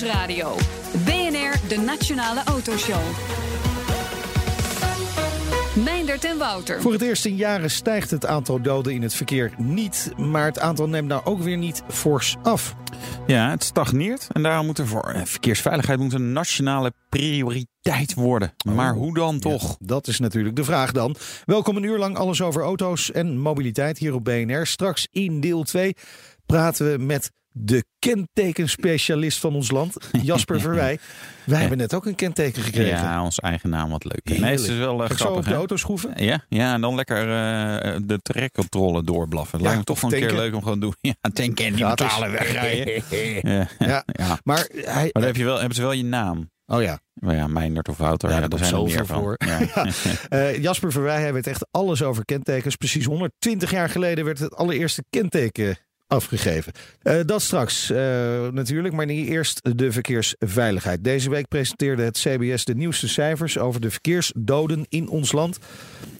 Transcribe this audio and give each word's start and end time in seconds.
BNR 0.00 0.06
Nieuwsradio. 0.06 0.56
BNR, 1.04 1.68
de 1.68 1.82
Nationale 1.86 2.42
Autoshow. 2.44 3.00
Meindert 5.84 6.24
en 6.24 6.38
Wouter. 6.38 6.80
Voor 6.80 6.92
het 6.92 7.02
eerst 7.02 7.24
in 7.24 7.36
jaren 7.36 7.70
stijgt 7.70 8.10
het 8.10 8.26
aantal 8.26 8.62
doden 8.62 8.92
in 8.92 9.02
het 9.02 9.14
verkeer 9.14 9.52
niet. 9.56 10.12
Maar 10.16 10.44
het 10.44 10.58
aantal 10.58 10.88
neemt 10.88 11.08
nou 11.08 11.24
ook 11.24 11.40
weer 11.40 11.56
niet 11.56 11.82
fors 11.88 12.36
af. 12.42 12.74
Ja, 13.26 13.50
het 13.50 13.64
stagneert. 13.64 14.28
En 14.32 14.42
daarom 14.42 14.66
moet 14.66 14.78
er 14.78 14.86
voor 14.86 15.10
eh, 15.10 15.24
verkeersveiligheid 15.24 15.98
moet 15.98 16.12
een 16.12 16.32
nationale 16.32 16.92
prioriteit 17.08 18.14
worden. 18.14 18.52
Maar 18.74 18.94
hoe 18.94 19.14
dan 19.14 19.38
toch? 19.38 19.62
Ja, 19.62 19.76
dat 19.78 20.06
is 20.06 20.18
natuurlijk 20.18 20.56
de 20.56 20.64
vraag 20.64 20.92
dan. 20.92 21.16
Welkom 21.44 21.76
een 21.76 21.82
uur 21.82 21.98
lang 21.98 22.16
alles 22.16 22.42
over 22.42 22.62
auto's 22.62 23.12
en 23.12 23.38
mobiliteit 23.38 23.98
hier 23.98 24.14
op 24.14 24.24
BNR. 24.24 24.66
Straks 24.66 25.08
in 25.10 25.40
deel 25.40 25.62
2 25.62 25.94
praten 26.46 26.92
we 26.92 27.04
met 27.04 27.30
de 27.52 27.84
kentekenspecialist 27.98 29.38
van 29.38 29.54
ons 29.54 29.70
land, 29.70 29.96
Jasper 30.22 30.60
Verwij. 30.70 30.98
Wij 31.44 31.60
hebben 31.60 31.78
net 31.78 31.94
ook 31.94 32.06
een 32.06 32.14
kenteken 32.14 32.62
gekregen. 32.62 32.96
Ja, 32.98 33.22
ons 33.24 33.38
eigen 33.38 33.70
naam, 33.70 33.90
wat 33.90 34.04
leuk. 34.04 34.38
Nee, 34.38 34.50
het 34.50 34.60
is 34.60 34.76
wel 34.76 34.92
uh, 35.00 35.04
grappig. 35.04 35.18
zo 35.18 35.32
op 35.32 35.44
de 35.44 35.54
auto 35.54 35.76
schroeven? 35.76 36.24
Ja, 36.24 36.44
ja, 36.48 36.74
en 36.74 36.80
dan 36.80 36.94
lekker 36.94 37.18
eh, 37.20 37.96
de 38.04 38.18
trekcontrole 38.22 39.02
doorblaffen. 39.04 39.58
Het 39.58 39.60
Ja, 39.60 39.72
lijkt 39.72 39.78
me 39.78 39.94
toch 39.94 40.00
wel 40.10 40.12
een 40.20 40.28
keer 40.28 40.36
leuk 40.36 40.54
om 40.54 40.62
gewoon 40.62 40.80
te 40.80 40.86
doen. 40.86 40.94
Ja, 41.10 41.30
tanken 41.32 41.64
en 41.64 41.70
niet 41.72 41.80
Gratis. 41.80 42.06
betalen, 42.06 42.30
wegrijden. 42.30 43.02
ja. 43.58 43.68
Ja. 43.78 44.04
ja. 44.06 44.38
Maar 44.44 44.68
hij... 44.74 44.92
Maar 45.02 45.10
dan 45.12 45.22
heb 45.22 45.36
je 45.36 45.44
wel, 45.44 45.56
hebben 45.58 45.74
ze 45.74 45.82
wel 45.82 45.92
je 45.92 46.04
naam. 46.04 46.50
Oh 46.66 46.82
ja, 46.82 47.00
Maar 47.14 47.34
ja, 47.34 47.46
Meindert 47.46 47.88
of 47.88 47.96
Wouter, 47.96 48.30
Ja, 48.30 48.38
ja, 48.38 48.48
daar 48.48 48.58
zijn 48.58 48.70
er 48.72 48.78
zoveel 48.78 48.94
meer 48.96 49.06
van. 49.06 49.20
voor. 49.20 49.36
Ja. 49.38 49.86
Eh, 50.28 50.62
Jasper 50.62 50.92
Verwij, 50.92 51.20
hij 51.20 51.32
weet 51.32 51.46
echt 51.46 51.66
alles 51.70 52.02
over 52.02 52.24
kentekens. 52.24 52.76
Precies 52.76 53.04
120 53.04 53.70
jaar 53.70 53.88
geleden 53.88 54.24
werd 54.24 54.38
het 54.38 54.54
allereerste 54.56 55.04
kenteken 55.10 55.76
afgegeven. 56.10 56.72
Eh, 57.02 57.20
dat 57.26 57.42
straks 57.42 57.90
eh, 57.90 57.98
natuurlijk, 58.48 58.94
maar 58.94 59.06
niet 59.06 59.28
eerst 59.28 59.76
de 59.76 59.92
verkeersveiligheid. 59.92 61.04
Deze 61.04 61.30
week 61.30 61.48
presenteerde 61.48 62.02
het 62.02 62.18
CBS 62.18 62.64
de 62.64 62.74
nieuwste 62.74 63.08
cijfers 63.08 63.58
over 63.58 63.80
de 63.80 63.90
verkeersdoden 63.90 64.86
in 64.88 65.08
ons 65.08 65.32
land. 65.32 65.58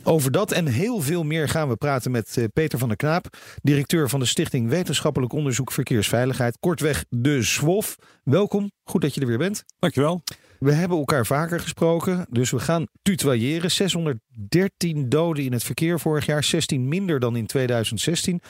Over 0.02 0.30
dat 0.30 0.52
en 0.52 0.66
heel 0.66 1.00
veel 1.00 1.22
meer 1.22 1.48
gaan 1.48 1.68
we 1.68 1.76
praten 1.76 2.10
met 2.10 2.36
eh, 2.36 2.44
Peter 2.52 2.78
van 2.78 2.88
der 2.88 2.96
Knaap, 2.96 3.36
directeur 3.62 4.08
van 4.08 4.20
de 4.20 4.26
Stichting 4.26 4.68
Wetenschappelijk 4.68 5.32
Onderzoek 5.32 5.72
Verkeersveiligheid, 5.72 6.56
kortweg 6.60 7.04
de 7.08 7.42
SWOF. 7.42 7.96
Welkom, 8.24 8.70
goed 8.84 9.00
dat 9.00 9.14
je 9.14 9.20
er 9.20 9.26
weer 9.26 9.38
bent. 9.38 9.64
Dankjewel. 9.78 10.22
We 10.58 10.72
hebben 10.72 10.98
elkaar 10.98 11.26
vaker 11.26 11.60
gesproken, 11.60 12.26
dus 12.30 12.50
we 12.50 12.58
gaan 12.58 12.86
tutoyeren. 13.02 13.70
613 13.70 15.08
doden 15.08 15.44
in 15.44 15.52
het 15.52 15.64
verkeer 15.64 16.00
vorig 16.00 16.26
jaar, 16.26 16.44
16 16.44 16.88
minder 16.88 17.20
dan 17.20 17.36
in 17.36 17.46
2016. 17.46 18.40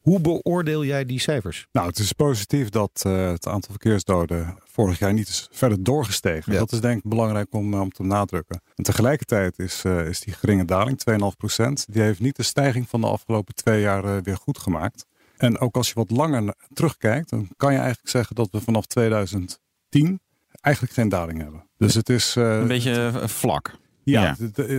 Hoe 0.00 0.20
beoordeel 0.20 0.84
jij 0.84 1.04
die 1.06 1.20
cijfers? 1.20 1.66
Nou, 1.72 1.86
het 1.86 1.98
is 1.98 2.12
positief 2.12 2.68
dat 2.68 3.02
eh, 3.06 3.28
het 3.30 3.46
aantal 3.46 3.70
verkeersdoden 3.70 4.58
vorig 4.64 4.98
jaar 4.98 5.12
niet 5.12 5.28
is 5.28 5.48
verder 5.52 5.82
doorgestegen. 5.82 6.52
Ja. 6.52 6.58
Dat 6.58 6.72
is 6.72 6.80
denk 6.80 6.98
ik 7.04 7.10
belangrijk 7.10 7.54
om, 7.54 7.74
eh, 7.74 7.80
om 7.80 7.90
te 7.92 8.02
benadrukken. 8.02 8.60
En 8.74 8.84
tegelijkertijd 8.84 9.58
is, 9.58 9.84
eh, 9.84 10.06
is 10.06 10.20
die 10.20 10.34
geringe 10.34 10.64
daling, 10.64 10.98
2,5 10.98 11.36
procent, 11.36 11.86
die 11.90 12.02
heeft 12.02 12.20
niet 12.20 12.36
de 12.36 12.42
stijging 12.42 12.88
van 12.88 13.00
de 13.00 13.06
afgelopen 13.06 13.54
twee 13.54 13.80
jaar 13.80 14.22
weer 14.22 14.36
goed 14.36 14.58
gemaakt. 14.58 15.06
En 15.36 15.58
ook 15.58 15.76
als 15.76 15.88
je 15.88 15.94
wat 15.94 16.10
langer 16.10 16.54
terugkijkt, 16.72 17.30
dan 17.30 17.48
kan 17.56 17.72
je 17.72 17.78
eigenlijk 17.78 18.08
zeggen 18.08 18.36
dat 18.36 18.48
we 18.50 18.60
vanaf 18.60 18.86
2010 18.86 20.20
eigenlijk 20.60 20.94
geen 20.94 21.08
daling 21.08 21.38
hebben. 21.42 21.66
Dus 21.76 21.94
het 21.94 22.08
is... 22.08 22.36
eh, 22.36 22.58
Een 22.58 22.68
beetje 22.68 23.12
vlak. 23.24 23.76
Ja, 24.02 24.36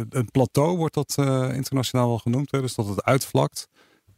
Een 0.09 0.29
plateau 0.31 0.77
wordt 0.77 0.93
dat 0.93 1.15
eh, 1.17 1.49
internationaal 1.53 2.07
wel 2.07 2.17
genoemd. 2.17 2.51
Hè? 2.51 2.61
Dus 2.61 2.75
dat 2.75 2.87
het 2.87 3.03
uitvlakt. 3.03 3.67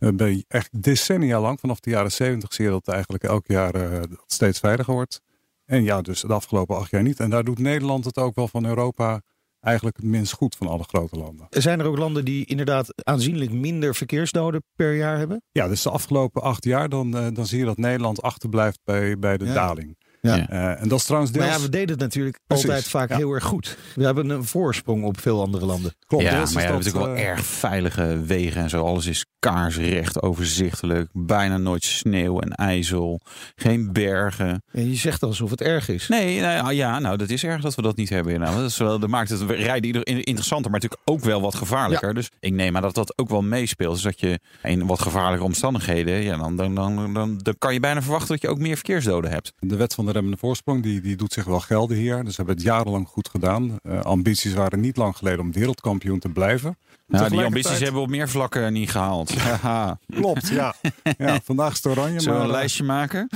Eh, 0.02 0.10
ben 0.14 0.36
je 0.36 0.46
echt 0.48 0.84
decennia 0.84 1.42
lang, 1.42 1.60
vanaf 1.60 1.80
de 1.80 1.90
jaren 1.90 2.12
zeventig 2.12 2.54
zie 2.54 2.66
je 2.66 2.72
dat 2.72 2.86
het 2.86 2.94
eigenlijk 2.94 3.24
elk 3.24 3.48
jaar 3.48 3.76
eh, 3.76 4.00
dat 4.00 4.24
steeds 4.28 4.60
veiliger 4.60 4.94
wordt. 4.94 5.22
En 5.66 5.84
ja, 5.84 6.02
dus 6.02 6.22
de 6.22 6.34
afgelopen 6.34 6.76
acht 6.78 6.92
jaar 6.92 7.04
niet. 7.04 7.20
En 7.20 7.30
daar 7.30 7.44
doet 7.44 7.60
Nederland 7.60 8.06
het 8.06 8.18
ook 8.18 8.36
wel 8.36 8.48
van 8.48 8.66
Europa 8.66 9.22
eigenlijk 9.60 9.98
het 9.98 10.06
minst 10.06 10.34
goed 10.34 10.56
van 10.56 10.68
alle 10.68 10.84
grote 10.84 11.16
landen. 11.18 11.48
Zijn 11.50 11.80
er 11.80 11.86
ook 11.86 11.98
landen 11.98 12.26
die 12.26 12.46
inderdaad 12.46 12.94
aanzienlijk 13.04 13.52
minder 13.52 13.96
verkeersdoden 13.96 14.64
per 14.76 14.96
jaar 14.96 15.18
hebben? 15.18 15.42
Ja, 15.52 15.68
dus 15.68 15.82
de 15.82 15.90
afgelopen 15.90 16.42
acht 16.42 16.64
jaar 16.64 16.90
dan, 16.90 17.18
eh, 17.18 17.28
dan 17.34 17.46
zie 17.46 17.60
je 17.60 17.66
dat 17.66 17.78
Nederland 17.78 18.22
achterblijft 18.22 18.80
bij, 18.84 19.20
bij 19.20 19.38
de 19.38 19.46
Ja. 19.46 19.54
daling. 19.54 19.98
Ja. 20.22 20.50
Eh, 20.50 20.82
en 20.82 20.88
dat 20.88 21.00
is 21.00 21.06
trouwens 21.06 21.32
deels... 21.32 21.46
Maar 21.46 21.56
ja, 21.58 21.62
we 21.64 21.70
deden 21.70 21.90
het 21.90 22.00
natuurlijk 22.00 22.40
Precies, 22.48 22.66
altijd 22.66 22.88
vaak 22.88 23.10
ja. 23.10 23.18
heel 23.18 23.32
erg 23.32 23.44
goed. 23.44 23.78
We 23.96 24.04
hebben 24.04 24.30
een 24.30 24.44
voorsprong 24.44 25.04
op 25.04 25.20
veel 25.20 25.42
andere 25.42 25.66
landen. 25.66 25.96
Klopt, 26.08 26.24
ja, 26.24 26.30
maar 26.32 26.40
je 26.40 26.48
hebt 26.48 26.68
dat, 26.68 26.78
natuurlijk 26.78 27.06
wel 27.06 27.26
erg 27.26 27.46
veilige 27.46 28.22
wegen 28.26 28.62
en 28.62 28.70
zo. 28.70 28.86
Alles 28.86 29.06
is 29.06 29.26
kaarsrecht, 29.42 30.22
overzichtelijk. 30.22 31.10
Bijna 31.14 31.58
nooit 31.58 31.84
sneeuw 31.84 32.40
en 32.40 32.50
ijzel. 32.52 33.20
Geen 33.56 33.94
bergen. 33.94 34.64
En 34.72 34.90
je 34.90 34.96
zegt 34.96 35.24
alsof 35.24 35.50
het 35.50 35.62
erg 35.62 35.90
is. 35.90 36.08
Nee, 36.08 36.40
nou 36.40 36.54
ja, 36.54 36.70
ja, 36.70 37.00
nou, 37.00 37.18
dat 37.18 37.30
is 37.30 37.44
erg 37.44 37.62
dat 37.62 37.76
we 37.76 37.82
dat 37.82 37.96
niet 37.96 38.10
hebben. 38.10 38.40
Nou, 38.40 38.56
dat, 38.56 38.70
is 38.70 38.78
wel, 38.78 39.00
dat 39.00 39.10
maakt 39.10 39.30
het 39.30 39.42
rijden 39.42 39.86
ieder- 39.86 40.08
interessanter, 40.08 40.72
maar 40.72 40.80
natuurlijk 40.80 41.10
ook 41.10 41.20
wel 41.24 41.42
wat 41.42 41.56
gevaarlijker. 41.56 42.14
Dus 42.14 42.30
ik 42.40 42.54
neem 42.54 42.76
aan 42.76 42.82
dat 42.82 42.96
dat 42.96 43.18
ook 43.18 43.30
wel 43.30 43.42
meespeelt. 43.42 43.94
Dus 43.94 44.04
dat 44.04 44.20
je 44.20 44.40
in 44.64 44.86
wat 44.86 45.02
gevaarlijke 45.02 45.46
omstandigheden, 45.46 46.22
ja, 46.22 46.38
dan, 46.38 46.56
dan, 46.56 46.76
dan, 46.76 47.14
dan, 47.14 47.38
dan 47.38 47.56
kan 47.58 47.74
je 47.74 47.80
bijna 47.80 48.02
verwachten 48.02 48.28
dat 48.30 48.42
je 48.42 48.48
ook 48.50 48.60
meer 48.60 48.76
verkeersdoden 48.76 49.32
hebt. 49.32 49.54
De 49.60 49.76
wet 49.76 49.94
van 49.94 50.06
de 50.06 50.12
remmende 50.12 50.38
voorsprong 50.38 50.84
die, 50.84 51.02
die 51.02 51.16
doet 51.16 51.34
zich 51.34 51.46
wel 51.46 51.60
gelden 51.60 51.98
hier. 51.98 52.16
Dus 52.24 52.26
we 52.30 52.36
hebben 52.36 52.56
het 52.56 52.64
jarenlang 52.64 53.08
goed 53.08 53.30
gedaan. 53.30 53.78
Eh, 53.84 54.02
ambities 54.02 54.54
waren 54.54 54.80
niet 54.80 54.98
lang 54.98 55.18
geleden 55.18 55.40
om 55.40 55.52
wereldkampioen 55.52 56.20
te 56.20 56.30
blijven. 56.30 56.78
Nou, 57.12 57.30
die 57.30 57.44
ambities 57.44 57.72
hebben 57.80 57.94
we 57.94 58.00
op 58.00 58.10
meer 58.10 58.30
vlakken 58.30 58.74
niet 58.74 58.92
gehaald. 58.92 59.36
Haha. 59.36 60.00
Klopt, 60.14 60.48
ja. 60.48 60.76
ja 61.18 61.40
vandaag 61.44 61.72
is 61.72 61.76
het 61.84 61.86
oranje. 61.86 62.20
Zullen 62.20 62.26
we 62.26 62.40
maar, 62.40 62.42
een 62.48 62.54
eh, 62.54 62.60
lijstje 62.60 62.84
maken? 62.84 63.28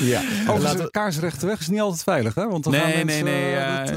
Ja. 0.00 0.22
Overigens, 0.48 0.82
we- 0.82 0.90
kaarsrechte 0.90 1.46
weg 1.46 1.60
is 1.60 1.68
niet 1.68 1.80
altijd 1.80 2.02
veilig, 2.02 2.34
hè? 2.34 2.48
Want 2.48 2.64
dan 2.64 2.72
gaan 2.72 2.82
Nee, 2.82 2.94
nee, 3.04 3.04
mensen, 3.04 3.24
nee. 3.24 3.54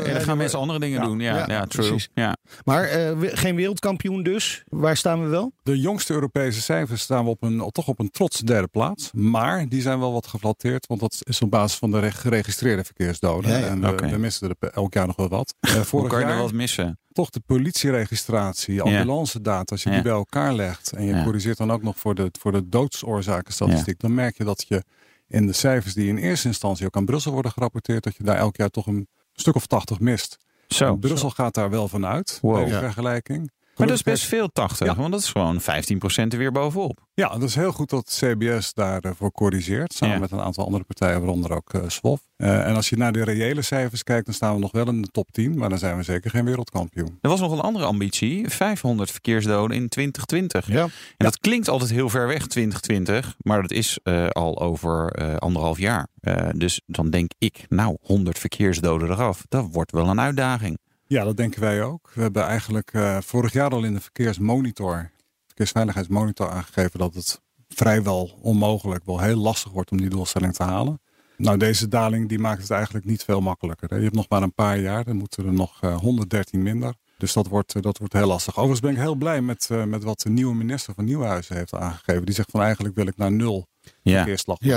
en 0.07 0.13
dan 0.13 0.21
gaan 0.21 0.37
mensen 0.37 0.59
andere 0.59 0.79
dingen 0.79 0.99
Ja, 1.01 1.05
doen. 1.07 1.19
Ja, 1.19 1.35
ja, 1.37 1.45
ja, 1.47 1.65
true. 1.65 1.87
precies. 1.87 2.09
Ja. 2.13 2.35
Maar 2.63 2.83
eh, 2.83 3.11
geen 3.21 3.55
wereldkampioen 3.55 4.23
dus. 4.23 4.63
Waar 4.67 4.97
staan 4.97 5.23
we 5.23 5.27
wel? 5.29 5.51
De 5.63 5.79
jongste 5.79 6.13
Europese 6.13 6.61
cijfers 6.61 7.01
staan 7.01 7.23
we 7.23 7.29
op 7.29 7.43
een, 7.43 7.69
toch 7.71 7.87
op 7.87 7.99
een 7.99 8.09
trots 8.09 8.39
derde 8.39 8.67
plaats. 8.67 9.09
Maar 9.13 9.69
die 9.69 9.81
zijn 9.81 9.99
wel 9.99 10.13
wat 10.13 10.27
geflatteerd, 10.27 10.87
want 10.87 10.99
dat 10.99 11.17
is 11.23 11.41
op 11.41 11.51
basis 11.51 11.77
van 11.77 11.91
de 11.91 11.99
re- 11.99 12.11
geregistreerde 12.11 12.83
verkeersdoden. 12.83 13.51
Ja, 13.51 13.57
ja. 13.57 13.65
En 13.65 13.81
we, 13.81 13.87
Oké. 13.87 14.09
we 14.09 14.17
missen 14.17 14.55
er 14.59 14.69
elk 14.69 14.93
jaar 14.93 15.07
nog 15.07 15.15
wel 15.15 15.29
wat. 15.29 15.53
Eh, 15.59 15.71
Hoe 15.81 15.83
vorig 15.83 16.09
kan 16.09 16.19
je 16.19 16.25
er 16.25 16.31
jaar 16.31 16.41
wat 16.41 16.51
missen? 16.51 16.99
Toch 17.13 17.29
de 17.29 17.39
politieregistratie, 17.45 18.81
ambulance 18.81 19.41
data, 19.41 19.71
als 19.71 19.83
je 19.83 19.89
die 19.89 20.01
bij 20.01 20.11
elkaar 20.11 20.53
legt 20.53 20.91
en 20.93 21.05
je 21.05 21.23
corrigeert 21.23 21.57
dan 21.57 21.71
ook 21.71 21.83
nog 21.83 21.97
voor 21.97 22.15
de, 22.15 22.29
voor 22.39 22.51
de 22.51 22.69
doodsoorzakenstatistiek, 22.69 23.99
dan 23.99 24.13
merk 24.13 24.37
je 24.37 24.43
dat 24.43 24.65
je 24.67 24.83
in 25.27 25.45
de 25.47 25.53
cijfers 25.53 25.93
die 25.93 26.07
in 26.07 26.17
eerste 26.17 26.47
instantie 26.47 26.85
ook 26.85 26.95
aan 26.95 27.05
Brussel 27.05 27.31
worden 27.31 27.51
gerapporteerd, 27.51 28.03
dat 28.03 28.15
je 28.15 28.23
daar 28.23 28.37
elk 28.37 28.55
jaar 28.55 28.69
toch 28.69 28.87
een 28.87 29.07
stuk 29.33 29.55
of 29.55 29.65
tachtig 29.67 29.99
mist. 29.99 30.37
Zo. 30.67 30.95
Brussel 30.95 31.29
gaat 31.29 31.53
daar 31.53 31.69
wel 31.69 31.87
van 31.87 32.05
uit, 32.05 32.39
Wow. 32.41 32.67
Ja. 32.67 32.79
vergelijking. 32.79 33.51
Maar 33.77 33.87
dat 33.87 33.95
is 33.95 34.03
best 34.03 34.23
veel 34.25 34.49
80, 34.53 34.87
Ja. 34.87 34.95
want 34.95 35.11
dat 35.11 35.19
is 35.21 35.29
gewoon 35.31 35.61
15% 35.61 36.33
er 36.33 36.37
weer 36.39 36.51
bovenop. 36.51 36.99
Ja, 37.13 37.27
dat 37.29 37.41
is 37.43 37.55
heel 37.55 37.71
goed 37.71 37.89
dat 37.89 38.17
CBS 38.19 38.73
daarvoor 38.73 39.31
corrigeert. 39.31 39.93
Samen 39.93 40.15
Ja. 40.15 40.21
met 40.21 40.31
een 40.31 40.39
aantal 40.41 40.65
andere 40.65 40.83
partijen, 40.83 41.19
waaronder 41.19 41.51
ook 41.55 41.73
eh 41.73 41.81
SWOF. 41.87 42.19
Eh, 42.35 42.67
en 42.67 42.75
als 42.75 42.89
je 42.89 42.97
naar 42.97 43.11
de 43.11 43.23
reële 43.23 43.61
cijfers 43.61 44.03
kijkt, 44.03 44.25
dan 44.25 44.33
staan 44.33 44.53
we 44.53 44.59
nog 44.59 44.71
wel 44.71 44.87
in 44.87 45.01
de 45.01 45.07
top 45.07 45.31
10. 45.31 45.57
Maar 45.57 45.69
dan 45.69 45.77
zijn 45.77 45.97
we 45.97 46.03
zeker 46.03 46.29
geen 46.29 46.45
wereldkampioen. 46.45 47.17
Er 47.21 47.29
was 47.29 47.39
nog 47.39 47.51
een 47.51 47.59
andere 47.59 47.85
ambitie, 47.85 48.49
500 48.49 49.11
verkeersdoden 49.11 49.75
in 49.77 49.89
2020. 49.89 50.67
Ja. 50.67 50.83
En 50.83 50.89
dat 51.17 51.39
klinkt 51.39 51.67
altijd 51.67 51.89
heel 51.91 52.09
ver 52.09 52.27
weg, 52.27 52.47
2020, 52.47 53.35
maar 53.37 53.61
dat 53.61 53.71
is 53.71 53.99
eh, 54.03 54.27
al 54.27 54.59
over 54.61 55.11
eh, 55.11 55.35
anderhalf 55.35 55.77
jaar. 55.77 56.07
Eh, 56.21 56.49
dus 56.55 56.81
dan 56.85 57.09
denk 57.09 57.31
ik, 57.37 57.65
nou, 57.69 57.97
100 58.01 58.39
verkeersdoden 58.39 59.09
eraf, 59.11 59.43
dat 59.49 59.67
wordt 59.71 59.91
wel 59.91 60.07
een 60.07 60.19
uitdaging. 60.19 60.77
Ja, 61.11 61.23
dat 61.23 61.37
denken 61.37 61.61
wij 61.61 61.83
ook. 61.83 62.11
We 62.13 62.21
hebben 62.21 62.43
eigenlijk 62.43 62.93
eh, 62.93 63.17
vorig 63.21 63.53
jaar 63.53 63.69
al 63.69 63.83
in 63.83 63.93
de 63.93 64.01
verkeersmonitor, 64.01 65.11
verkeersveiligheidsmonitor 65.45 66.49
aangegeven 66.49 66.99
dat 66.99 67.13
het 67.13 67.41
vrijwel 67.67 68.39
onmogelijk, 68.41 69.05
wel 69.05 69.19
heel 69.19 69.37
lastig 69.37 69.71
wordt 69.71 69.91
om 69.91 69.97
die 69.97 70.09
doelstelling 70.09 70.53
te 70.53 70.63
halen. 70.63 71.01
Nou, 71.37 71.57
deze 71.57 71.87
daling 71.87 72.29
die 72.29 72.39
maakt 72.39 72.61
het 72.61 72.71
eigenlijk 72.71 73.05
niet 73.05 73.23
veel 73.23 73.41
makkelijker. 73.41 73.97
Je 73.97 74.03
hebt 74.03 74.15
nog 74.15 74.29
maar 74.29 74.41
een 74.41 74.53
paar 74.53 74.79
jaar, 74.79 75.03
dan 75.03 75.15
moeten 75.15 75.45
er 75.45 75.53
nog 75.53 75.77
eh, 75.81 75.97
113 75.97 76.63
minder. 76.63 76.93
Dus 77.17 77.33
dat 77.33 77.47
wordt, 77.47 77.75
eh, 77.75 77.81
dat 77.81 77.97
wordt 77.97 78.13
heel 78.13 78.27
lastig. 78.27 78.53
Overigens 78.53 78.79
ben 78.79 78.91
ik 78.91 78.97
heel 78.97 79.15
blij 79.15 79.41
met, 79.41 79.67
eh, 79.71 79.83
met 79.83 80.03
wat 80.03 80.19
de 80.19 80.29
nieuwe 80.29 80.55
minister 80.55 80.93
van 80.93 81.05
Nieuwhuizen 81.05 81.55
heeft 81.55 81.73
aangegeven. 81.73 82.25
Die 82.25 82.35
zegt 82.35 82.51
van 82.51 82.61
eigenlijk 82.61 82.95
wil 82.95 83.07
ik 83.07 83.17
naar 83.17 83.31
nul 83.31 83.67
Ja. 84.01 84.25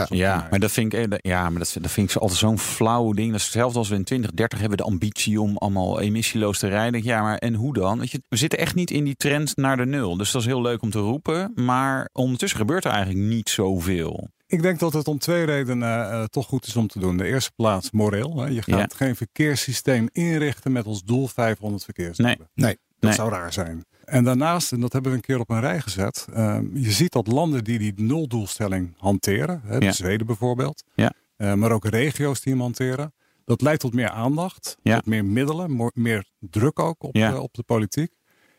Ja, 0.09 0.47
maar 0.51 0.59
dat 0.61 0.71
vind 0.73 0.93
ik, 0.93 1.11
eh, 1.11 1.19
ja, 1.21 1.51
maar 1.51 1.59
dat, 1.59 1.77
dat 1.81 1.91
vind 1.91 2.11
ik 2.11 2.17
altijd 2.17 2.39
zo'n 2.39 2.59
flauw 2.59 3.13
ding. 3.13 3.31
Dat 3.31 3.39
is 3.39 3.45
hetzelfde 3.45 3.79
als 3.79 3.89
we 3.89 3.95
in 3.95 4.05
2030 4.05 4.59
hebben 4.59 4.79
de 4.79 4.85
ambitie 4.85 5.41
om 5.41 5.57
allemaal 5.57 6.01
emissieloos 6.01 6.59
te 6.59 6.69
rijden. 6.69 7.03
Ja, 7.05 7.23
maar 7.23 7.39
en 7.39 7.55
hoe 7.55 7.75
dan? 7.75 7.99
Weet 7.99 8.11
je, 8.11 8.23
we 8.29 8.37
zitten 8.37 8.59
echt 8.59 8.75
niet 8.75 8.91
in 8.91 9.05
die 9.05 9.17
trend 9.17 9.57
naar 9.57 9.77
de 9.77 9.87
nul. 9.87 10.17
Dus 10.17 10.31
dat 10.31 10.41
is 10.41 10.47
heel 10.47 10.63
leuk 10.63 10.83
om 10.83 10.91
te 10.91 10.99
roepen. 10.99 11.53
Maar 11.55 12.09
ondertussen 12.13 12.59
gebeurt 12.59 12.85
er 12.85 12.91
eigenlijk 12.91 13.25
niet 13.27 13.49
zoveel. 13.49 14.29
Ik 14.47 14.63
denk 14.63 14.79
dat 14.79 14.93
het 14.93 15.09
om 15.09 15.19
twee 15.19 15.45
redenen 15.45 16.11
eh, 16.11 16.25
toch 16.25 16.47
goed 16.47 16.67
is 16.67 16.77
om 16.77 16.87
te 16.89 16.99
doen. 16.99 17.17
De 17.17 17.25
eerste 17.27 17.53
plaats 17.57 17.91
moreel. 17.91 18.37
Hè. 18.41 18.47
Je 18.47 18.63
gaat 18.63 18.91
Ja. 18.91 18.97
geen 18.97 19.17
verkeerssysteem 19.17 20.09
inrichten 20.13 20.73
met 20.73 20.87
als 20.87 21.03
doel 21.03 21.27
500 21.29 21.85
verkeersdoden. 21.85 22.37
Nee. 22.37 22.47
Nee. 22.55 22.79
Dat 22.99 23.11
Nee. 23.11 23.13
zou 23.19 23.31
raar 23.31 23.53
zijn. 23.53 23.85
En 24.05 24.25
daarnaast, 24.25 24.73
en 24.73 24.81
dat 24.81 24.93
hebben 24.93 25.11
we 25.11 25.17
een 25.17 25.23
keer 25.23 25.39
op 25.41 25.51
een 25.51 25.61
rij 25.61 25.81
gezet. 25.81 26.27
eh, 26.33 26.59
je 26.75 26.91
ziet 26.91 27.13
dat 27.13 27.27
landen 27.27 27.65
die 27.65 27.79
die 27.79 27.93
nuldoelstelling 27.97 28.95
hanteren. 28.99 29.61
Hè, 29.65 29.77
Ja. 29.77 29.93
Zweden 29.93 30.27
bijvoorbeeld. 30.27 30.85
Ja. 30.95 31.13
eh, 31.37 31.55
maar 31.55 31.73
ook 31.73 31.85
regio's 31.85 32.41
die 32.41 32.53
hem 32.53 32.63
hanteren. 32.63 33.13
Dat 33.45 33.61
leidt 33.63 33.81
tot 33.81 33.95
meer 33.95 34.11
aandacht. 34.11 34.77
Ja. 34.83 34.95
Tot 34.97 35.07
meer 35.07 35.25
middelen. 35.25 35.91
Meer 35.95 36.25
druk 36.39 36.79
ook 36.79 37.03
op, 37.03 37.15
de, 37.31 37.41
op 37.41 37.55
de 37.55 37.63
politiek. 37.63 38.13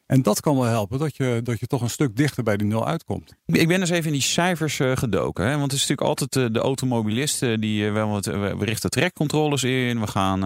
En 0.06 0.22
dat 0.22 0.40
kan 0.40 0.56
wel 0.56 0.64
helpen 0.64 1.00
dat 1.00 1.16
je, 1.16 1.40
dat 1.44 1.60
je 1.60 1.68
toch 1.68 1.82
een 1.82 1.90
stuk 1.90 2.16
dichter 2.16 2.44
bij 2.44 2.58
die 2.58 2.68
nul 2.68 2.88
uitkomt. 2.88 3.34
Ik 3.46 3.68
ben 3.68 3.80
dus 3.80 3.90
even 3.90 4.06
in 4.06 4.12
die 4.12 4.22
cijfers 4.22 4.80
eh, 4.80 4.98
gedoken. 4.98 5.46
Hè? 5.46 5.52
Want 5.52 5.72
het 5.72 5.82
is 5.82 5.88
natuurlijk 5.88 6.08
altijd 6.08 6.36
eh, 6.36 6.54
de 6.54 6.60
automobilisten 6.60 7.62
die 7.62 7.86
eh, 7.88 7.94
wel 7.94 8.10
wat. 8.10 8.26
we 8.26 8.56
richten 8.60 8.90
trekcontroles 8.90 9.64
in. 9.64 10.00
We 10.00 10.08
gaan 10.08 10.40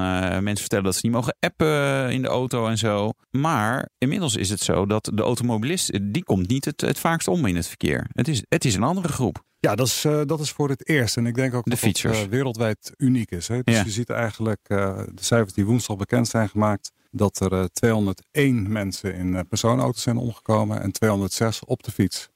mensen 0.44 0.60
vertellen 0.60 0.84
dat 0.84 0.96
ze 0.96 1.00
niet 1.04 1.16
mogen 1.16 1.36
appen 1.40 2.12
in 2.12 2.22
de 2.22 2.28
auto 2.28 2.68
en 2.68 2.78
zo. 2.78 3.12
Maar 3.32 3.90
inmiddels 3.98 4.36
is 4.36 4.50
het 4.50 4.60
zo 4.60 4.86
dat 4.86 5.12
de 5.14 5.22
automobilist. 5.22 6.00
die 6.02 6.24
komt 6.24 6.48
niet 6.48 6.66
het, 6.66 6.82
het 6.82 7.00
vaakst 7.00 7.28
om 7.28 7.46
in 7.46 7.56
het 7.56 7.68
verkeer. 7.68 8.08
Het 8.14 8.28
is, 8.28 8.44
het 8.50 8.66
is 8.66 8.76
een 8.76 8.84
andere 8.84 9.08
groep. 9.08 9.44
Ja, 9.60 9.76
dat 9.76 9.88
is, 9.88 10.06
dat 10.26 10.40
is 10.40 10.52
voor 10.52 10.70
het 10.70 10.88
eerst. 10.88 11.18
En 11.18 11.26
ik 11.26 11.36
denk 11.36 11.54
ook 11.54 11.64
De 11.64 11.70
dat 11.70 12.02
het 12.02 12.30
wereldwijd 12.30 12.94
uniek 12.98 13.32
is. 13.32 13.48
Hè? 13.48 13.60
Dus 13.64 13.76
Ja. 13.76 13.84
je 13.84 13.92
ziet 13.92 14.10
eigenlijk 14.10 14.60
de 14.68 15.06
cijfers 15.16 15.54
die 15.54 15.66
woensdag 15.66 15.98
bekend 15.98 16.28
zijn 16.28 16.50
gemaakt. 16.50 16.92
Dat 17.12 17.40
er 17.40 17.54
eh, 17.54 17.64
201 17.64 18.72
mensen 18.72 19.14
in 19.14 19.36
eh, 19.36 19.42
personenauto's 19.50 20.02
zijn 20.02 20.18
omgekomen 20.18 20.82
en 20.82 20.92
206 20.92 21.64
op 21.66 21.84
de 21.84 21.92
fiets. 21.92 22.30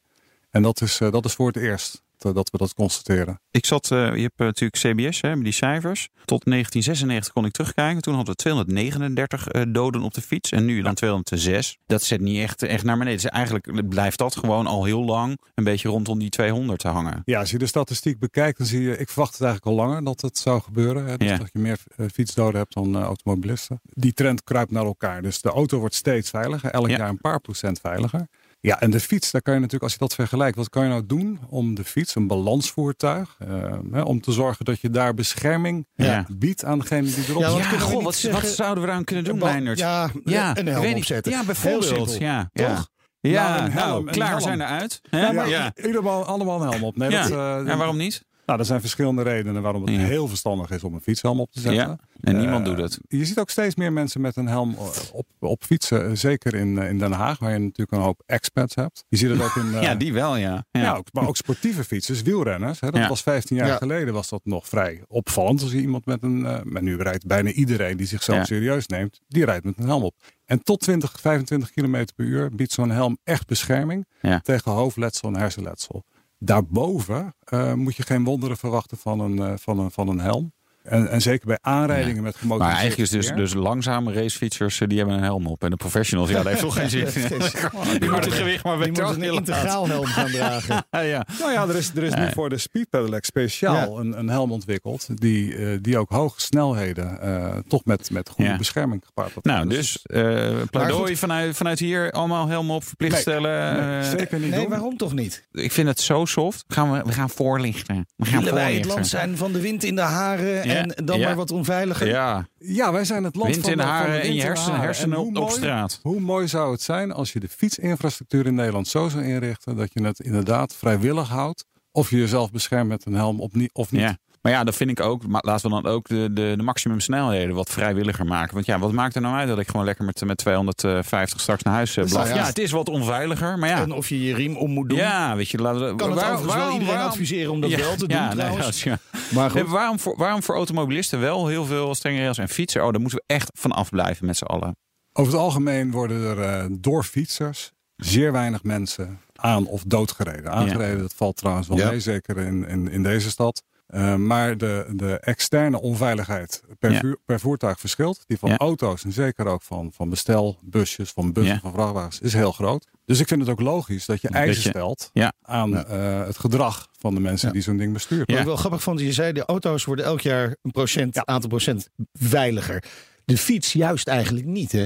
En 0.53 0.61
dat 0.61 0.81
is, 0.81 0.99
eh, 0.99 1.11
dat 1.11 1.25
is 1.25 1.33
voor 1.33 1.47
het 1.47 1.55
eerst 1.55 1.93
eh, 1.93 2.12
dat 2.31 2.49
we 2.49 2.57
dat 2.57 2.73
constateren. 2.73 3.39
Ik 3.51 3.65
zat, 3.65 3.91
eh, 3.91 4.15
je 4.15 4.21
hebt 4.21 4.39
eh, 4.39 4.45
natuurlijk 4.45 4.77
CBS, 4.79 5.21
hè, 5.21 5.41
die 5.41 5.51
cijfers. 5.51 6.09
Tot 6.25 6.45
1996 6.45 7.33
kon 7.33 7.45
ik 7.45 7.51
terugkijken. 7.51 8.01
Toen 8.01 8.13
hadden 8.15 8.33
we 8.35 8.39
239 8.41 9.47
eh, 9.47 9.61
doden 9.67 10.01
op 10.01 10.13
de 10.13 10.21
fiets. 10.21 10.51
En 10.51 10.65
nu 10.65 10.81
dan 10.81 10.93
206. 10.93 11.77
Dat 11.85 12.03
zet 12.03 12.21
niet 12.21 12.39
echt, 12.39 12.61
echt 12.63 12.83
naar 12.83 12.97
beneden. 12.97 13.21
Dus 13.21 13.29
eigenlijk 13.31 13.89
blijft 13.89 14.17
dat 14.17 14.35
gewoon 14.35 14.67
al 14.67 14.83
heel 14.85 15.03
lang 15.03 15.39
een 15.55 15.63
beetje 15.63 15.89
rondom 15.89 16.19
die 16.19 16.29
200 16.29 16.79
te 16.79 16.87
hangen. 16.87 17.21
Ja, 17.25 17.39
als 17.39 17.51
je 17.51 17.57
de 17.57 17.65
statistiek 17.65 18.19
bekijkt, 18.19 18.57
dan 18.57 18.67
zie 18.67 18.81
je, 18.81 18.97
ik 18.97 19.09
verwacht 19.09 19.33
het 19.33 19.41
eigenlijk 19.41 19.77
al 19.79 19.85
langer 19.85 20.03
dat 20.03 20.21
het 20.21 20.37
zou 20.37 20.61
gebeuren. 20.61 21.05
Hè? 21.05 21.17
Dus 21.17 21.29
Ja. 21.29 21.37
dat 21.37 21.49
je 21.53 21.59
meer 21.59 21.77
eh, 21.95 22.05
fietsdoden 22.13 22.59
hebt 22.59 22.73
dan 22.73 22.95
eh, 22.95 23.01
automobilisten. 23.01 23.81
Die 23.83 24.13
trend 24.13 24.43
kruipt 24.43 24.71
naar 24.71 24.85
elkaar. 24.85 25.21
Dus 25.21 25.41
de 25.41 25.49
auto 25.49 25.79
wordt 25.79 25.95
steeds 25.95 26.29
veiliger, 26.29 26.69
elk 26.69 26.89
Ja. 26.89 26.97
jaar 26.97 27.09
een 27.09 27.17
paar 27.21 27.39
procent 27.39 27.79
veiliger. 27.79 28.27
Ja, 28.65 28.79
en 28.79 28.91
de 28.91 28.99
fiets, 28.99 29.31
daar 29.31 29.41
kan 29.41 29.53
je 29.53 29.59
natuurlijk, 29.59 29.83
als 29.83 29.93
je 29.93 29.99
dat 29.99 30.13
vergelijkt, 30.13 30.55
wat 30.57 30.69
kan 30.69 30.83
je 30.83 30.89
nou 30.89 31.05
doen 31.05 31.39
om 31.49 31.75
de 31.75 31.83
fiets, 31.83 32.15
een 32.15 32.27
balansvoertuig, 32.27 33.35
eh, 33.39 33.73
hè, 33.91 34.01
om 34.01 34.21
te 34.21 34.31
zorgen 34.31 34.65
dat 34.65 34.79
je 34.79 34.89
daar 34.89 35.13
bescherming 35.13 35.87
Ja. 35.95 36.25
biedt 36.37 36.65
aan 36.65 36.79
degene 36.79 37.01
die 37.13 37.23
erop 37.29 37.41
Ja, 37.41 37.49
zit. 37.49 37.81
goh, 37.81 37.93
niet 37.93 38.03
wat, 38.03 38.15
zeggen- 38.15 38.41
wat 38.41 38.51
zouden 38.51 38.81
we 38.83 38.89
daar 38.89 38.97
aan 38.97 39.03
kunnen 39.03 39.23
doen, 39.23 39.37
Meijnerd? 39.37 39.79
Ja, 39.79 40.09
Ja, 40.25 40.57
een 40.57 40.67
helm 40.67 40.93
opzetten. 40.95 41.31
Ja, 41.31 41.37
Heel 41.37 41.45
bijvoorbeeld. 41.45 42.09
simpel. 42.09 42.27
Ja, 42.27 42.49
ja. 42.53 42.67
Toch? 42.75 42.91
Ja, 43.19 43.47
Nou, 43.49 43.59
nou, 43.59 43.71
helm, 43.71 44.05
klaar, 44.05 44.15
we 44.15 44.23
helm. 44.25 44.41
zijn 44.41 44.61
eruit. 44.61 45.01
Hè? 45.09 45.27
Ja, 45.31 45.43
ja. 45.45 45.73
Allemaal, 45.83 46.25
allemaal 46.25 46.61
een 46.61 46.69
helm 46.69 46.83
op. 46.83 46.97
Nee, 46.97 47.09
Ja. 47.09 47.21
dat, 47.21 47.31
eh, 47.31 47.67
Ja, 47.67 47.77
waarom 47.77 47.97
niet? 47.97 48.23
Nou, 48.45 48.59
er 48.59 48.65
zijn 48.65 48.79
verschillende 48.81 49.21
redenen 49.21 49.61
waarom 49.61 49.81
het 49.85 49.93
Ja. 49.95 49.99
heel 49.99 50.27
verstandig 50.27 50.69
is 50.71 50.83
om 50.83 50.93
een 50.93 51.01
fietshelm 51.01 51.39
op 51.39 51.51
te 51.51 51.59
zetten. 51.59 51.81
Ja, 51.87 51.97
en 52.21 52.37
niemand 52.39 52.67
Eh, 52.67 52.73
doet 52.73 52.81
het. 52.83 52.99
Je 53.07 53.25
ziet 53.25 53.39
ook 53.39 53.49
steeds 53.49 53.75
meer 53.75 53.93
mensen 53.93 54.21
met 54.21 54.35
een 54.35 54.47
helm 54.47 54.75
op, 55.13 55.25
op 55.39 55.63
fietsen. 55.63 56.05
eh, 56.05 56.11
Zeker 56.15 56.53
in, 56.55 56.77
eh, 56.79 56.89
in 56.89 56.97
Den 56.97 57.11
Haag, 57.11 57.39
waar 57.39 57.51
je 57.51 57.57
natuurlijk 57.59 57.91
een 57.91 57.99
hoop 57.99 58.21
expats 58.25 58.75
hebt. 58.75 59.05
Je 59.09 59.17
ziet 59.17 59.29
het 59.29 59.41
ook 59.41 59.55
in... 59.55 59.73
eh, 59.75 59.81
Ja, 59.81 59.95
die 59.95 60.13
wel, 60.13 60.35
ja. 60.35 60.65
ja. 60.71 60.81
ja. 60.81 60.95
ook, 60.95 61.07
maar 61.11 61.27
ook 61.27 61.37
sportieve 61.37 61.83
fietsers, 61.83 62.21
wielrenners. 62.21 62.79
Hè, 62.79 62.91
dat 62.91 63.01
Ja. 63.01 63.07
was 63.07 63.21
15 63.23 63.55
jaar 63.57 63.67
Ja. 63.67 63.77
geleden 63.77 64.13
was 64.13 64.29
dat 64.29 64.41
nog 64.43 64.67
vrij 64.67 65.03
opvallend. 65.07 65.61
Als 65.61 65.71
je 65.71 65.81
iemand 65.81 66.05
met 66.05 66.23
een... 66.23 66.45
eh 66.45 66.61
maar 66.63 66.83
nu 66.83 66.95
rijdt 66.97 67.25
bijna 67.25 67.49
iedereen 67.49 67.97
die 67.97 68.07
zichzelf 68.07 68.37
Ja. 68.37 68.45
serieus 68.45 68.87
neemt, 68.87 69.19
die 69.27 69.45
rijdt 69.45 69.65
met 69.65 69.77
een 69.77 69.85
helm 69.87 70.03
op. 70.03 70.15
En 70.45 70.63
tot 70.63 70.79
20, 70.79 71.19
25 71.19 71.71
km 71.71 72.05
per 72.15 72.25
uur 72.25 72.49
biedt 72.55 72.71
zo'n 72.71 72.91
helm 72.91 73.17
echt 73.23 73.47
bescherming 73.47 74.05
Ja. 74.21 74.39
tegen 74.39 74.71
hoofdletsel 74.71 75.29
en 75.29 75.35
hersenletsel. 75.37 76.03
Daarboven 76.45 77.35
eh, 77.39 77.73
moet 77.73 77.95
je 77.95 78.03
geen 78.03 78.23
wonderen 78.23 78.57
verwachten 78.57 78.97
van 78.97 79.19
een, 79.19 79.39
eh, 79.39 79.53
van 79.57 79.79
een, 79.79 79.91
van 79.91 80.07
een 80.07 80.19
helm. 80.19 80.53
En, 80.83 81.09
en 81.09 81.21
zeker 81.21 81.47
bij 81.47 81.57
aanrijdingen 81.61 82.23
met 82.23 82.33
Maar 82.33 82.41
gemotoriseerd 82.41 82.79
eigenlijk 82.79 83.11
is 83.11 83.17
dus, 83.27 83.35
dus 83.35 83.53
langzame 83.53 84.13
racefietsers, 84.13 84.81
eh, 84.81 84.87
die 84.87 84.97
hebben 84.97 85.15
een 85.17 85.23
helm 85.23 85.47
op. 85.47 85.63
En 85.63 85.69
de 85.69 85.75
professionals, 85.75 86.29
ja, 86.29 86.35
dat 86.35 86.45
heeft 86.45 86.59
toch 86.59 86.73
geen 86.73 86.89
zin. 86.89 87.05
Die 87.99 88.09
moeten 88.09 88.29
het 88.29 88.33
gewicht 88.33 88.63
maar 88.63 88.77
Die 88.79 88.91
moet 88.91 89.15
een 89.15 89.23
integraal 89.23 89.87
helm 89.87 90.05
gaan 90.05 90.31
dragen. 90.37 90.85
Ja, 90.91 90.99
ja. 90.99 91.25
Nou 91.39 91.51
ja, 91.51 91.67
er 91.67 91.75
is, 91.75 91.91
er 91.95 92.03
is 92.03 92.13
nu 92.13 92.31
voor 92.33 92.49
de 92.49 92.57
Speed 92.57 92.89
Pedelec 92.89 93.25
speciaal 93.25 93.99
een, 93.99 94.19
een 94.19 94.29
helm 94.29 94.51
ontwikkeld. 94.51 95.07
Die, 95.21 95.55
eh, 95.55 95.77
die 95.81 95.97
ook 95.97 96.09
hoge 96.09 96.41
snelheden 96.41 97.21
eh, 97.21 97.57
toch 97.67 97.85
met, 97.85 98.11
met 98.11 98.29
goede 98.29 98.51
Ja. 98.51 98.57
bescherming 98.57 99.01
gepaard 99.05 99.33
wordt. 99.33 99.47
Nou, 99.47 99.69
dus 99.69 99.99
eh 100.03 100.51
pleidooi 100.69 101.17
vanuit, 101.17 101.55
vanuit 101.55 101.79
hier 101.79 102.11
allemaal 102.11 102.47
helm 102.47 102.71
op, 102.71 102.83
verplicht 102.83 103.11
Nee, 103.13 103.21
stellen. 103.21 103.87
nee, 103.89 104.03
zeker 104.17 104.39
niet 104.39 104.49
Nee, 104.49 104.59
doen. 104.59 104.69
waarom 104.69 104.97
toch 104.97 105.13
niet? 105.13 105.47
ik 105.51 105.71
vind 105.71 105.87
het 105.87 105.99
zo 105.99 106.25
soft. 106.25 106.63
Gaan 106.67 106.91
we, 106.91 107.01
we 107.05 107.11
gaan 107.11 107.29
voorlichten. 107.29 108.07
We 108.15 108.25
gaan 108.25 108.39
Willen 108.39 108.53
wij 108.53 108.73
het 108.75 108.85
land 108.85 109.07
zijn 109.07 109.37
van 109.37 109.51
de 109.51 109.61
wind 109.61 109.83
in 109.83 109.95
de 109.95 110.01
haren 110.01 110.67
Ja, 110.67 110.72
en 110.77 111.05
dan 111.05 111.19
ja. 111.19 111.25
maar 111.27 111.35
wat 111.35 111.51
onveiliger? 111.51 112.07
Ja, 112.07 112.47
Ja, 112.57 112.91
wij 112.91 113.05
zijn 113.05 113.23
het 113.23 113.35
land 113.35 113.49
wind 113.49 113.61
van 113.61 113.71
in 113.71 113.77
de 113.77 113.83
haren 113.83 114.21
en 114.21 114.27
je 114.27 114.27
in 114.27 114.35
de 114.35 114.41
hersenen, 114.71 115.17
En 115.17 115.25
op, 115.25 115.33
mooi- 115.33 115.51
straat. 115.51 115.99
Hoe 116.01 116.19
mooi 116.19 116.47
zou 116.47 116.71
het 116.71 116.81
zijn 116.81 117.11
als 117.11 117.33
je 117.33 117.39
de 117.39 117.49
fietsinfrastructuur 117.49 118.45
in 118.45 118.55
Nederland 118.55 118.87
zo 118.87 119.09
zou 119.09 119.23
inrichten 119.23 119.75
dat 119.75 119.93
je 119.93 120.03
het 120.03 120.19
inderdaad 120.19 120.75
vrijwillig 120.75 121.29
houdt. 121.29 121.65
Of 121.91 122.09
je 122.09 122.17
jezelf 122.17 122.51
beschermt 122.51 122.89
met 122.89 123.05
een 123.05 123.13
helm 123.13 123.39
op 123.41 123.51
of 123.73 123.91
niet. 123.91 124.01
Ja. 124.01 124.17
Maar 124.43 124.51
ja, 124.51 124.63
dat 124.63 124.75
vind 124.75 124.89
ik 124.89 124.99
ook. 124.99 125.27
Maar 125.27 125.41
laten 125.45 125.69
we 125.69 125.81
dan 125.81 125.91
ook 125.91 126.07
de, 126.07 126.29
de, 126.33 126.53
de 126.57 126.63
maximumsnelheden 126.63 127.55
wat 127.55 127.69
vrijwilliger 127.69 128.25
maken. 128.25 128.53
Want 128.53 128.65
ja, 128.65 128.79
wat 128.79 128.91
maakt 128.91 129.15
er 129.15 129.21
nou 129.21 129.35
uit 129.35 129.47
dat 129.47 129.59
ik 129.59 129.67
gewoon 129.67 129.85
lekker 129.85 130.05
met, 130.05 130.25
met 130.25 130.37
250 130.37 131.39
straks 131.39 131.63
naar 131.63 131.73
huis 131.73 131.97
uh, 131.97 132.05
blaf? 132.05 132.33
Ja. 132.33 132.45
het 132.45 132.57
is 132.59 132.71
wat 132.71 132.89
onveiliger, 132.89 133.59
maar 133.59 133.69
ja. 133.69 133.81
En 133.81 133.91
of 133.91 134.09
je 134.09 134.23
je 134.23 134.35
riem 134.35 134.55
om 134.57 134.71
moet 134.71 134.89
doen. 134.89 134.97
Ja, 134.97 135.35
weet 135.35 135.49
je, 135.49 135.57
laten 135.57 135.89
we. 135.89 135.95
kan 135.95 136.11
het 136.11 136.23
overigens 136.23 136.55
wel 136.55 136.71
iedereen 136.71 136.97
adviseren 136.97 137.51
om 137.51 137.61
dat 137.61 137.69
ja, 137.69 137.77
wel 137.77 137.95
te 137.95 138.07
doen 138.07 138.17
ja, 138.17 138.25
nee, 138.27 138.35
trouwens. 138.35 138.65
dat 138.65 138.79
ja. 138.79 138.97
Maar 139.33 139.49
goed. 139.49 139.61
Nee, 139.61 139.71
waarom, 139.71 139.99
voor, 139.99 140.17
waarom 140.17 140.43
voor 140.43 140.55
automobilisten 140.55 141.19
wel 141.19 141.47
heel 141.47 141.65
veel 141.65 141.95
strenge 141.95 142.17
regels 142.19 142.37
en 142.37 142.49
fietsen? 142.49 142.85
Oh, 142.85 142.91
daar 142.91 143.01
moeten 143.01 143.19
we 143.25 143.33
echt 143.33 143.49
van 143.53 143.71
afblijven 143.71 144.25
met 144.25 144.37
z'n 144.37 144.43
allen. 144.43 144.75
Over 145.13 145.31
het 145.31 145.41
algemeen 145.41 145.91
worden 145.91 146.21
er 146.37 146.41
eh, 146.41 146.65
door 146.71 147.03
fietsers 147.03 147.71
zeer 147.95 148.31
weinig 148.31 148.63
mensen 148.63 149.19
aan 149.35 149.65
of 149.65 149.83
doodgereden. 149.87 150.51
Aangereden, 150.51 150.99
dat 151.01 151.13
valt 151.13 151.37
trouwens 151.37 151.67
wel 151.67 151.77
Ja. 151.77 151.89
mee, 151.89 151.99
zeker 151.99 152.37
in, 152.37 152.67
in, 152.67 152.87
in 152.87 153.03
deze 153.03 153.29
stad. 153.29 153.63
Uh, 153.95 154.15
maar 154.15 154.57
de, 154.57 154.85
de 154.95 155.19
externe 155.19 155.81
onveiligheid 155.81 156.61
per, 156.79 156.91
Ja. 156.91 156.99
vuur, 156.99 157.17
per 157.25 157.39
voertuig 157.39 157.79
verschilt. 157.79 158.23
Die 158.27 158.37
van 158.37 158.49
Ja. 158.49 158.57
auto's 158.57 159.03
en 159.03 159.11
zeker 159.11 159.45
ook 159.45 159.61
van, 159.61 159.91
van 159.95 160.09
bestelbusjes, 160.09 161.11
van 161.11 161.33
bussen, 161.33 161.53
Ja. 161.53 161.59
van 161.59 161.71
vrachtwagens 161.73 162.19
is 162.19 162.33
heel 162.33 162.51
groot. 162.51 162.87
Dus 163.05 163.19
ik 163.19 163.27
vind 163.27 163.41
het 163.41 163.49
ook 163.49 163.59
logisch 163.59 164.05
dat 164.05 164.21
je 164.21 164.27
Dat 164.27 164.37
eisen 164.37 164.63
je- 164.63 164.69
stelt 164.69 165.09
Ja. 165.13 165.33
aan 165.41 165.69
Ja. 165.69 165.85
eh, 165.85 166.25
het 166.25 166.37
gedrag 166.37 166.87
van 166.99 167.13
de 167.13 167.19
mensen 167.19 167.47
Ja. 167.47 167.53
die 167.53 167.61
zo'n 167.63 167.77
ding 167.77 167.93
besturen. 167.93 168.25
Wat 168.27 168.39
ik 168.39 168.45
wel 168.45 168.55
grappig 168.55 168.83
vond, 168.83 168.99
je 168.99 169.13
zei 169.13 169.31
de 169.33 169.45
auto's 169.45 169.85
worden 169.85 170.05
elk 170.05 170.21
jaar 170.21 170.55
een 170.61 170.71
procent, 170.71 171.15
Ja. 171.15 171.25
aantal 171.25 171.49
procent 171.49 171.89
veiliger. 172.13 172.83
De 173.25 173.37
fiets 173.37 173.73
juist 173.73 174.07
eigenlijk 174.07 174.45
niet, 174.45 174.71
hè? 174.71 174.85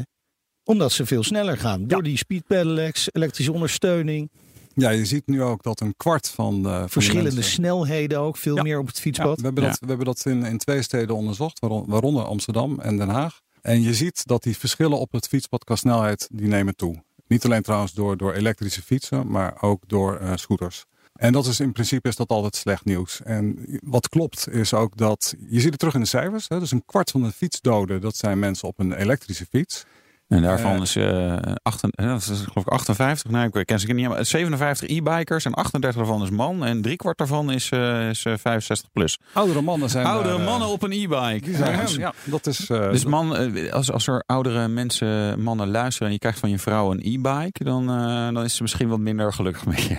Omdat 0.63 0.91
ze 0.91 1.05
veel 1.05 1.23
sneller 1.23 1.57
gaan. 1.57 1.87
Door 1.87 2.03
die 2.03 2.17
speed 2.17 2.47
pedelecs, 2.47 3.09
elektrische 3.11 3.51
ondersteuning, 3.53 4.31
Ja, 4.79 4.89
je 4.89 5.05
ziet 5.05 5.27
nu 5.27 5.41
ook 5.43 5.63
dat 5.63 5.79
een 5.79 5.93
kwart 5.97 6.29
van 6.29 6.63
de, 6.63 6.69
van 6.69 6.81
de 6.81 6.89
verschillende 6.89 7.33
mensen- 7.33 7.51
snelheden 7.51 8.19
ook, 8.19 8.37
veel 8.37 8.55
Ja. 8.55 8.61
meer 8.61 8.79
op 8.79 8.87
het 8.87 8.95
Ja, 8.95 9.01
fietspad. 9.01 9.37
we 9.39 9.45
hebben 9.45 9.63
Ja. 9.63 9.69
dat, 9.69 9.79
we 9.79 9.87
hebben 9.87 10.05
dat 10.05 10.25
in, 10.25 10.43
in 10.45 10.57
twee 10.57 10.81
steden 10.81 11.15
onderzocht, 11.15 11.59
waaron- 11.59 11.85
waaronder 11.87 12.23
Amsterdam 12.23 12.79
en 12.79 12.97
Den 12.97 13.09
Haag. 13.09 13.41
En 13.61 13.81
je 13.81 13.93
ziet 13.93 14.25
dat 14.25 14.43
die 14.43 14.57
verschillen 14.57 14.99
op 14.99 15.11
het 15.11 15.27
fietspad 15.27 15.63
qua 15.63 15.75
snelheid, 15.75 16.27
die 16.31 16.47
nemen 16.47 16.75
toe. 16.75 17.03
Niet 17.27 17.45
alleen 17.45 17.61
trouwens 17.61 17.93
door, 17.93 18.17
door 18.17 18.33
elektrische 18.33 18.81
fietsen, 18.81 19.31
maar 19.31 19.61
ook 19.61 19.83
door 19.87 20.17
eh, 20.17 20.31
scooters. 20.35 20.85
En 21.15 21.31
dat 21.31 21.45
is 21.45 21.59
in 21.59 21.71
principe 21.71 22.07
is 22.07 22.15
dat 22.15 22.29
altijd 22.29 22.55
slecht 22.55 22.85
nieuws. 22.85 23.21
En 23.23 23.65
wat 23.83 24.09
klopt 24.09 24.49
is 24.49 24.73
ook 24.73 24.97
dat, 24.97 25.35
je 25.49 25.59
ziet 25.59 25.69
het 25.69 25.79
terug 25.79 25.93
in 25.93 25.99
de 25.99 26.05
cijfers. 26.07 26.45
Hè, 26.47 26.59
dus 26.59 26.71
een 26.71 26.85
kwart 26.85 27.11
van 27.11 27.23
de 27.23 27.31
fietsdoden, 27.31 28.01
dat 28.01 28.15
zijn 28.15 28.39
mensen 28.39 28.67
op 28.67 28.79
een 28.79 28.93
elektrische 28.93 29.45
fiets. 29.49 29.85
En 30.27 30.41
daarvan 30.41 30.81
is, 30.81 30.95
eh 30.95 31.35
achten- 31.63 31.89
eh, 31.91 32.07
dat 32.07 32.21
is 32.21 32.27
geloof 32.27 32.65
ik 32.65 32.67
58, 32.67 33.31
nee, 33.31 33.49
ik 33.51 33.65
ken 33.65 33.79
ze 33.79 33.93
niet, 33.93 34.07
maar 34.07 34.25
57 34.25 34.89
e-bikers 34.89 35.45
en 35.45 35.53
38 35.53 36.01
daarvan 36.01 36.23
is 36.23 36.29
man 36.29 36.65
en 36.65 36.81
driekwart 36.81 37.17
daarvan 37.17 37.51
is, 37.51 37.69
eh, 37.69 38.09
is 38.09 38.25
eh, 38.25 38.33
65 38.37 38.91
plus. 38.91 39.17
Oudere 39.33 39.61
mannen 39.61 39.89
zijn 39.89 40.05
Oudere 40.05 40.35
daar, 40.37 40.45
mannen 40.45 40.67
op 40.67 40.83
een 40.83 40.91
e-bike. 40.91 41.39
Die 41.45 41.55
zijn, 41.55 41.75
Ja. 41.77 41.85
ja, 41.97 42.13
dat 42.23 42.47
is. 42.47 42.69
eh, 42.69 42.91
Dus 42.91 43.05
man, 43.05 43.35
als, 43.71 43.91
als 43.91 44.07
er 44.07 44.23
oudere 44.25 44.67
mensen, 44.67 45.41
mannen 45.43 45.67
luisteren 45.69 46.07
en 46.07 46.13
je 46.13 46.19
krijgt 46.19 46.39
van 46.39 46.49
je 46.49 46.59
vrouw 46.59 46.91
een 46.91 46.99
e-bike, 47.03 47.63
dan, 47.63 47.89
eh, 47.89 48.33
dan 48.33 48.43
is 48.43 48.55
ze 48.55 48.61
misschien 48.61 48.87
wat 48.87 48.99
minder 48.99 49.33
gelukkig 49.33 49.65
met 49.65 49.81
je. 49.83 49.97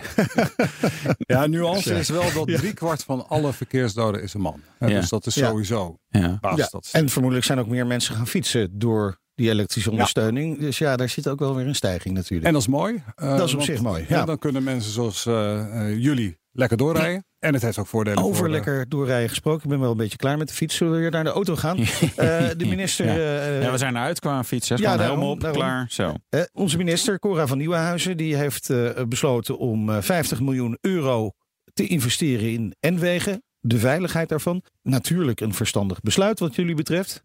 ja, 1.34 1.46
nuance 1.46 1.94
is 1.98 2.08
wel 2.08 2.32
dat 2.34 2.46
driekwart 2.46 3.04
van 3.04 3.28
alle 3.28 3.52
verkeersdoden 3.52 4.22
is 4.22 4.34
een 4.34 4.40
man. 4.40 4.60
Hè, 4.78 4.86
Ja. 4.86 5.00
Dus 5.00 5.08
dat 5.08 5.26
is 5.26 5.34
sowieso 5.34 5.98
Ja. 6.08 6.38
Ja, 6.56 6.68
en 6.92 7.08
vermoedelijk 7.08 7.46
zijn 7.46 7.58
ook 7.58 7.66
meer 7.68 7.86
mensen 7.86 8.14
gaan 8.14 8.26
fietsen 8.26 8.78
door 8.78 9.18
die 9.38 9.50
elektrische 9.50 9.90
ondersteuning. 9.90 10.58
Dus 10.58 10.78
ja, 10.78 10.96
daar 10.96 11.08
zit 11.08 11.28
ook 11.28 11.38
wel 11.38 11.54
weer 11.56 11.66
een 11.66 11.74
stijging 11.74 12.14
natuurlijk. 12.14 12.46
En 12.46 12.52
dat 12.52 12.62
is 12.62 12.68
mooi. 12.68 13.02
eh, 13.14 13.28
Dat 13.36 13.46
is 13.46 13.50
op 13.52 13.58
want, 13.58 13.64
zich 13.70 13.80
mooi, 13.82 14.04
ja, 14.08 14.16
ja. 14.16 14.24
Dan 14.24 14.38
kunnen 14.38 14.62
mensen 14.62 14.92
zoals 14.92 15.26
eh, 15.26 15.88
eh, 15.90 15.98
jullie 16.02 16.38
lekker 16.52 16.76
doorrijden. 16.76 17.24
En 17.38 17.52
het 17.54 17.62
heeft 17.62 17.78
ook 17.78 17.86
voordelen 17.86 18.22
Over 18.22 18.36
voor 18.36 18.46
de- 18.46 18.52
lekker 18.52 18.88
doorrijden 18.88 19.28
gesproken. 19.28 19.62
Ik 19.62 19.68
ben 19.68 19.80
wel 19.80 19.90
een 19.90 19.96
beetje 19.96 20.16
klaar 20.16 20.38
met 20.38 20.48
de 20.48 20.54
fiets. 20.54 20.76
Zullen 20.76 20.92
we 20.92 20.98
weer 20.98 21.10
naar 21.10 21.24
de 21.24 21.30
auto 21.30 21.56
gaan? 21.56 21.76
Eh, 22.16 22.48
de 22.56 22.66
minister, 22.66 23.06
Ja. 23.06 23.12
eh, 23.46 23.62
Ja, 23.62 23.70
we 23.70 23.78
zijn 23.78 23.94
eruit 23.96 24.20
qua 24.20 24.44
fietsen. 24.44 24.76
Ja, 24.76 24.82
Ja, 24.82 24.96
daarom, 24.96 25.14
helemaal 25.14 25.34
op, 25.34 25.40
daarom. 25.40 25.60
klaar. 25.60 25.86
Zo. 25.90 26.14
eh, 26.28 26.40
onze 26.52 26.76
minister 26.76 27.18
Cora 27.18 27.46
van 27.46 27.58
Nieuwenhuizen 27.58 28.16
die 28.16 28.36
heeft 28.36 28.70
eh, 28.70 28.90
besloten 29.08 29.58
om 29.58 29.90
eh, 29.90 29.96
50 30.02 30.40
miljoen 30.40 30.78
euro 30.80 31.30
te 31.72 31.86
investeren 31.86 32.50
in 32.52 32.74
N-wegen. 32.80 33.42
De 33.60 33.78
veiligheid 33.78 34.28
daarvan. 34.28 34.62
Natuurlijk 34.82 35.40
een 35.40 35.54
verstandig 35.54 36.00
besluit 36.00 36.38
wat 36.38 36.54
jullie 36.54 36.74
betreft. 36.74 37.22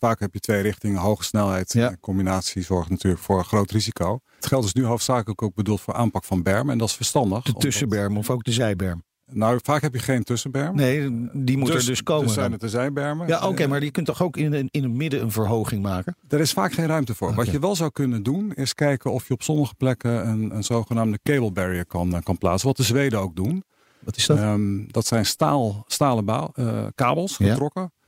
Vaak 0.00 0.20
heb 0.20 0.34
je 0.34 0.40
twee 0.40 0.60
richtingen, 0.62 1.00
hoge 1.00 1.24
snelheid. 1.24 1.72
Ja. 1.72 1.90
En 1.90 2.00
combinatie 2.00 2.62
zorgt 2.62 2.90
natuurlijk 2.90 3.22
voor 3.22 3.38
een 3.38 3.44
groot 3.44 3.70
risico. 3.70 4.20
Het 4.36 4.46
geld 4.46 4.64
is 4.64 4.72
nu 4.72 4.84
hoofdzakelijk 4.84 5.42
ook 5.42 5.54
bedoeld 5.54 5.80
voor 5.80 5.94
aanpak 5.94 6.24
van 6.24 6.42
bermen. 6.42 6.72
En 6.72 6.78
dat 6.78 6.88
is 6.88 6.94
verstandig. 6.94 7.42
De 7.42 7.52
tussenberm 7.52 8.16
of 8.16 8.30
ook 8.30 8.44
de 8.44 8.52
zijberm. 8.52 9.02
Nou, 9.32 9.58
vaak 9.62 9.82
heb 9.82 9.94
je 9.94 10.00
geen 10.00 10.22
tussenberm. 10.22 10.76
Nee, 10.76 11.28
die 11.32 11.58
moet 11.58 11.68
er 11.68 11.86
dus 11.86 12.02
komen. 12.02 12.26
Dus 12.26 12.34
zijn 12.34 12.52
het 12.52 12.60
de 12.60 12.68
zijbermen. 12.68 13.26
Ja, 13.26 13.48
oké, 13.48 13.66
maar 13.66 13.84
je 13.84 13.90
kunt 13.90 14.06
toch 14.06 14.22
ook 14.22 14.36
in, 14.36 14.68
in 14.70 14.82
het 14.82 14.92
midden 14.92 15.22
een 15.22 15.32
verhoging 15.32 15.82
maken? 15.82 16.16
Er 16.28 16.40
is 16.40 16.52
vaak 16.52 16.72
geen 16.72 16.86
ruimte 16.86 17.14
voor. 17.14 17.34
Wat 17.34 17.50
je 17.50 17.58
wel 17.58 17.76
zou 17.76 17.90
kunnen 17.90 18.22
doen, 18.22 18.52
is 18.54 18.74
kijken 18.74 19.12
of 19.12 19.28
je 19.28 19.34
op 19.34 19.42
sommige 19.42 19.74
plekken 19.74 20.28
een, 20.28 20.54
een 20.54 20.64
zogenaamde 20.64 21.18
cable 21.22 21.52
barrier 21.52 21.86
kan, 21.86 22.14
eh, 22.14 22.22
kan 22.22 22.38
plaatsen. 22.38 22.68
Wat 22.68 22.76
de 22.76 22.82
Zweden 22.82 23.18
ook 23.18 23.36
doen. 23.36 23.64
Wat 24.00 24.16
is 24.16 24.26
dat? 24.26 24.38
Ehm, 24.38 24.86
dat 24.86 25.06
zijn 25.06 25.26
staal, 25.26 25.84
stalen 25.86 26.26
eh, 26.54 26.86
kabels 26.94 27.36
Ja. 27.36 27.56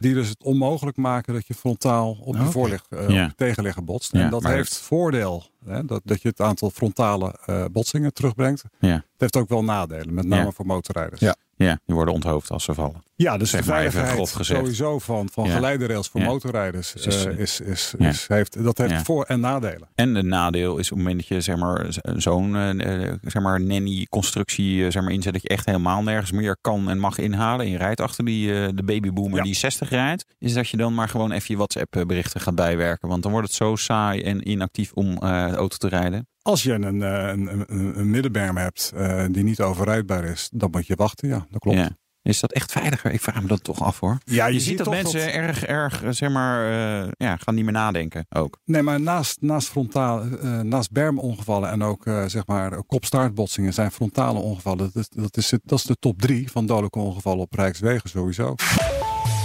Die 0.02 0.14
dus 0.14 0.28
het 0.28 0.42
onmogelijk 0.42 0.96
maken 0.96 1.34
dat 1.34 1.46
je 1.46 1.54
frontaal 1.54 2.16
op 2.24 2.36
je 2.36 2.42
voorlig, 2.44 2.84
eh, 2.88 3.08
Ja. 3.08 3.22
je 3.24 3.32
tegenligger 3.36 3.84
botst. 3.84 4.12
Ja, 4.12 4.20
en 4.20 4.30
dat 4.30 4.42
maar 4.42 4.52
heeft 4.52 4.76
voordeel. 4.78 5.44
Hè, 5.66 5.84
dat, 5.84 6.00
dat 6.04 6.22
je 6.22 6.28
het 6.28 6.40
aantal 6.40 6.70
frontale 6.70 7.38
eh, 7.46 7.64
botsingen 7.72 8.12
terugbrengt. 8.12 8.62
Ja. 8.78 8.88
Het 8.94 9.02
heeft 9.16 9.36
ook 9.36 9.48
wel 9.48 9.64
nadelen, 9.64 10.14
met 10.14 10.26
name 10.26 10.52
voor 10.52 10.66
motorrijders. 10.66 11.20
Ja. 11.20 11.34
Ja, 11.56 11.78
die 11.86 11.94
worden 11.94 12.14
onthoofd 12.14 12.50
als 12.50 12.64
ze 12.64 12.74
vallen. 12.74 13.02
Ja, 13.14 13.36
dus 13.36 13.50
Zeg 13.50 13.60
de 13.60 13.66
veiligheid 13.66 14.28
sowieso 14.40 14.98
van, 14.98 15.28
van 15.32 15.44
Ja. 15.46 15.54
geleiderails 15.54 16.08
voor 16.08 16.20
motorrijders 16.20 16.94
is, 16.94 17.24
eh, 17.24 17.32
eh, 17.32 17.38
is, 17.38 17.60
is, 17.60 17.94
ja. 17.98 18.08
is, 18.08 18.24
heeft, 18.28 18.62
dat 18.64 18.78
heeft 18.78 19.02
voor- 19.02 19.24
en 19.24 19.40
nadelen. 19.40 19.88
En 19.94 20.14
het 20.14 20.26
nadeel 20.26 20.78
is 20.78 20.90
op 20.90 20.96
het 20.98 21.06
moment 21.06 21.16
dat 21.16 21.26
je 21.28 21.40
zeg 21.40 21.56
maar, 21.56 21.86
zo'n 22.16 22.56
eh, 22.56 23.02
eh, 23.10 23.14
zeg 23.22 23.42
maar, 23.42 23.60
nanny-constructie 23.60 24.84
eh, 24.84 24.90
zeg 24.90 25.02
maar, 25.02 25.12
inzet, 25.12 25.32
dat 25.32 25.42
je 25.42 25.48
echt 25.48 25.66
helemaal 25.66 26.02
nergens 26.02 26.32
meer 26.32 26.56
kan 26.60 26.90
en 26.90 26.98
mag 26.98 27.18
inhalen. 27.18 27.64
En 27.66 27.70
je 27.72 27.78
rijdt 27.78 28.00
achter 28.00 28.24
die, 28.24 28.54
eh, 28.62 28.68
de 28.74 28.82
babyboomer 28.82 29.36
Ja. 29.38 29.42
die 29.44 29.54
60 29.54 29.90
rijdt. 29.92 30.24
Is 30.38 30.52
dat 30.52 30.68
je 30.68 30.76
dan 30.76 30.94
maar 30.94 31.08
gewoon 31.08 31.32
even 31.32 31.46
je 31.48 31.56
WhatsApp-berichten 31.56 32.40
gaat 32.40 32.54
bijwerken. 32.54 33.08
Want 33.08 33.22
dan 33.22 33.32
wordt 33.32 33.46
het 33.46 33.56
zo 33.56 33.76
saai 33.76 34.22
en 34.22 34.48
inactief 34.48 34.92
om 34.92 35.12
eh, 35.12 35.48
de 35.48 35.56
auto 35.56 35.76
te 35.76 35.88
rijden. 35.88 36.26
Als 36.42 36.62
je 36.62 36.72
een, 36.72 37.02
eh, 37.02 37.28
een, 37.28 37.66
een, 37.68 37.98
een, 37.98 38.10
middenberm 38.10 38.56
hebt 38.56 38.92
eh, 38.96 39.24
die 39.30 39.44
niet 39.44 39.60
overrijdbaar 39.60 40.24
is, 40.24 40.48
dan 40.52 40.70
moet 40.70 40.86
je 40.86 40.94
wachten. 40.94 41.28
Ja, 41.28 41.46
dat 41.50 41.60
klopt. 41.60 41.78
Ja. 41.78 41.96
Is 42.22 42.40
dat 42.40 42.52
echt 42.52 42.72
veiliger? 42.72 43.12
Ik 43.12 43.20
vraag 43.20 43.42
me 43.42 43.48
dat 43.48 43.64
toch 43.64 43.82
af 43.82 44.00
hoor. 44.00 44.18
Ja, 44.24 44.46
Je, 44.46 44.60
ziet 44.60 44.78
dat 44.78 44.90
mensen 44.90 45.32
erg, 45.32 45.64
erg, 45.64 46.02
eh, 46.02 46.10
zeg 46.10 46.30
maar, 46.30 46.70
eh, 47.02 47.08
ja, 47.16 47.36
gaan 47.36 47.54
niet 47.54 47.64
meer 47.64 47.72
nadenken 47.72 48.26
ook. 48.28 48.58
Nee, 48.64 48.82
maar 48.82 49.00
naast, 49.00 49.40
naast, 49.40 49.68
frontaal, 49.68 50.22
eh, 50.22 50.60
naast 50.60 50.90
bermongevallen 50.90 51.70
en 51.70 51.82
ook 51.82 52.06
eh, 52.06 52.24
zeg 52.26 52.46
maar 52.46 52.82
kopstaartbotsingen 52.82 53.72
zijn 53.72 53.90
frontale 53.90 54.38
ongevallen. 54.38 54.90
Dat 54.92 54.96
is, 54.96 55.08
dat, 55.08 55.36
is, 55.36 55.50
dat 55.64 55.78
is 55.78 55.84
de 55.84 55.96
top 55.98 56.20
drie 56.20 56.50
van 56.50 56.66
dodelijke 56.66 56.98
ongevallen 56.98 57.40
op 57.40 57.54
Rijkswegen 57.54 58.10
sowieso. 58.10 58.54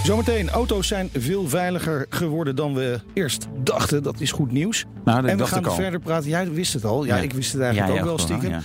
Zometeen, 0.08 0.50
auto's 0.50 0.86
zijn 0.88 1.08
veel 1.12 1.48
veiliger 1.48 2.06
geworden 2.08 2.56
dan 2.56 2.74
we 2.74 3.00
eerst 3.14 3.46
dachten. 3.62 4.02
Dat 4.02 4.20
is 4.20 4.32
goed 4.32 4.52
nieuws. 4.52 4.84
Nou, 5.04 5.20
dat 5.20 5.30
en 5.30 5.36
we 5.36 5.36
dacht 5.42 5.50
gaan 5.52 5.60
ik 5.60 5.66
al. 5.66 5.74
verder 5.74 6.00
praten. 6.00 6.28
Jij 6.30 6.50
wist 6.50 6.72
het 6.72 6.84
al. 6.84 7.04
Ja, 7.04 7.16
Ja. 7.16 7.22
ik 7.22 7.32
wist 7.32 7.52
het 7.52 7.60
eigenlijk 7.62 7.92
Ja, 7.94 7.98
ook 8.00 8.06
ja, 8.06 8.14
wel 8.16 8.18
stiekem. 8.26 8.50
ja. 8.50 8.62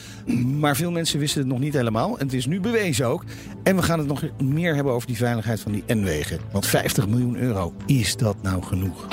Maar 0.59 0.75
veel 0.75 0.91
mensen 0.91 1.19
wisten 1.19 1.39
het 1.41 1.49
nog 1.49 1.59
niet 1.59 1.73
helemaal. 1.73 2.17
En 2.19 2.25
het 2.25 2.33
is 2.35 2.45
nu 2.45 2.59
bewezen 2.59 3.07
ook. 3.07 3.23
En 3.63 3.75
we 3.75 3.81
gaan 3.81 3.99
het 3.99 4.07
nog 4.07 4.21
meer 4.43 4.75
hebben 4.75 4.93
over 4.93 5.07
die 5.07 5.17
veiligheid 5.17 5.59
van 5.59 5.71
die 5.71 5.83
N-wegen. 5.87 6.39
Want 6.51 6.65
50 6.65 7.07
miljoen 7.07 7.35
euro, 7.37 7.73
is 7.85 8.15
dat 8.17 8.35
nou 8.41 8.63
genoeg? 8.63 9.07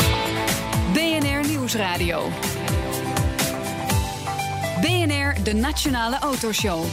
BNR 0.92 1.48
Nieuwsradio. 1.48 2.22
BNR, 4.80 5.34
de 5.44 5.52
Nationale 5.54 6.18
Autoshow. 6.18 6.84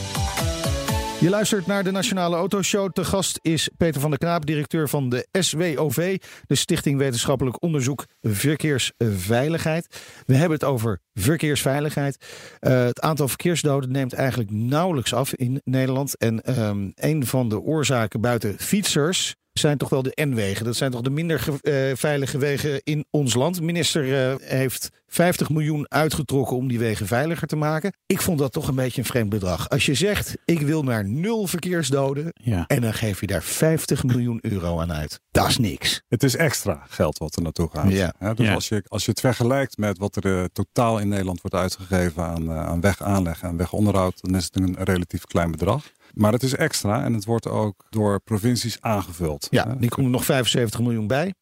Je 1.20 1.28
luistert 1.28 1.66
naar 1.66 1.84
de 1.84 1.90
Nationale 1.90 2.36
Autoshow. 2.36 2.92
Te 2.92 3.04
gast 3.04 3.38
is 3.42 3.70
Peter 3.76 4.00
van 4.00 4.10
der 4.10 4.18
Knaap, 4.18 4.46
directeur 4.46 4.88
van 4.88 5.08
de 5.08 5.26
SWOV, 5.32 6.18
de 6.46 6.54
Stichting 6.54 6.98
Wetenschappelijk 6.98 7.62
Onderzoek 7.62 8.04
Verkeersveiligheid. 8.20 10.00
We 10.26 10.34
hebben 10.34 10.58
het 10.58 10.64
over 10.64 11.00
verkeersveiligheid. 11.14 12.24
Eh, 12.60 12.84
het 12.84 13.00
aantal 13.00 13.28
verkeersdoden 13.28 13.92
neemt 13.92 14.12
eigenlijk 14.12 14.50
nauwelijks 14.50 15.14
af 15.14 15.34
in 15.34 15.60
Nederland. 15.64 16.16
En 16.16 16.40
ehm, 16.40 16.90
een 16.94 17.26
van 17.26 17.48
de 17.48 17.60
oorzaken 17.60 18.20
buiten 18.20 18.58
fietsers 18.58 19.34
zijn 19.58 19.78
toch 19.78 19.88
wel 19.88 20.02
de 20.02 20.12
N-wegen. 20.28 20.64
Dat 20.64 20.76
zijn 20.76 20.90
toch 20.90 21.00
de 21.00 21.10
minder 21.10 21.40
ge- 21.40 21.58
eh, 21.90 21.96
veilige 21.96 22.38
wegen 22.38 22.80
in 22.84 23.04
ons 23.10 23.34
land. 23.34 23.54
De 23.54 23.62
minister 23.62 24.30
eh, 24.30 24.34
heeft 24.40 24.88
50 25.06 25.50
miljoen 25.50 25.86
uitgetrokken 25.90 26.56
om 26.56 26.68
die 26.68 26.78
wegen 26.78 27.06
veiliger 27.06 27.46
te 27.46 27.56
maken. 27.56 27.92
Ik 28.06 28.20
vond 28.20 28.38
dat 28.38 28.52
toch 28.52 28.68
een 28.68 28.74
beetje 28.74 29.00
een 29.00 29.06
vreemd 29.06 29.28
bedrag. 29.28 29.68
Als 29.68 29.86
je 29.86 29.94
zegt, 29.94 30.36
ik 30.44 30.60
wil 30.60 30.82
naar 30.82 31.04
nul 31.08 31.46
verkeersdoden 31.46 32.30
Ja. 32.34 32.64
en 32.66 32.80
dan 32.80 32.94
geef 32.94 33.20
je 33.20 33.26
daar 33.26 33.42
50 33.42 34.04
miljoen 34.04 34.38
euro 34.42 34.80
aan 34.80 34.92
uit. 34.92 35.20
Dat 35.30 35.48
is 35.48 35.58
niks. 35.58 36.02
Het 36.08 36.22
is 36.22 36.36
extra 36.36 36.82
geld 36.88 37.18
wat 37.18 37.36
er 37.36 37.42
naartoe 37.42 37.68
gaat. 37.72 37.90
Ja. 37.92 38.14
Hè, 38.18 38.34
dus 38.34 38.46
Ja. 38.46 38.54
Als, 38.54 38.68
je, 38.68 38.84
als 38.88 39.04
je 39.04 39.10
het 39.10 39.20
vergelijkt 39.20 39.76
met 39.76 39.98
wat 39.98 40.16
er 40.16 40.38
eh, 40.38 40.44
totaal 40.52 40.98
in 40.98 41.08
Nederland 41.08 41.40
wordt 41.40 41.56
uitgegeven 41.56 42.22
aan, 42.24 42.50
eh, 42.50 42.66
aan 42.66 42.80
wegaanleg 42.80 43.42
en 43.42 43.56
wegonderhoud, 43.56 44.20
dan 44.20 44.34
is 44.36 44.44
het 44.44 44.56
een 44.56 44.76
relatief 44.80 45.24
klein 45.24 45.50
bedrag. 45.50 45.84
Maar 46.14 46.32
het 46.32 46.42
is 46.42 46.54
extra 46.54 47.04
en 47.04 47.12
het 47.14 47.24
wordt 47.24 47.46
ook 47.48 47.84
door 47.90 48.20
provincies 48.20 48.76
aangevuld. 48.80 49.46
Ja, 49.50 49.74
die 49.78 49.88
komt 49.88 50.08
nog 50.08 50.24
75 50.24 50.80
miljoen 50.80 51.06
bij. 51.06 51.34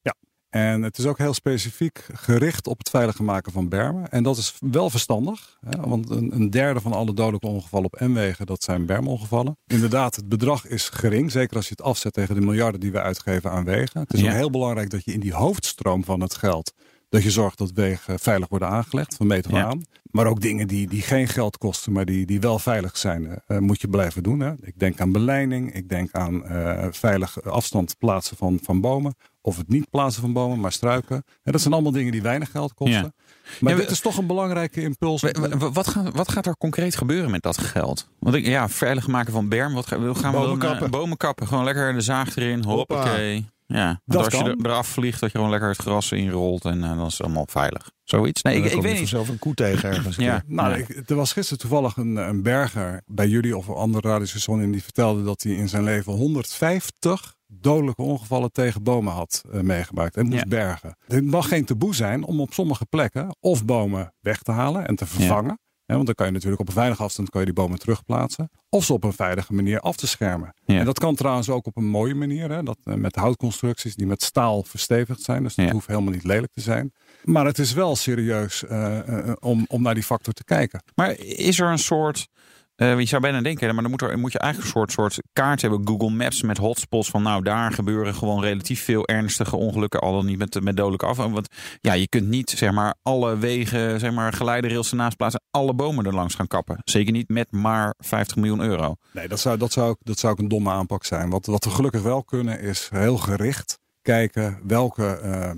En 0.50 0.82
het 0.82 0.98
is 0.98 1.06
ook 1.06 1.18
heel 1.18 1.34
specifiek 1.34 2.06
gericht 2.12 2.66
op 2.66 2.78
het 2.78 2.90
veiliger 2.90 3.24
maken 3.24 3.52
van 3.52 3.68
bermen. 3.68 4.10
En 4.10 4.22
dat 4.22 4.36
is 4.36 4.54
wel 4.60 4.90
verstandig. 4.90 5.56
Hè? 5.68 5.80
Want 5.80 6.10
een, 6.10 6.34
een 6.34 6.50
derde 6.50 6.80
van 6.80 6.92
alle 6.92 7.14
dodelijke 7.14 7.46
ongevallen 7.46 7.86
op 7.92 8.00
N-wegen, 8.00 8.46
dat 8.46 8.62
zijn 8.62 8.86
bermongevallen. 8.86 9.56
Inderdaad, 9.66 10.16
het 10.16 10.28
bedrag 10.28 10.66
is 10.66 10.88
gering. 10.88 11.30
Zeker 11.30 11.56
als 11.56 11.64
je 11.68 11.74
het 11.76 11.86
afzet 11.86 12.12
tegen 12.12 12.34
de 12.34 12.40
miljarden 12.40 12.80
die 12.80 12.92
we 12.92 13.00
uitgeven 13.00 13.50
aan 13.50 13.64
wegen. 13.64 14.00
Het 14.00 14.12
is 14.14 14.20
Ja. 14.20 14.26
ook 14.26 14.32
heel 14.36 14.50
belangrijk 14.50 14.90
dat 14.90 15.04
je 15.04 15.12
in 15.12 15.20
die 15.20 15.34
hoofdstroom 15.34 16.04
van 16.04 16.20
het 16.20 16.34
geld... 16.34 16.72
dat 17.08 17.22
je 17.22 17.30
zorgt 17.30 17.58
dat 17.58 17.70
wegen 17.74 18.18
veilig 18.18 18.48
worden 18.48 18.68
aangelegd, 18.68 19.14
van 19.16 19.42
Ja. 19.48 19.64
aan. 19.64 19.82
Maar 20.10 20.26
ook 20.26 20.40
dingen 20.40 20.68
die, 20.68 20.88
die 20.88 21.02
geen 21.02 21.28
geld 21.28 21.58
kosten, 21.58 21.92
maar 21.92 22.04
die, 22.04 22.26
die 22.26 22.40
wel 22.40 22.58
veilig 22.58 22.96
zijn, 22.96 23.40
eh, 23.46 23.58
moet 23.58 23.80
je 23.80 23.88
blijven 23.88 24.22
doen. 24.22 24.40
Hè? 24.40 24.52
Ik 24.60 24.78
denk 24.78 25.00
aan 25.00 25.12
beleiding, 25.12 25.74
ik 25.74 25.88
denk 25.88 26.12
aan 26.12 26.44
eh, 26.46 26.86
veilig 26.90 27.42
afstand 27.42 27.98
plaatsen 27.98 28.36
van, 28.36 28.58
van 28.62 28.80
bomen. 28.80 29.14
Of 29.40 29.56
het 29.56 29.68
niet 29.68 29.90
plaatsen 29.90 30.22
van 30.22 30.32
bomen, 30.32 30.60
maar 30.60 30.72
struiken. 30.72 31.22
En 31.42 31.52
dat 31.52 31.60
zijn 31.60 31.74
allemaal 31.74 31.92
dingen 31.92 32.12
die 32.12 32.22
weinig 32.22 32.50
geld 32.50 32.74
kosten. 32.74 32.96
Ja. 33.02 33.12
Maar 33.60 33.72
Ja, 33.72 33.78
dit 33.78 33.90
is 33.90 34.00
toch 34.00 34.16
een 34.18 34.26
belangrijke 34.26 34.80
impuls. 34.82 35.22
Wa- 35.22 35.30
wa- 35.40 35.56
wa- 35.56 35.70
Wat 35.70 35.88
gaat, 35.88 36.14
wat 36.16 36.28
gaat 36.28 36.46
er 36.46 36.56
concreet 36.56 36.96
gebeuren 36.96 37.30
met 37.30 37.42
dat 37.42 37.58
geld? 37.58 38.08
Want 38.18 38.34
ik, 38.34 38.46
ja, 38.46 38.68
veilig 38.68 39.06
maken 39.06 39.32
van 39.32 39.48
berm. 39.48 39.74
Wat 39.74 39.86
gaan, 39.86 40.16
gaan 40.16 40.32
we 40.32 40.38
Bomen 40.38 40.60
eh, 40.62 40.70
kappen. 40.70 40.90
bomen 40.90 41.16
kappen. 41.16 41.46
Gewoon 41.46 41.64
lekker 41.64 41.92
de 41.94 42.00
zaag 42.00 42.36
erin. 42.36 42.64
Hoppa. 42.64 43.18
Ja, 43.66 44.00
Dat 44.04 44.24
als 44.24 44.34
je 44.34 44.44
er, 44.50 44.56
eraf 44.62 44.86
vliegt, 44.88 45.20
dat 45.20 45.30
je 45.30 45.36
gewoon 45.36 45.50
lekker 45.52 45.68
het 45.68 45.78
gras 45.78 46.12
inrolt. 46.12 46.64
En 46.64 46.82
eh, 46.84 46.96
dan 46.96 47.06
is 47.06 47.12
het 47.12 47.22
allemaal 47.22 47.46
veilig. 47.50 47.90
Zoiets? 48.04 48.42
Nee, 48.42 48.56
ik, 48.56 48.64
ik 48.64 48.70
je 48.70 48.76
weet 48.80 48.84
niet. 48.90 48.98
vanzelf 48.98 49.28
een 49.28 49.38
koe 49.38 49.54
tegen 49.54 49.90
ergens. 49.90 50.16
Ja. 50.16 50.42
Nou, 50.46 50.74
ik, 50.78 51.10
er 51.10 51.16
was 51.16 51.32
gisteren 51.32 51.58
toevallig 51.58 51.96
een, 51.96 52.16
een 52.16 52.42
berger 52.42 53.02
bij 53.06 53.28
jullie 53.28 53.56
of 53.56 53.66
een 53.68 53.74
andere 53.74 54.08
radiostation. 54.08 54.60
En 54.60 54.70
die 54.70 54.82
vertelde 54.82 55.22
dat 55.24 55.42
hij 55.42 55.52
in 55.52 55.68
zijn 55.68 55.82
leven 55.84 56.12
150 56.12 57.34
dodelijke 57.46 58.02
ongevallen 58.02 58.52
tegen 58.52 58.82
bomen 58.82 59.12
had 59.12 59.42
eh, 59.52 59.60
meegemaakt. 59.60 60.16
En 60.16 60.26
moest 60.26 60.38
Ja. 60.42 60.48
bergen. 60.48 60.96
Het 61.06 61.24
mag 61.24 61.48
geen 61.48 61.64
taboe 61.64 61.94
zijn 61.94 62.24
om 62.24 62.40
op 62.40 62.52
sommige 62.52 62.86
plekken 62.86 63.36
of 63.40 63.64
bomen 63.64 64.14
weg 64.20 64.38
te 64.42 64.52
halen 64.52 64.86
en 64.86 64.96
te 64.96 65.06
vervangen. 65.06 65.58
Want 65.94 66.06
dan 66.06 66.14
kan 66.14 66.26
je 66.26 66.32
natuurlijk 66.32 66.60
op 66.60 66.68
een 66.68 66.72
veilige 66.74 67.02
afstand 67.02 67.30
kan 67.30 67.40
je 67.40 67.46
die 67.46 67.54
bomen 67.54 67.78
terugplaatsen. 67.78 68.50
Of 68.68 68.84
ze 68.84 68.92
op 68.92 69.04
een 69.04 69.12
veilige 69.12 69.54
manier 69.54 69.80
af 69.80 69.96
te 69.96 70.06
schermen. 70.06 70.54
Ja. 70.64 70.78
En 70.78 70.84
dat 70.84 70.98
kan 70.98 71.14
trouwens 71.14 71.48
ook 71.48 71.66
op 71.66 71.76
een 71.76 71.86
mooie 71.86 72.14
manier. 72.14 72.50
Hè? 72.50 72.62
Dat, 72.62 72.78
eh, 72.84 72.94
met 72.94 73.14
houtconstructies 73.16 73.94
die 73.94 74.06
met 74.06 74.22
staal 74.22 74.62
verstevigd 74.62 75.22
zijn. 75.22 75.42
Dus 75.42 75.54
dat 75.54 75.64
Ja. 75.66 75.72
hoeft 75.72 75.86
helemaal 75.86 76.12
niet 76.12 76.24
lelijk 76.24 76.52
te 76.52 76.60
zijn. 76.60 76.92
Maar 77.24 77.44
het 77.46 77.58
is 77.58 77.72
wel 77.72 77.96
serieus 77.96 78.64
eh, 78.64 79.28
eh, 79.28 79.36
om, 79.40 79.64
om 79.68 79.82
naar 79.82 79.94
die 79.94 80.02
factor 80.02 80.32
te 80.34 80.44
kijken. 80.44 80.82
Maar 80.94 81.18
is 81.20 81.60
er 81.60 81.70
een 81.70 81.78
soort. 81.78 82.28
Eh, 82.76 82.98
je 82.98 83.06
zou 83.06 83.22
bijna 83.22 83.40
denken, 83.40 83.74
maar 83.74 83.82
dan 83.82 83.90
moet, 83.90 84.02
er, 84.02 84.18
moet 84.18 84.32
je 84.32 84.38
eigenlijk 84.38 84.74
een 84.74 84.78
soort, 84.78 84.92
soort 84.92 85.22
kaart 85.32 85.62
hebben. 85.62 85.86
Google 85.86 86.10
Maps 86.10 86.42
met 86.42 86.58
hotspots. 86.58 87.10
Van 87.10 87.22
nou, 87.22 87.42
daar 87.42 87.72
gebeuren 87.72 88.14
gewoon 88.14 88.40
relatief 88.40 88.84
veel 88.84 89.06
ernstige 89.06 89.56
ongelukken. 89.56 90.00
Al 90.00 90.12
dan 90.12 90.26
niet 90.26 90.38
met, 90.38 90.62
met 90.62 90.76
dodelijke 90.76 91.06
af. 91.06 91.16
Want 91.16 91.48
ja, 91.80 91.92
je 91.92 92.08
kunt 92.08 92.28
niet 92.28 92.50
zeg 92.50 92.72
maar 92.72 92.94
alle 93.02 93.38
wegen, 93.38 94.00
zeg 94.00 94.12
maar 94.12 94.32
geleiderrails 94.32 94.90
ernaast 94.90 95.16
plaatsen. 95.16 95.42
Alle 95.50 95.74
bomen 95.74 96.06
er 96.06 96.14
langs 96.14 96.34
gaan 96.34 96.46
kappen. 96.46 96.78
Zeker 96.84 97.12
niet 97.12 97.28
met 97.28 97.52
maar 97.52 97.94
50 97.98 98.36
miljoen 98.36 98.60
euro. 98.60 98.94
Nee, 99.12 99.28
dat 99.28 99.40
zou, 99.40 99.58
dat 99.58 99.72
zou, 99.72 99.96
dat 100.02 100.18
zou 100.18 100.32
ook 100.32 100.38
een 100.38 100.48
domme 100.48 100.70
aanpak 100.70 101.04
zijn. 101.04 101.30
Wat, 101.30 101.46
wat 101.46 101.64
we 101.64 101.70
gelukkig 101.70 102.02
wel 102.02 102.24
kunnen 102.24 102.60
is 102.60 102.88
heel 102.92 103.16
gericht 103.16 103.78
kijken 104.06 104.58
welke 104.62 105.06
eh, 105.06 105.50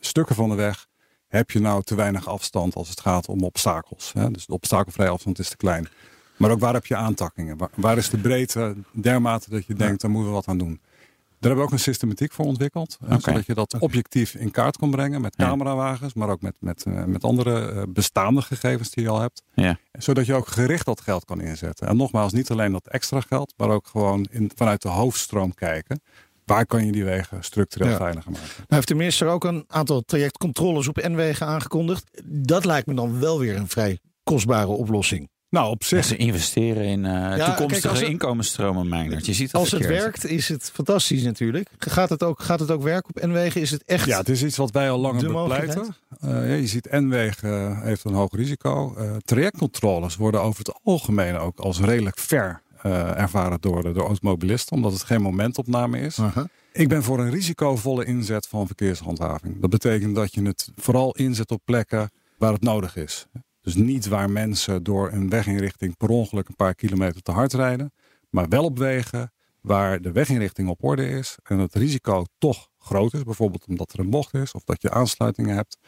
stukken 0.00 0.34
van 0.34 0.48
de 0.48 0.54
weg 0.54 0.86
heb 1.28 1.50
je 1.50 1.60
nou 1.60 1.82
te 1.82 1.94
weinig 1.94 2.28
afstand 2.28 2.74
als 2.74 2.88
het 2.88 3.00
gaat 3.00 3.28
om 3.28 3.42
obstakels. 3.44 4.12
Hè? 4.12 4.30
Dus 4.30 4.46
de 4.46 4.52
obstakelvrije 4.52 5.10
afstand 5.10 5.38
is 5.38 5.48
te 5.48 5.56
klein. 5.56 5.88
Maar 6.42 6.50
ook 6.50 6.60
waar 6.60 6.74
heb 6.74 6.86
je 6.86 6.96
aantakkingen? 6.96 7.56
Waar, 7.56 7.68
waar 7.74 7.96
is 7.96 8.10
de 8.10 8.18
breedte 8.18 8.74
dermate 8.92 9.50
dat 9.50 9.66
je 9.66 9.74
denkt, 9.74 10.00
daar 10.00 10.10
moeten 10.10 10.28
we 10.30 10.36
wat 10.36 10.48
aan 10.48 10.58
doen? 10.58 10.80
Daar 11.38 11.50
hebben 11.50 11.56
we 11.58 11.64
ook 11.64 11.72
een 11.72 11.78
systematiek 11.78 12.32
voor 12.32 12.44
ontwikkeld. 12.44 12.98
Zodat 13.18 13.46
je 13.46 13.54
dat 13.54 13.76
objectief 13.78 14.34
in 14.34 14.50
kaart 14.50 14.76
kan 14.76 14.90
brengen 14.90 15.20
met 15.20 15.36
camerawagens, 15.36 16.14
maar 16.14 16.28
ook 16.28 16.40
met, 16.42 16.54
met, 16.58 16.84
eh, 16.84 17.04
met 17.04 17.24
andere 17.24 17.70
eh, 17.70 17.82
bestaande 17.88 18.42
gegevens 18.42 18.90
die 18.90 19.04
je 19.04 19.10
al 19.10 19.20
hebt. 19.20 19.42
Ja. 19.54 19.78
Zodat 19.92 20.26
je 20.26 20.34
ook 20.34 20.46
gericht 20.46 20.84
dat 20.84 21.00
geld 21.00 21.24
kan 21.24 21.40
inzetten. 21.40 21.88
En 21.88 21.96
nogmaals, 21.96 22.32
niet 22.32 22.50
alleen 22.50 22.72
dat 22.72 22.86
extra 22.88 23.20
geld, 23.20 23.54
maar 23.56 23.68
ook 23.68 23.86
gewoon 23.86 24.26
in, 24.30 24.50
vanuit 24.54 24.82
de 24.82 24.88
hoofdstroom 24.88 25.54
kijken. 25.54 26.00
Waar 26.44 26.66
kan 26.66 26.86
je 26.86 26.92
die 26.92 27.04
wegen 27.04 27.44
structureel 27.44 27.88
Ja. 27.90 27.96
veiliger 27.96 28.30
maken? 28.30 28.48
Nou 28.56 28.66
heeft 28.66 28.88
de 28.88 28.94
minister 28.94 29.28
ook 29.28 29.44
een 29.44 29.64
aantal 29.68 30.00
trajectcontroles 30.00 30.88
op 30.88 30.96
N-wegen 30.96 31.46
aangekondigd. 31.46 32.22
Dat 32.24 32.64
lijkt 32.64 32.86
me 32.86 32.94
dan 32.94 33.20
wel 33.20 33.38
weer 33.38 33.56
een 33.56 33.68
vrij 33.68 33.98
kostbare 34.22 34.66
oplossing. 34.66 35.30
Nou, 35.52 35.70
op 35.70 35.84
zich. 35.84 36.04
ze 36.04 36.16
investeren 36.16 36.84
in 36.84 37.04
eh, 37.04 37.12
kijk, 37.34 37.44
toekomstige 37.56 37.94
het- 37.94 38.04
inkomensstromen. 38.08 39.20
Je 39.22 39.32
ziet 39.32 39.46
het 39.46 39.52
Als 39.60 39.70
het 39.70 39.80
verkeerd. 39.80 40.02
werkt 40.02 40.24
is 40.26 40.48
het 40.48 40.70
fantastisch 40.74 41.22
natuurlijk. 41.22 41.68
Gaat 41.78 42.08
het 42.08 42.22
ook, 42.22 42.40
gaat 42.42 42.60
het 42.60 42.70
ook 42.70 42.82
werken 42.82 43.10
op 43.16 43.22
N-wegen? 43.28 43.60
Is 43.60 43.70
het 43.70 43.82
echt... 43.84 44.06
Ja, 44.06 44.18
het 44.18 44.28
is 44.28 44.42
iets 44.42 44.56
wat 44.56 44.70
wij 44.70 44.90
al 44.90 44.98
langer 44.98 45.32
bepleiten. 45.32 45.94
Eh, 46.20 46.30
ja, 46.30 46.54
je 46.54 46.66
ziet 46.66 46.88
N-wegen 46.90 47.50
eh, 47.70 47.82
heeft 47.82 48.04
een 48.04 48.12
hoog 48.14 48.32
risico. 48.34 48.94
Eh, 48.96 49.16
trajectcontroles 49.24 50.16
worden 50.16 50.42
over 50.42 50.58
het 50.58 50.74
algemeen 50.82 51.36
ook 51.36 51.58
als 51.58 51.80
redelijk 51.80 52.18
ver 52.18 52.62
eh, 52.82 53.18
ervaren 53.20 53.60
door, 53.60 53.82
de- 53.82 53.92
door 53.92 54.06
automobilisten. 54.06 54.76
Omdat 54.76 54.92
het 54.92 55.02
geen 55.02 55.22
momentopname 55.22 56.00
is. 56.00 56.18
Aha. 56.18 56.46
Ik 56.72 56.88
ben 56.88 57.02
voor 57.02 57.18
een 57.20 57.30
risicovolle 57.30 58.04
inzet 58.04 58.46
van 58.48 58.66
verkeershandhaving. 58.66 59.60
Dat 59.60 59.70
betekent 59.70 60.14
dat 60.14 60.34
je 60.34 60.42
het 60.42 60.68
vooral 60.76 61.14
inzet 61.14 61.50
op 61.50 61.60
plekken 61.64 62.10
waar 62.38 62.52
het 62.52 62.62
nodig 62.62 62.96
is. 62.96 63.26
Dus 63.62 63.74
niet 63.74 64.06
waar 64.08 64.30
mensen 64.30 64.82
door 64.82 65.12
een 65.12 65.28
weginrichting 65.28 65.96
per 65.96 66.08
ongeluk 66.08 66.48
een 66.48 66.56
paar 66.56 66.74
kilometer 66.74 67.22
te 67.22 67.30
hard 67.32 67.52
rijden. 67.52 67.92
Maar 68.30 68.48
wel 68.48 68.64
op 68.64 68.78
wegen 68.78 69.32
waar 69.60 70.00
de 70.00 70.12
weginrichting 70.12 70.68
op 70.68 70.84
orde 70.84 71.08
is. 71.08 71.36
En 71.42 71.58
het 71.58 71.74
risico 71.74 72.24
toch 72.38 72.68
groot 72.78 73.14
is. 73.14 73.22
Bijvoorbeeld 73.22 73.66
omdat 73.66 73.92
er 73.92 73.98
een 73.98 74.10
bocht 74.10 74.34
is 74.34 74.52
of 74.52 74.64
dat 74.64 74.82
je 74.82 74.90
aansluitingen 74.90 75.54
hebt. 75.56 75.78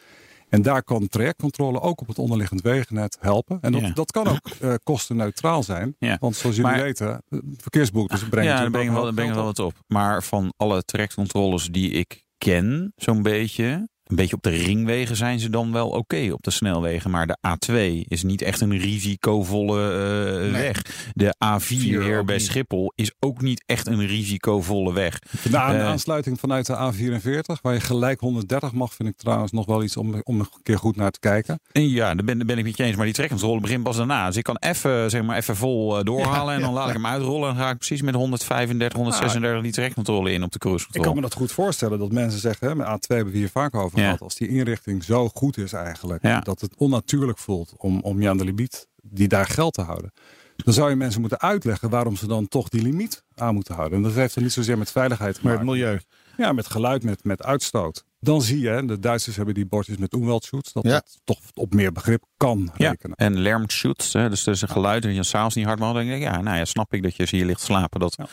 En 0.49 0.61
daar 0.61 0.83
kan 0.83 1.07
trajectcontrole 1.07 1.81
ook 1.81 2.01
op 2.01 2.07
het 2.07 2.19
onderliggend 2.19 2.61
wegennet 2.61 3.17
helpen. 3.19 3.57
En 3.61 3.71
dat, 3.71 3.81
Ja. 3.81 3.91
dat 3.93 4.11
kan 4.11 4.27
ook 4.27 4.49
eh, 4.61 4.73
kostenneutraal 4.83 5.63
zijn. 5.63 5.95
Ja. 5.99 6.17
Want 6.19 6.35
zoals 6.35 6.55
jullie 6.55 6.71
Maar- 6.71 6.81
weten, 6.81 7.21
eh, 7.29 7.39
verkeersboetes 7.57 8.29
brengen 8.29 8.51
ja, 8.53 8.59
daar 8.59 8.71
brengen 8.71 8.95
ook 8.95 9.03
wel, 9.03 9.13
brengen 9.13 9.35
wel 9.35 9.43
wat 9.43 9.59
op. 9.59 9.73
Maar 9.87 10.23
van 10.23 10.53
alle 10.57 10.83
trajectcontroles 10.83 11.67
die 11.71 11.91
ik 11.91 12.23
ken, 12.37 12.93
zo'n 12.95 13.21
beetje. 13.21 13.87
Een 14.05 14.15
beetje 14.15 14.35
op 14.35 14.43
de 14.43 14.49
ringwegen 14.49 15.15
zijn 15.15 15.39
ze 15.39 15.49
dan 15.49 15.71
wel 15.71 15.89
oké 15.89 16.29
op 16.31 16.43
de 16.43 16.51
snelwegen. 16.51 17.11
Maar 17.11 17.27
de 17.27 17.37
A2 17.47 18.07
is 18.07 18.23
niet 18.23 18.41
echt 18.41 18.61
een 18.61 18.77
risicovolle 18.77 19.91
eh, 20.35 20.51
Nee. 20.51 20.61
weg. 20.61 20.81
De 21.13 21.35
A4 21.45 21.61
Vier 21.63 22.01
hier 22.03 22.25
bij. 22.25 22.39
Schiphol 22.39 22.91
is 22.95 23.11
ook 23.19 23.41
niet 23.41 23.63
echt 23.65 23.87
een 23.87 24.07
risicovolle 24.07 24.93
weg. 24.93 25.19
Na 25.49 25.69
een 25.69 25.79
Eh, 25.79 25.85
aansluiting 25.87 26.39
vanuit 26.39 26.65
de 26.65 26.73
A44, 26.75 27.61
waar 27.61 27.73
je 27.73 27.79
gelijk 27.79 28.19
130 28.19 28.71
mag, 28.71 28.93
vind 28.93 29.09
ik 29.09 29.15
trouwens 29.17 29.51
nog 29.51 29.65
wel 29.65 29.83
iets 29.83 29.97
om, 29.97 30.21
om 30.23 30.39
een 30.39 30.47
keer 30.63 30.77
goed 30.77 30.95
naar 30.95 31.11
te 31.11 31.19
kijken. 31.19 31.59
En 31.71 31.89
ja, 31.89 32.15
daar 32.15 32.25
ben, 32.25 32.37
daar 32.37 32.47
ben 32.47 32.57
ik 32.57 32.63
met 32.63 32.77
je 32.77 32.83
eens. 32.83 32.95
Maar 32.95 33.05
die 33.05 33.13
trekcontrole 33.13 33.59
begint 33.59 33.83
pas 33.83 33.97
daarna. 33.97 34.27
Dus 34.27 34.35
ik 34.35 34.43
kan 34.43 34.57
even, 34.59 35.09
zeg 35.09 35.23
maar, 35.23 35.37
even 35.37 35.55
vol 35.55 35.97
eh, 35.97 36.03
doorhalen. 36.03 36.53
en 36.55 36.61
dan 36.61 36.73
laat 36.73 36.87
ik 36.87 36.93
hem 36.93 37.05
uitrollen. 37.05 37.49
En 37.49 37.55
dan 37.55 37.63
ga 37.63 37.69
ik 37.69 37.77
precies 37.77 38.01
met 38.01 38.15
135, 38.15 38.97
136 38.97 39.61
die 39.63 39.71
trekcontrole 39.71 40.31
in 40.31 40.43
op 40.43 40.51
de 40.51 40.57
cruise 40.59 40.85
Ik 40.91 41.01
kan 41.01 41.15
me 41.15 41.21
dat 41.21 41.33
goed 41.33 41.51
voorstellen 41.51 41.99
dat 41.99 42.11
mensen 42.11 42.39
zeggen, 42.39 42.67
hè, 42.67 42.75
met 42.75 42.87
A2 42.87 43.15
hebben 43.15 43.33
we 43.33 43.39
hier 43.39 43.49
vaak 43.49 43.75
over 43.75 43.94
Gehad, 43.95 44.21
als 44.21 44.35
die 44.35 44.47
inrichting 44.47 45.03
zo 45.03 45.29
goed 45.29 45.57
is 45.57 45.73
eigenlijk, 45.73 46.43
dat 46.43 46.61
het 46.61 46.75
onnatuurlijk 46.75 47.37
voelt 47.37 47.73
om, 47.77 47.99
om 48.01 48.21
je 48.21 48.29
aan 48.29 48.37
de 48.37 48.45
limiet 48.45 48.87
die 49.01 49.27
daar 49.27 49.45
geld 49.45 49.73
te 49.73 49.81
houden. 49.81 50.11
Dan 50.55 50.73
zou 50.73 50.89
je 50.89 50.95
mensen 50.95 51.21
moeten 51.21 51.39
uitleggen 51.39 51.89
waarom 51.89 52.15
ze 52.15 52.27
dan 52.27 52.47
toch 52.47 52.69
die 52.69 52.81
limiet 52.81 53.23
aan 53.35 53.53
moeten 53.53 53.75
houden. 53.75 53.97
En 53.97 54.03
dat 54.03 54.13
heeft 54.13 54.35
er 54.35 54.41
niet 54.41 54.51
zozeer 54.51 54.77
met 54.77 54.91
veiligheid 54.91 55.35
te 55.35 55.41
Maar 55.43 55.53
het 55.53 55.63
milieu. 55.63 55.99
Ja, 56.37 56.51
met 56.51 56.67
geluid, 56.67 57.03
met, 57.03 57.23
met 57.23 57.43
uitstoot. 57.43 58.05
Dan 58.25 58.41
zie 58.41 58.59
je, 58.59 58.67
hè, 58.69 58.85
de 58.85 58.99
Duitsers 58.99 59.35
hebben 59.35 59.53
die 59.53 59.65
bordjes 59.65 59.97
met 59.97 60.13
Umweltschutz, 60.13 60.71
dat 60.71 60.83
Ja. 60.83 60.89
dat 60.91 61.19
toch 61.23 61.39
op 61.53 61.73
meer 61.73 61.91
begrip 61.91 62.23
kan 62.37 62.71
Ja, 62.77 62.89
rekenen. 62.89 63.15
en 63.17 63.39
lärmschutz, 63.39 64.13
hè, 64.13 64.29
dus 64.29 64.45
er 64.45 64.53
is 64.53 64.61
een 64.61 64.67
geluid 64.69 65.05
en 65.05 65.13
je 65.13 65.23
s'avonds 65.23 65.55
niet 65.55 65.65
hard 65.65 65.79
mag. 65.79 65.93
Dan 65.93 66.05
denk 66.05 66.15
ik, 66.15 66.21
ja, 66.21 66.41
nou 66.41 66.57
ja, 66.57 66.65
snap 66.65 66.93
ik 66.93 67.03
dat 67.03 67.15
je 67.15 67.27
hier 67.29 67.45
ligt 67.45 67.61
slapen. 67.61 67.99
Dat, 67.99 68.13
Ja. 68.17 68.27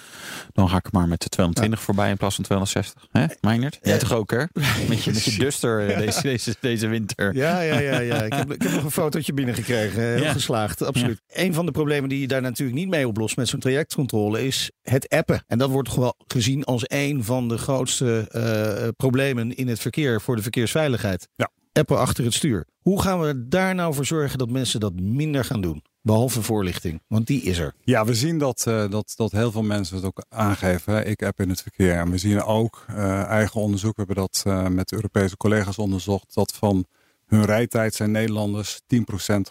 Dan 0.53 0.69
ga 0.69 0.77
ik 0.77 0.93
maar 0.93 1.09
met 1.09 1.21
de 1.23 1.29
220 1.29 1.83
voorbij 1.83 2.11
in 2.11 2.17
plaats 2.17 2.35
van 2.35 2.45
260. 2.45 3.07
Hè, 3.11 3.27
Meijnerd? 3.41 3.79
Jij 3.83 3.93
Ja. 3.93 3.99
toch 3.99 4.13
ook, 4.13 4.31
hè? 4.31 4.39
Met 4.89 5.03
je, 5.05 5.11
met 5.13 5.23
je 5.25 5.39
duster 5.39 5.89
eh, 5.89 5.99
deze, 5.99 6.23
deze, 6.23 6.55
deze 6.61 6.87
winter. 6.89 7.35
Ja, 7.35 7.61
ja, 7.61 7.79
ja, 7.79 7.99
ja. 7.99 8.23
Ik, 8.23 8.33
heb, 8.33 8.53
ik 8.53 8.63
heb 8.63 8.73
nog 8.73 8.85
een 8.85 8.91
fotootje 8.91 9.33
binnengekregen. 9.33 10.03
Heel 10.03 10.23
Ja. 10.23 10.33
geslaagd, 10.33 10.83
absoluut. 10.83 11.21
Een 11.29 11.55
van 11.55 11.67
de 11.67 11.73
problemen 11.73 12.09
die 12.09 12.21
je 12.21 12.27
daar 12.29 12.43
natuurlijk 12.43 12.79
niet 12.79 12.89
mee 12.89 13.09
oplost 13.09 13.37
met 13.37 13.49
zo'n 13.49 13.61
trajectcontrole 13.61 14.47
is 14.47 14.71
het 14.83 15.09
appen. 15.09 15.45
En 15.47 15.59
dat 15.59 15.71
wordt 15.71 15.89
gewoon 15.89 16.15
gezien 16.27 16.65
als 16.65 16.83
een 16.87 17.25
van 17.25 17.49
de 17.49 17.59
grootste 17.59 18.29
eh, 18.31 18.89
problemen 18.97 19.57
in 19.57 19.69
het 19.69 19.81
verkeer 19.83 20.21
voor 20.21 20.37
de 20.37 20.43
verkeersveiligheid. 20.43 21.29
Ja. 21.37 21.51
Appen 21.73 21.99
achter 21.99 22.25
het 22.25 22.35
stuur. 22.35 22.67
Hoe 22.83 23.03
gaan 23.03 23.21
we 23.21 23.49
daar 23.49 23.75
nou 23.75 23.95
voor 23.95 24.05
zorgen 24.05 24.39
dat 24.39 24.51
mensen 24.51 24.81
dat 24.81 25.01
minder 25.01 25.45
gaan 25.45 25.61
doen? 25.61 25.83
Behalve 26.03 26.43
voorlichting, 26.43 27.03
want 27.07 27.27
die 27.27 27.43
is 27.43 27.59
er. 27.59 27.75
Ja, 27.81 28.05
we 28.05 28.15
zien 28.15 28.39
dat, 28.39 28.67
eh, 28.67 28.91
dat, 28.91 29.13
dat 29.17 29.33
heel 29.33 29.53
veel 29.53 29.63
mensen 29.63 29.97
het 29.97 30.05
ook 30.05 30.25
aangeven. 30.29 30.95
hè. 30.95 31.05
Ik 31.05 31.23
app 31.23 31.41
in 31.41 31.49
het 31.49 31.63
verkeer. 31.63 31.95
En 31.95 32.11
we 32.11 32.19
zien 32.19 32.43
ook 32.43 32.85
eh, 32.89 33.23
eigen 33.23 33.61
onderzoek. 33.61 33.97
We 33.97 34.03
hebben 34.07 34.17
dat 34.17 34.43
eh, 34.47 34.69
met 34.69 34.93
Europese 34.93 35.37
collega's 35.37 35.79
onderzocht. 35.79 36.35
Dat 36.35 36.53
van 36.53 36.87
hun 37.27 37.45
rijtijd 37.45 37.95
zijn 37.95 38.11
Nederlanders 38.11 38.81
10% 38.87 38.97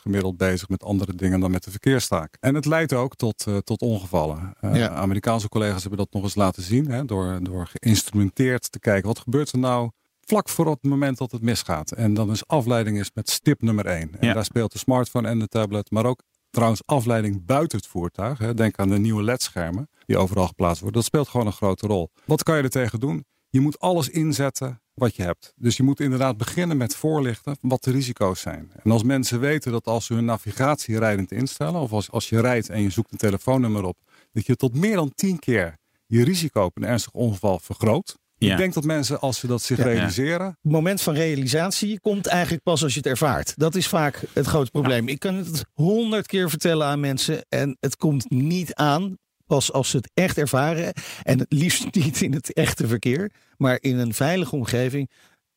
gemiddeld 0.02 0.38
bezig 0.38 0.70
met 0.70 0.84
andere 0.84 1.16
dingen 1.16 1.40
dan 1.40 1.52
met 1.52 1.64
de 1.64 1.72
verkeerstaak. 1.72 2.38
En 2.40 2.56
het 2.56 2.66
leidt 2.66 2.94
ook 2.94 3.16
tot, 3.16 3.46
tot 3.64 3.82
ongevallen. 3.82 4.54
Ja. 4.62 4.90
Amerikaanse 4.90 5.50
collega's 5.50 5.82
hebben 5.82 6.00
dat 6.00 6.14
nog 6.14 6.24
eens 6.24 6.36
laten 6.36 6.64
zien. 6.64 6.88
Hè, 6.92 7.06
door, 7.06 7.40
door 7.44 7.70
geïnstrumenteerd 7.74 8.72
te 8.72 8.80
kijken. 8.80 9.08
Wat 9.08 9.20
gebeurt 9.20 9.52
er 9.52 9.60
nou 9.60 9.92
vlak 10.26 10.50
voor 10.50 10.70
het 10.70 10.84
moment 10.84 11.18
dat 11.18 11.32
het 11.32 11.42
misgaat? 11.42 11.92
En 11.92 12.14
dan 12.14 12.32
is 12.32 12.48
afleiding 12.48 13.00
is 13.00 13.12
met 13.14 13.30
stip 13.30 13.62
nummer 13.62 13.86
1. 13.86 14.20
En 14.20 14.28
Ja. 14.28 14.34
daar 14.34 14.46
speelt 14.46 14.72
de 14.72 14.78
smartphone 14.78 15.28
en 15.28 15.40
de 15.40 15.48
tablet. 15.48 15.92
Maar 15.92 16.06
ook 16.06 16.22
Trouwens, 16.52 16.82
afleiding 16.86 17.46
buiten 17.46 17.78
het 17.78 17.88
voertuig. 17.88 18.38
Hè. 18.38 18.54
Denk 18.54 18.78
aan 18.78 18.90
de 18.90 18.98
nieuwe 19.00 19.24
LED-schermen 19.24 19.90
die 20.06 20.18
overal 20.18 20.48
geplaatst 20.48 20.82
worden. 20.82 20.98
Dat 21.00 21.08
speelt 21.08 21.28
gewoon 21.28 21.46
een 21.46 21.54
grote 21.54 21.88
rol. 21.88 22.10
Wat 22.26 22.44
kan 22.44 22.58
je 22.58 22.64
er 22.64 22.70
tegen 22.70 23.00
doen? 23.00 23.26
Je 23.50 23.60
moet 23.60 23.80
alles 23.80 24.10
inzetten 24.10 24.82
wat 24.94 25.16
je 25.16 25.24
hebt. 25.24 25.54
Dus 25.56 25.78
je 25.78 25.84
moet 25.84 26.00
inderdaad 26.00 26.38
beginnen 26.38 26.78
met 26.78 26.96
voorlichten 26.96 27.58
wat 27.62 27.84
de 27.84 27.92
risico's 27.92 28.40
zijn. 28.42 28.72
En 28.84 28.92
als 28.92 29.04
mensen 29.04 29.40
weten 29.40 29.72
dat 29.72 29.86
als 29.86 30.06
ze 30.06 30.14
hun 30.14 30.26
navigatie 30.26 31.00
rijdend 31.00 31.32
instellen... 31.32 31.82
of 31.82 31.92
als, 31.92 32.12
als 32.12 32.30
je 32.30 32.40
rijdt 32.42 32.70
en 32.70 32.82
je 32.82 32.90
zoekt 32.90 33.12
een 33.12 33.18
telefoonnummer 33.18 33.84
op... 33.84 33.98
dat 34.32 34.46
je 34.46 34.56
tot 34.56 34.76
meer 34.76 34.96
dan 34.96 35.12
tien 35.16 35.40
keer 35.40 35.78
je 36.06 36.24
risico 36.24 36.64
op 36.64 36.78
een 36.78 36.86
ernstig 36.86 37.14
ongeval 37.14 37.60
vergroot... 37.60 38.18
Ja. 38.46 38.52
Ik 38.52 38.58
denk 38.58 38.74
dat 38.74 38.84
mensen, 38.84 39.20
als 39.20 39.40
ze 39.40 39.48
dat 39.48 39.62
zich 39.62 39.78
Ja. 39.78 39.84
realiseren... 39.84 40.46
Het 40.46 40.72
moment 40.72 41.02
van 41.02 41.14
realisatie 41.14 42.00
komt 42.00 42.28
eigenlijk 42.28 42.64
pas 42.64 42.84
als 42.84 42.92
je 42.94 42.98
het 43.00 43.08
ervaart. 43.08 43.54
Dat 43.58 43.76
is 43.76 43.88
vaak 43.88 44.24
het 44.34 44.46
grote 44.46 44.72
probleem. 44.72 45.08
Ik 45.08 45.20
kan 45.20 45.36
het 45.36 45.66
honderd 45.74 46.28
keer 46.28 46.50
vertellen 46.50 46.88
aan 46.88 47.00
mensen 47.00 47.46
en 47.50 47.78
het 47.80 47.96
komt 47.96 48.30
niet 48.30 48.74
aan. 48.74 49.18
Pas 49.46 49.72
als 49.74 49.90
ze 49.90 49.98
het 49.98 50.12
echt 50.14 50.38
ervaren. 50.38 50.94
En 51.24 51.40
het 51.40 51.52
liefst 51.54 51.94
niet 51.96 52.22
in 52.22 52.34
het 52.34 52.54
echte 52.54 52.88
verkeer, 52.88 53.32
maar 53.58 53.78
in 53.82 53.98
een 53.98 54.14
veilige 54.14 54.56
omgeving. 54.56 55.10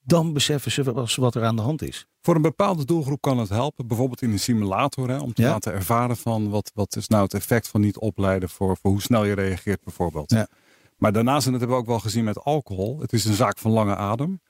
Dan 0.07 0.33
beseffen 0.33 0.73
ze 0.73 0.83
pas 0.93 1.17
wat 1.17 1.35
er 1.35 1.45
aan 1.45 1.57
de 1.57 1.63
hand 1.63 1.83
is. 1.83 2.07
Voor 2.21 2.35
een 2.35 2.43
bepaalde 2.43 2.85
doelgroep 2.85 3.21
kan 3.21 3.39
het 3.39 3.49
helpen. 3.49 3.87
Bijvoorbeeld 3.87 4.23
in 4.23 4.31
een 4.33 4.39
simulator. 4.39 5.09
Hè, 5.09 5.19
om 5.19 5.33
te 5.33 5.43
Ja. 5.43 5.51
laten 5.51 5.73
ervaren 5.73 6.17
van 6.17 6.51
wat, 6.51 6.71
wat 6.75 6.97
is 6.97 7.09
nou 7.09 7.23
het 7.23 7.35
effect 7.35 7.69
van 7.69 7.81
niet 7.81 7.99
opleiden. 7.99 8.49
Voor, 8.49 8.77
voor 8.81 8.91
hoe 8.91 9.03
snel 9.03 9.25
je 9.25 9.33
reageert 9.35 9.85
bijvoorbeeld. 9.85 10.31
Ja. 10.31 10.49
Maar 10.97 11.13
daarnaast, 11.13 11.47
en 11.47 11.51
dat 11.53 11.61
hebben 11.61 11.79
we 11.79 11.83
ook 11.85 11.89
wel 11.89 12.01
gezien 12.01 12.25
met 12.25 12.39
alcohol. 12.45 13.01
Het 13.01 13.13
is 13.13 13.25
een 13.25 13.35
zaak 13.35 13.59
van 13.59 13.71
lange 13.71 13.97
adem. 13.97 14.41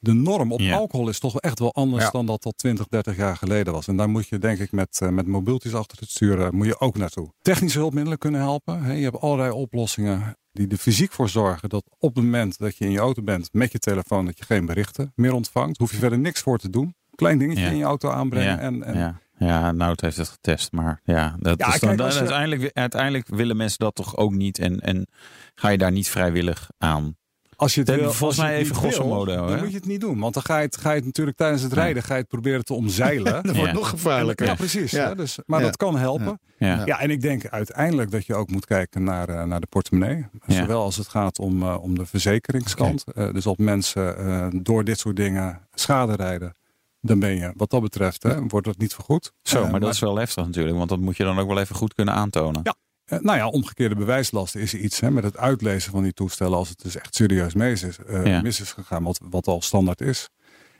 de 0.00 0.12
norm 0.12 0.52
op 0.52 0.60
Ja. 0.60 0.76
alcohol 0.76 1.08
is 1.08 1.18
toch 1.18 1.32
wel 1.32 1.40
echt 1.40 1.58
wel 1.58 1.74
anders 1.74 2.04
Ja. 2.04 2.10
dan 2.10 2.26
dat 2.26 2.42
dat 2.42 2.58
20, 2.58 2.88
30 2.88 3.16
jaar 3.16 3.36
geleden 3.36 3.72
was. 3.72 3.88
En 3.88 3.96
daar 3.96 4.08
moet 4.08 4.28
je 4.28 4.38
denk 4.38 4.58
ik 4.58 4.72
met, 4.72 5.00
eh, 5.00 5.08
met 5.08 5.26
mobieltjes 5.26 5.74
achter 5.74 5.98
het 5.98 6.10
stuur 6.10 6.40
eh, 6.40 6.50
moet 6.50 6.66
je 6.66 6.80
ook 6.80 6.96
naartoe. 6.96 7.32
Technische 7.42 7.78
hulpmiddelen 7.78 8.18
kunnen 8.18 8.40
helpen. 8.40 8.82
Hè. 8.82 8.92
Je 8.92 9.02
hebt 9.04 9.20
allerlei 9.20 9.50
oplossingen 9.50 10.36
die 10.52 10.68
er 10.68 10.76
fysiek 10.76 11.12
voor 11.12 11.28
zorgen 11.28 11.68
dat 11.68 11.84
op 11.98 12.14
het 12.14 12.24
moment 12.24 12.58
dat 12.58 12.76
je 12.76 12.84
in 12.84 12.90
je 12.90 12.98
auto 12.98 13.22
bent 13.22 13.48
met 13.52 13.72
je 13.72 13.78
telefoon 13.78 14.24
dat 14.24 14.38
je 14.38 14.44
geen 14.44 14.66
berichten 14.66 15.12
meer 15.14 15.32
ontvangt. 15.32 15.78
Hoef 15.78 15.90
je 15.90 15.96
verder 15.98 16.18
niks 16.18 16.40
voor 16.40 16.58
te 16.58 16.70
doen. 16.70 16.94
Klein 17.14 17.38
dingetje 17.38 17.62
Ja. 17.64 17.70
in 17.70 17.76
je 17.76 17.84
auto 17.84 18.10
aanbrengen. 18.10 18.52
Ja, 18.52 18.58
En, 18.58 18.82
en 18.82 19.20
Ja, 19.38 19.72
nou, 19.72 19.90
het 19.90 20.00
heeft 20.00 20.16
het 20.16 20.28
getest. 20.28 20.72
Maar 20.72 21.00
ja, 21.04 21.36
dat 21.38 21.58
Ja, 21.58 21.66
is 21.74 21.80
dan, 21.80 21.88
kijk, 21.88 21.96
dan 21.96 22.06
als 22.06 22.14
je- 22.14 22.20
uiteindelijk, 22.20 22.70
uiteindelijk 22.72 23.28
willen 23.28 23.56
mensen 23.56 23.78
dat 23.78 23.94
toch 23.94 24.16
ook 24.16 24.32
niet. 24.32 24.58
En, 24.58 24.80
en 24.80 25.06
ga 25.54 25.68
je 25.68 25.78
daar 25.78 25.92
niet 25.92 26.08
vrijwillig 26.08 26.68
aan. 26.78 27.16
Als 27.56 27.74
je 27.74 27.80
het 27.80 27.88
Dan 27.88 27.98
wil, 27.98 28.12
volgens 28.12 28.38
als 28.40 28.48
je 28.48 28.52
mij 28.54 28.62
even 28.62 28.74
grosso 28.76 29.02
wil, 29.06 29.14
modo, 29.14 29.34
Dan 29.36 29.50
hè? 29.52 29.58
moet 29.58 29.70
je 29.70 29.76
het 29.76 29.86
niet 29.86 30.00
doen. 30.00 30.18
Want 30.18 30.34
dan 30.34 30.42
ga 30.42 30.56
je 30.58 30.64
het, 30.64 30.76
ga 30.76 30.90
je 30.90 30.96
het 30.96 31.04
natuurlijk 31.04 31.36
tijdens 31.36 31.62
het 31.62 31.74
Ja. 31.74 31.80
rijden 31.80 32.02
ga 32.02 32.14
je 32.14 32.20
het 32.20 32.28
proberen 32.28 32.64
te 32.64 32.74
omzeilen. 32.74 33.32
Dat 33.42 33.56
wordt 33.56 33.70
Ja. 33.70 33.72
nog 33.78 33.88
gevaarlijker. 33.88 34.46
Ja, 34.46 34.54
precies. 34.54 34.90
Ja. 34.90 35.08
Hè? 35.08 35.14
Dus, 35.14 35.38
maar 35.46 35.58
Ja. 35.60 35.66
dat 35.66 35.76
kan 35.76 35.98
helpen. 35.98 36.40
Ja. 36.58 36.82
Ja. 36.84 37.00
en 37.00 37.10
ik 37.10 37.20
denk 37.20 37.46
uiteindelijk 37.48 38.10
dat 38.10 38.26
je 38.26 38.34
ook 38.34 38.50
moet 38.50 38.66
kijken 38.66 39.02
naar, 39.04 39.28
eh, 39.28 39.44
naar 39.44 39.60
de 39.60 39.66
portemonnee. 39.66 40.26
Ja. 40.46 40.54
Zowel 40.54 40.82
als 40.82 40.96
het 40.96 41.08
gaat 41.08 41.38
om, 41.38 41.62
eh, 41.62 41.82
om 41.82 41.98
de 41.98 42.06
verzekeringskant. 42.06 43.04
Eh, 43.14 43.32
dus 43.32 43.46
als 43.46 43.56
mensen 43.56 44.18
eh, 44.18 44.46
door 44.62 44.84
dit 44.84 44.98
soort 44.98 45.16
dingen 45.16 45.60
schade 45.74 46.14
rijden. 46.16 46.54
Dan 47.00 47.18
ben 47.18 47.36
je, 47.36 47.52
wat 47.56 47.70
dat 47.70 47.80
betreft, 47.82 48.22
hè, 48.22 48.46
wordt 48.46 48.66
dat 48.66 48.78
niet 48.78 48.94
vergoed. 48.94 49.32
Zo, 49.42 49.62
Eh, 49.62 49.70
maar 49.70 49.80
dat 49.80 49.92
is 49.94 50.00
wel 50.00 50.16
heftig 50.16 50.44
natuurlijk. 50.46 50.76
Want 50.76 50.88
dat 50.88 50.98
moet 51.00 51.16
je 51.16 51.24
dan 51.24 51.38
ook 51.38 51.48
wel 51.48 51.58
even 51.60 51.76
goed 51.76 51.94
kunnen 51.94 52.14
aantonen. 52.14 52.60
Ja. 52.64 52.74
Eh, 53.04 53.18
nou 53.20 53.38
ja, 53.38 53.48
omgekeerde 53.48 53.94
bewijslast 53.94 54.56
is 54.56 54.74
iets 54.74 55.00
hè, 55.00 55.10
met 55.10 55.24
het 55.24 55.36
uitlezen 55.36 55.90
van 55.92 56.02
die 56.02 56.12
toestellen. 56.12 56.58
Als 56.58 56.68
het 56.68 56.82
dus 56.82 56.96
echt 56.96 57.14
serieus 57.14 57.54
mis 57.54 57.82
is, 57.82 57.98
eh, 57.98 58.26
Ja. 58.26 58.40
mis 58.42 58.60
is 58.60 58.72
gegaan, 58.72 59.02
wat, 59.02 59.20
wat 59.30 59.46
al 59.46 59.62
standaard 59.62 60.00
is. 60.00 60.28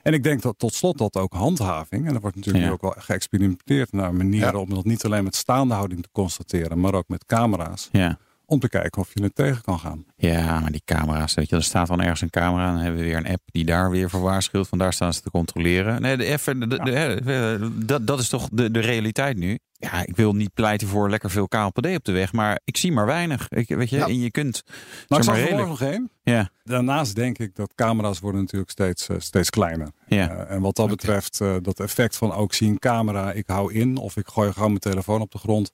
En 0.02 0.12
ik 0.12 0.22
denk 0.22 0.42
dat 0.42 0.58
tot 0.58 0.74
slot 0.74 0.98
dat 0.98 1.16
ook 1.16 1.32
handhaving, 1.32 2.06
en 2.06 2.14
er 2.14 2.20
wordt 2.20 2.36
natuurlijk 2.36 2.64
Ja. 2.64 2.70
ook 2.70 2.80
wel 2.80 2.94
geëxperimenteerd 2.98 3.92
naar 3.92 4.14
manieren 4.14 4.52
Ja. 4.52 4.58
om 4.58 4.70
dat 4.74 4.84
niet 4.84 5.04
alleen 5.04 5.24
met 5.24 5.34
staande 5.34 5.74
houding 5.74 6.02
te 6.02 6.08
constateren, 6.12 6.80
maar 6.80 6.94
ook 6.94 7.08
met 7.08 7.24
camera's. 7.26 7.88
Ja. 7.92 8.18
Om 8.50 8.58
te 8.58 8.68
kijken 8.68 9.00
of 9.02 9.10
je 9.14 9.22
het 9.22 9.34
tegen 9.34 9.62
kan 9.62 9.78
gaan. 9.78 10.04
Ja, 10.16 10.60
maar 10.60 10.70
die 10.70 10.82
camera's, 10.84 11.34
weet 11.34 11.48
je, 11.48 11.56
er 11.56 11.62
staat 11.62 11.86
dan 11.86 12.00
ergens 12.00 12.20
een 12.20 12.30
camera 12.30 12.66
en 12.66 12.72
dan 12.74 12.82
hebben 12.82 13.00
we 13.00 13.06
weer 13.06 13.16
een 13.16 13.26
app 13.28 13.42
die 13.46 13.64
daar 13.64 13.90
weer 13.90 14.10
voor 14.10 14.20
waarschuwt. 14.20 14.68
Van 14.68 14.78
daar 14.78 14.92
staan 14.92 15.12
ze 15.12 15.20
te 15.20 15.30
controleren. 15.30 16.02
Nee, 16.02 16.16
de, 16.16 16.24
even, 16.24 16.60
de, 16.60 16.66
de- 16.66 16.76
de- 16.82 17.20
de- 17.24 17.84
dat, 17.84 18.06
dat 18.06 18.20
is 18.20 18.28
toch 18.28 18.48
de, 18.52 18.70
de 18.70 18.80
realiteit 18.80 19.36
nu. 19.36 19.58
Ja, 19.72 20.04
ik 20.06 20.16
wil 20.16 20.32
niet 20.34 20.54
pleiten 20.54 20.88
voor 20.88 21.10
lekker 21.10 21.30
veel 21.30 21.48
KLPD 21.48 21.86
op 21.96 22.04
de 22.04 22.12
weg, 22.12 22.32
maar 22.32 22.60
ik 22.64 22.76
zie 22.76 22.92
maar 22.92 23.06
weinig. 23.06 23.48
Ik, 23.48 23.68
weet 23.68 23.90
je, 23.90 23.96
Ja. 23.96 24.06
en 24.06 24.20
je 24.20 24.30
kunt, 24.30 24.62
ik 24.66 24.74
zeg 25.08 25.26
maar 25.26 25.38
er 25.38 25.50
morgen 25.50 25.68
nog 25.68 25.82
één. 25.82 26.10
Ja, 26.22 26.50
Daarnaast 26.64 27.14
denk 27.14 27.38
ik 27.38 27.54
dat 27.56 27.74
camera's 27.74 28.18
worden 28.20 28.40
natuurlijk 28.40 28.70
steeds, 28.70 29.08
eh, 29.08 29.16
steeds 29.18 29.50
kleiner. 29.50 29.88
ja, 30.06 30.28
Eh, 30.30 30.54
en 30.54 30.60
wat 30.60 30.76
dat 30.76 30.88
betreft, 30.88 31.40
eh, 31.40 31.54
dat 31.62 31.80
effect 31.80 32.16
van 32.16 32.32
ook 32.32 32.54
zien 32.54 32.78
camera, 32.78 33.32
ik 33.32 33.46
hou 33.46 33.72
in 33.72 33.96
of 33.96 34.16
ik 34.16 34.28
gooi 34.28 34.52
gewoon 34.52 34.68
mijn 34.68 34.80
telefoon 34.80 35.20
op 35.20 35.30
de 35.32 35.38
grond. 35.38 35.72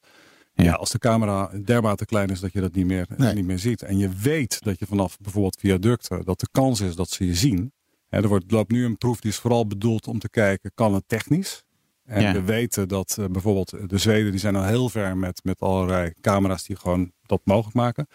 Ja. 0.54 0.64
Ja. 0.64 0.72
als 0.72 0.90
de 0.90 0.98
camera 0.98 1.50
dermate 1.64 2.04
klein 2.04 2.28
is 2.28 2.40
dat 2.40 2.52
je 2.52 2.60
dat 2.60 2.74
niet 2.74 2.86
meer, 2.86 3.06
Nee. 3.16 3.34
niet 3.34 3.44
meer 3.44 3.58
ziet. 3.58 3.82
En 3.82 3.98
je 3.98 4.08
weet 4.08 4.60
dat 4.62 4.78
je 4.78 4.86
vanaf 4.86 5.16
bijvoorbeeld 5.18 5.56
viaducten, 5.60 6.24
dat 6.24 6.40
de 6.40 6.48
kans 6.52 6.80
is 6.80 6.94
dat 6.94 7.10
ze 7.10 7.26
je 7.26 7.34
zien. 7.34 7.72
Hè, 8.08 8.22
er 8.22 8.28
wordt, 8.28 8.50
loopt 8.50 8.70
nu 8.72 8.84
een 8.84 8.98
proef 8.98 9.20
die 9.20 9.30
is 9.30 9.36
vooral 9.36 9.66
bedoeld 9.66 10.06
om 10.06 10.18
te 10.18 10.28
kijken, 10.30 10.70
kan 10.74 10.94
het 10.94 11.04
technisch? 11.06 11.62
En 12.04 12.22
Ja. 12.22 12.32
we 12.32 12.42
weten 12.42 12.88
dat 12.88 13.16
eh, 13.18 13.24
bijvoorbeeld 13.30 13.88
de 13.88 13.98
Zweden, 13.98 14.30
die 14.30 14.40
zijn 14.40 14.56
al 14.56 14.64
heel 14.64 14.88
ver 14.88 15.16
met, 15.16 15.40
met 15.44 15.60
allerlei 15.60 16.12
camera's 16.20 16.64
die 16.64 16.76
gewoon 16.76 17.12
dat 17.22 17.40
mogelijk 17.44 17.74
maken. 17.76 18.06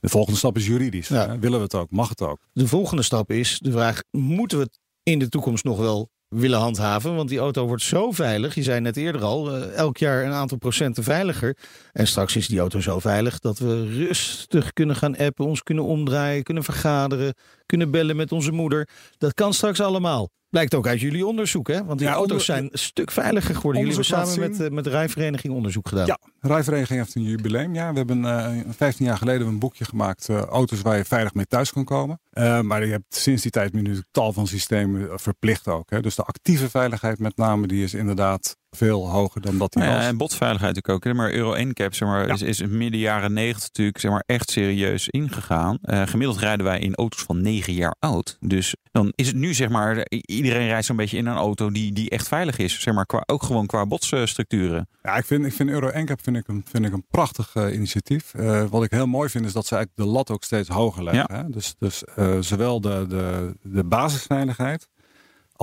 De 0.00 0.08
volgende 0.08 0.38
stap 0.38 0.56
is 0.56 0.66
juridisch. 0.66 1.08
Ja. 1.08 1.28
Hè? 1.28 1.38
Willen 1.38 1.58
we 1.58 1.64
het 1.64 1.74
ook? 1.74 1.90
Mag 1.90 2.08
het 2.08 2.20
ook? 2.22 2.38
De 2.52 2.68
volgende 2.68 3.02
stap 3.02 3.30
is 3.30 3.58
de 3.58 3.70
vraag: 3.70 4.02
moeten 4.10 4.58
we 4.58 4.64
het 4.64 4.78
in 5.02 5.18
de 5.18 5.28
toekomst 5.28 5.64
nog 5.64 5.78
wel 5.78 6.10
willen 6.32 6.58
handhaven? 6.58 7.14
Want 7.14 7.28
die 7.28 7.38
auto 7.38 7.66
wordt 7.66 7.82
zo 7.82 8.10
veilig. 8.10 8.54
Je 8.54 8.62
zei 8.62 8.80
net 8.80 8.96
eerder 8.96 9.22
al, 9.22 9.54
eh, 9.54 9.74
elk 9.74 9.96
jaar 9.96 10.24
een 10.24 10.32
aantal 10.32 10.58
procenten 10.58 11.02
veiliger. 11.02 11.56
En 11.92 12.06
straks 12.06 12.36
is 12.36 12.48
die 12.48 12.58
auto 12.58 12.80
zo 12.80 12.98
veilig 12.98 13.38
dat 13.38 13.58
we 13.58 13.86
rustig 13.86 14.72
kunnen 14.72 14.96
gaan 14.96 15.16
appen, 15.16 15.46
ons 15.46 15.62
kunnen 15.62 15.84
omdraaien, 15.84 16.42
kunnen 16.42 16.64
vergaderen, 16.64 17.34
kunnen 17.72 17.90
bellen 17.90 18.16
met 18.16 18.32
onze 18.32 18.52
moeder. 18.52 18.88
Dat 19.18 19.34
kan 19.34 19.52
straks 19.54 19.80
allemaal. 19.80 20.30
Blijkt 20.48 20.74
ook 20.74 20.86
uit 20.86 21.00
jullie 21.00 21.26
onderzoek, 21.26 21.68
hè? 21.68 21.84
Want 21.84 21.98
die 21.98 22.08
Ja, 22.08 22.14
auto's 22.14 22.30
onder- 22.30 22.44
zijn 22.44 22.68
een 22.72 22.78
stuk 22.78 23.10
veiliger 23.10 23.54
geworden. 23.54 23.82
Jullie 23.82 23.96
hebben 23.96 24.24
samen 24.26 24.50
met, 24.50 24.60
eh, 24.60 24.70
met 24.70 24.84
de 24.84 24.90
rijvereniging 24.90 25.54
onderzoek 25.54 25.88
gedaan. 25.88 26.06
Ja, 26.06 26.18
Rijvereniging 26.40 26.98
heeft 26.98 27.14
een 27.14 27.22
jubileumjaar. 27.22 27.90
We 27.92 27.98
hebben 27.98 28.24
eh 28.24 28.50
15 28.76 29.06
jaar 29.06 29.16
geleden 29.16 29.46
een 29.46 29.58
boekje 29.58 29.84
gemaakt. 29.84 30.28
eh, 30.28 30.40
auto's 30.40 30.82
waar 30.82 30.96
je 30.96 31.04
veilig 31.04 31.34
mee 31.34 31.46
thuis 31.46 31.72
kan 31.72 31.84
komen. 31.84 32.20
Maar 32.62 32.84
je 32.84 32.90
hebt 32.90 33.14
sinds 33.16 33.42
die 33.42 33.50
tijd 33.50 33.72
nu 33.72 34.02
tal 34.10 34.32
van 34.32 34.46
systemen 34.46 35.20
verplicht 35.20 35.68
ook. 35.68 35.90
Hè. 35.90 36.00
Dus 36.00 36.14
de 36.14 36.22
actieve 36.22 36.70
veiligheid 36.70 37.18
met 37.18 37.36
name, 37.36 37.66
die 37.66 37.82
is 37.84 37.94
inderdaad 37.94 38.56
veel 38.76 39.10
hoger 39.10 39.40
dan 39.40 39.58
dat 39.58 39.74
Nou 39.74 39.88
ja, 39.90 39.96
was. 39.96 40.04
en 40.04 40.16
botveiligheid 40.16 40.74
natuurlijk 40.74 41.06
ook. 41.06 41.12
hè. 41.12 41.18
Maar 41.18 41.32
Euro 41.32 41.54
NCAP 41.64 41.94
zeg 41.94 42.08
maar, 42.08 42.26
Ja. 42.26 42.32
is, 42.32 42.42
is 42.42 42.62
midden 42.66 43.00
jaren 43.00 43.32
90 43.32 43.62
natuurlijk 43.62 43.98
zeg 43.98 44.10
maar, 44.10 44.22
echt 44.26 44.50
serieus 44.50 45.08
ingegaan. 45.08 45.78
Eh, 45.82 46.02
gemiddeld 46.06 46.38
rijden 46.38 46.66
wij 46.66 46.78
in 46.80 46.94
auto's 46.94 47.22
van 47.22 47.40
9 47.42 47.72
jaar 47.72 47.94
oud. 47.98 48.36
Dus 48.40 48.74
dan 48.92 49.12
is 49.14 49.26
het 49.26 49.36
nu 49.36 49.54
zeg 49.54 49.68
maar, 49.68 50.06
iedereen 50.26 50.66
rijdt 50.66 50.86
zo'n 50.86 50.96
beetje 50.96 51.16
in 51.16 51.26
een 51.26 51.36
auto 51.36 51.70
die, 51.70 51.92
die 51.92 52.10
echt 52.10 52.28
veilig 52.28 52.58
is. 52.58 52.80
Zeg 52.80 52.94
maar, 52.94 53.06
qua, 53.06 53.22
ook 53.26 53.42
gewoon 53.42 53.66
qua 53.66 53.86
botsstructuren. 53.86 54.88
Ja, 55.02 55.16
ik 55.16 55.24
vind, 55.24 55.44
ik 55.46 55.52
vind 55.52 55.70
Euro 55.70 55.90
NCAP 56.00 56.22
vind 56.22 56.36
ik 56.36 56.48
een, 56.48 56.64
vind 56.70 56.84
ik 56.84 56.92
een 56.92 57.04
prachtig 57.10 57.50
eh, 57.54 57.74
initiatief. 57.74 58.34
Eh, 58.34 58.64
wat 58.70 58.84
ik 58.84 58.90
heel 58.90 59.06
mooi 59.06 59.28
vind 59.28 59.44
is 59.44 59.52
dat 59.52 59.66
ze 59.66 59.74
eigenlijk 59.76 60.06
de 60.08 60.14
lat 60.16 60.30
ook 60.30 60.44
steeds 60.44 60.68
hoger 60.68 61.04
leggen. 61.04 61.34
Hè? 61.36 61.48
Dus, 61.50 61.74
dus 61.78 62.02
zowel 62.40 62.80
de, 62.80 63.04
de, 63.08 63.54
de 63.62 63.84
basisveiligheid 63.84 64.88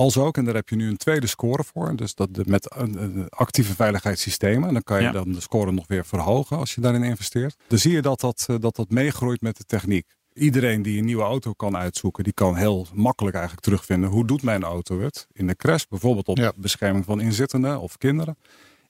als 0.00 0.16
ook, 0.18 0.36
en 0.36 0.44
daar 0.44 0.54
heb 0.54 0.68
je 0.68 0.76
nu 0.76 0.88
een 0.88 0.96
tweede 0.96 1.26
score 1.26 1.64
voor. 1.64 1.96
Dus 1.96 2.14
dat 2.14 2.34
de, 2.34 2.42
met 2.46 2.68
eh, 2.68 2.84
de 2.84 3.26
actieve 3.28 3.74
veiligheidssystemen. 3.74 4.68
En 4.68 4.72
dan 4.74 4.82
kan 4.82 4.96
je 4.96 5.02
Ja. 5.02 5.12
dan 5.12 5.32
de 5.32 5.40
score 5.40 5.72
nog 5.72 5.86
weer 5.86 6.04
verhogen 6.04 6.56
als 6.56 6.74
je 6.74 6.80
daarin 6.80 7.02
investeert. 7.02 7.56
Dan 7.68 7.78
zie 7.78 7.92
je 7.92 8.02
dat 8.02 8.20
dat, 8.20 8.44
eh, 8.48 8.56
dat, 8.60 8.76
dat 8.76 8.90
meegroeit 8.90 9.40
met 9.40 9.56
de 9.56 9.64
techniek. 9.64 10.06
Iedereen 10.32 10.82
die 10.82 10.98
een 10.98 11.04
nieuwe 11.04 11.22
auto 11.22 11.52
kan 11.52 11.76
uitzoeken, 11.76 12.24
die 12.24 12.32
kan 12.32 12.56
heel 12.56 12.86
makkelijk 12.94 13.34
eigenlijk 13.36 13.64
terugvinden. 13.64 14.10
Hoe 14.10 14.26
doet 14.26 14.42
mijn 14.42 14.62
auto 14.62 15.00
het? 15.00 15.26
In 15.32 15.46
de 15.46 15.56
crash, 15.56 15.84
bijvoorbeeld 15.88 16.28
op 16.28 16.36
Ja. 16.36 16.52
bescherming 16.56 17.04
van 17.04 17.20
inzittenden 17.20 17.80
of 17.80 17.98
kinderen. 17.98 18.36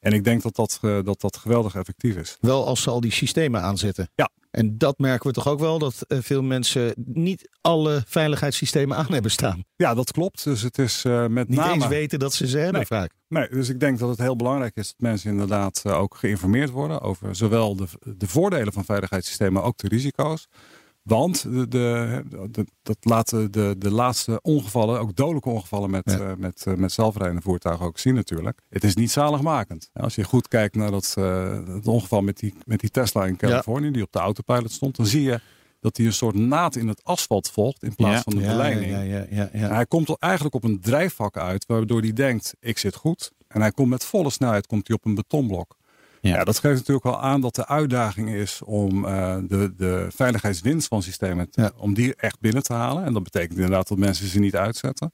En 0.00 0.12
ik 0.12 0.24
denk 0.24 0.42
dat 0.42 0.56
dat, 0.56 0.78
eh, 0.82 0.98
dat, 1.04 1.20
dat 1.20 1.36
geweldig 1.36 1.74
effectief 1.74 2.16
is. 2.16 2.36
Wel 2.40 2.66
als 2.66 2.82
ze 2.82 2.90
al 2.90 3.00
die 3.00 3.12
systemen 3.12 3.62
aanzetten. 3.62 4.10
Ja. 4.14 4.28
En 4.50 4.78
dat 4.78 4.98
merken 4.98 5.26
we 5.26 5.32
toch 5.32 5.48
ook 5.48 5.58
wel, 5.60 5.78
dat 5.78 6.02
eh, 6.06 6.18
veel 6.20 6.42
mensen 6.42 6.92
niet 7.04 7.48
alle 7.60 8.02
veiligheidssystemen 8.06 8.96
aan 8.96 9.06
hebben 9.12 9.30
staan. 9.30 9.64
Ja, 9.76 9.94
dat 9.94 10.12
klopt. 10.12 10.44
Dus 10.44 10.62
het 10.62 10.78
is 10.78 11.04
eh, 11.04 11.26
met 11.26 11.48
Niet 11.48 11.58
name... 11.58 11.72
eens 11.74 11.86
weten 11.86 12.18
dat 12.18 12.34
ze 12.34 12.46
ze 12.48 12.56
hebben 12.58 12.74
Nee. 12.74 12.86
vaak. 13.00 13.12
Nee, 13.28 13.48
dus 13.48 13.68
ik 13.68 13.80
denk 13.80 13.98
dat 13.98 14.08
het 14.08 14.18
heel 14.18 14.36
belangrijk 14.36 14.76
is 14.76 14.86
dat 14.88 14.96
mensen 14.98 15.30
inderdaad 15.30 15.80
eh, 15.84 15.98
ook 15.98 16.14
geïnformeerd 16.14 16.70
worden 16.70 17.00
over 17.00 17.34
zowel 17.36 17.76
de, 17.76 17.86
de 18.16 18.28
voordelen 18.28 18.72
van 18.72 18.84
veiligheidssystemen, 18.84 19.52
maar 19.52 19.62
ook 19.64 19.78
de 19.78 19.88
risico's. 19.88 20.48
Want 21.02 21.42
de, 21.42 21.68
de, 21.68 22.22
de- 22.50 22.66
dat 22.82 22.96
laten 23.00 23.50
de, 23.52 23.74
de 23.78 23.90
laatste 23.90 24.38
ongevallen, 24.42 25.00
ook 25.00 25.16
dodelijke 25.16 25.48
ongevallen 25.48 25.90
met, 25.90 26.02
Ja. 26.04 26.18
eh, 26.30 26.36
met, 26.36 26.64
eh, 26.66 26.74
met 26.74 26.92
zelfrijdende 26.92 27.42
voertuigen 27.42 27.86
ook 27.86 27.98
zien 27.98 28.14
natuurlijk. 28.14 28.60
Het 28.68 28.84
is 28.84 28.94
niet 28.94 29.10
zaligmakend. 29.10 29.90
Als 29.92 30.14
je 30.14 30.24
goed 30.24 30.48
kijkt 30.48 30.74
naar 30.74 30.90
dat, 30.90 31.14
eh, 31.18 31.58
het 31.66 31.86
ongeval 31.86 32.20
met 32.22 32.38
die, 32.38 32.54
met 32.64 32.80
die 32.80 32.90
Tesla 32.90 33.26
in 33.26 33.36
Californië, 33.36 33.90
die 33.90 34.02
op 34.02 34.12
de 34.12 34.18
autopilot 34.18 34.72
stond, 34.72 34.96
dan 34.96 35.06
zie 35.06 35.22
je 35.22 35.40
dat 35.80 35.96
hij 35.96 36.06
een 36.06 36.12
soort 36.12 36.34
naad 36.34 36.76
in 36.76 36.88
het 36.88 37.04
asfalt 37.04 37.50
volgt 37.50 37.82
in 37.82 37.94
plaats 37.94 38.14
Ja. 38.16 38.22
van 38.22 38.34
de 38.34 38.40
Ja, 38.40 38.50
beleiding. 38.50 38.90
ja, 38.90 39.00
ja, 39.00 39.26
ja, 39.30 39.48
ja. 39.52 39.68
En 39.68 39.74
hij 39.74 39.86
komt 39.86 40.08
er 40.08 40.16
eigenlijk 40.18 40.54
op 40.54 40.64
een 40.64 40.80
drijfvak 40.80 41.36
uit, 41.36 41.66
waardoor 41.66 42.00
hij 42.00 42.12
denkt, 42.12 42.54
ik 42.60 42.78
zit 42.78 42.94
goed. 42.94 43.32
En 43.48 43.60
hij 43.60 43.70
komt 43.72 43.88
met 43.88 44.04
volle 44.04 44.30
snelheid 44.30 44.66
komt 44.66 44.86
hij 44.88 44.96
op 44.96 45.04
een 45.04 45.14
betonblok. 45.14 45.76
Ja. 46.20 46.36
Ja. 46.36 46.44
dat 46.44 46.58
geeft 46.58 46.74
natuurlijk 46.76 47.04
wel 47.06 47.20
aan 47.20 47.40
dat 47.40 47.54
de 47.54 47.66
uitdaging 47.66 48.30
is 48.30 48.62
om 48.62 49.04
eh, 49.04 49.36
de, 49.48 49.72
de 49.76 50.06
veiligheidswinst 50.14 50.88
van 50.88 51.02
systemen, 51.02 51.50
te- 51.50 51.60
Ja. 51.60 51.72
om 51.76 51.94
die 51.94 52.14
echt 52.14 52.40
binnen 52.40 52.62
te 52.62 52.72
halen. 52.72 53.04
En 53.04 53.12
dat 53.12 53.22
betekent 53.22 53.54
inderdaad 53.54 53.88
dat 53.88 53.98
mensen 53.98 54.26
ze 54.28 54.38
niet 54.38 54.56
uitzetten. 54.56 55.12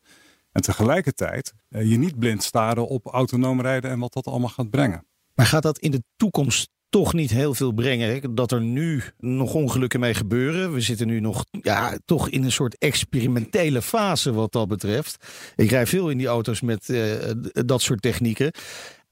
En 0.53 0.63
tegelijkertijd 0.63 1.53
eh, 1.69 1.91
je 1.91 1.97
niet 1.99 2.19
blind 2.19 2.43
staren 2.43 2.87
op 2.89 3.07
autonoom 3.07 3.61
rijden 3.61 3.91
en 3.91 3.99
wat 3.99 4.13
dat 4.13 4.27
allemaal 4.27 4.49
gaat 4.49 4.71
brengen. 4.71 5.07
Maar 5.35 5.47
gaat 5.47 5.63
dat 5.63 5.79
in 5.79 5.91
de 5.91 6.03
toekomst 6.17 6.69
toch 6.89 7.13
niet 7.13 7.31
heel 7.31 7.55
veel 7.55 7.73
brengen? 7.73 8.09
hè? 8.09 8.35
Dat 8.35 8.53
er 8.53 8.61
nu 8.61 9.03
nog 9.19 9.55
ongelukken 9.55 10.01
mee 10.01 10.15
gebeuren. 10.15 10.73
We 10.73 10.81
zitten 10.81 11.07
nu 11.07 11.21
nog 11.21 11.45
ja, 11.51 11.99
toch 12.05 12.29
in 12.29 12.45
een 12.45 12.53
soort 12.53 12.79
experimentele 12.79 13.83
fase 13.83 14.33
wat 14.33 14.53
dat 14.53 14.69
betreft. 14.69 15.27
Ik 15.57 15.71
rij 15.71 15.87
veel 15.87 16.11
in 16.11 16.19
die 16.19 16.27
auto's 16.27 16.61
met 16.61 16.89
eh, 16.89 17.13
dat 17.53 17.83
soort 17.83 18.03
technieken. 18.03 18.53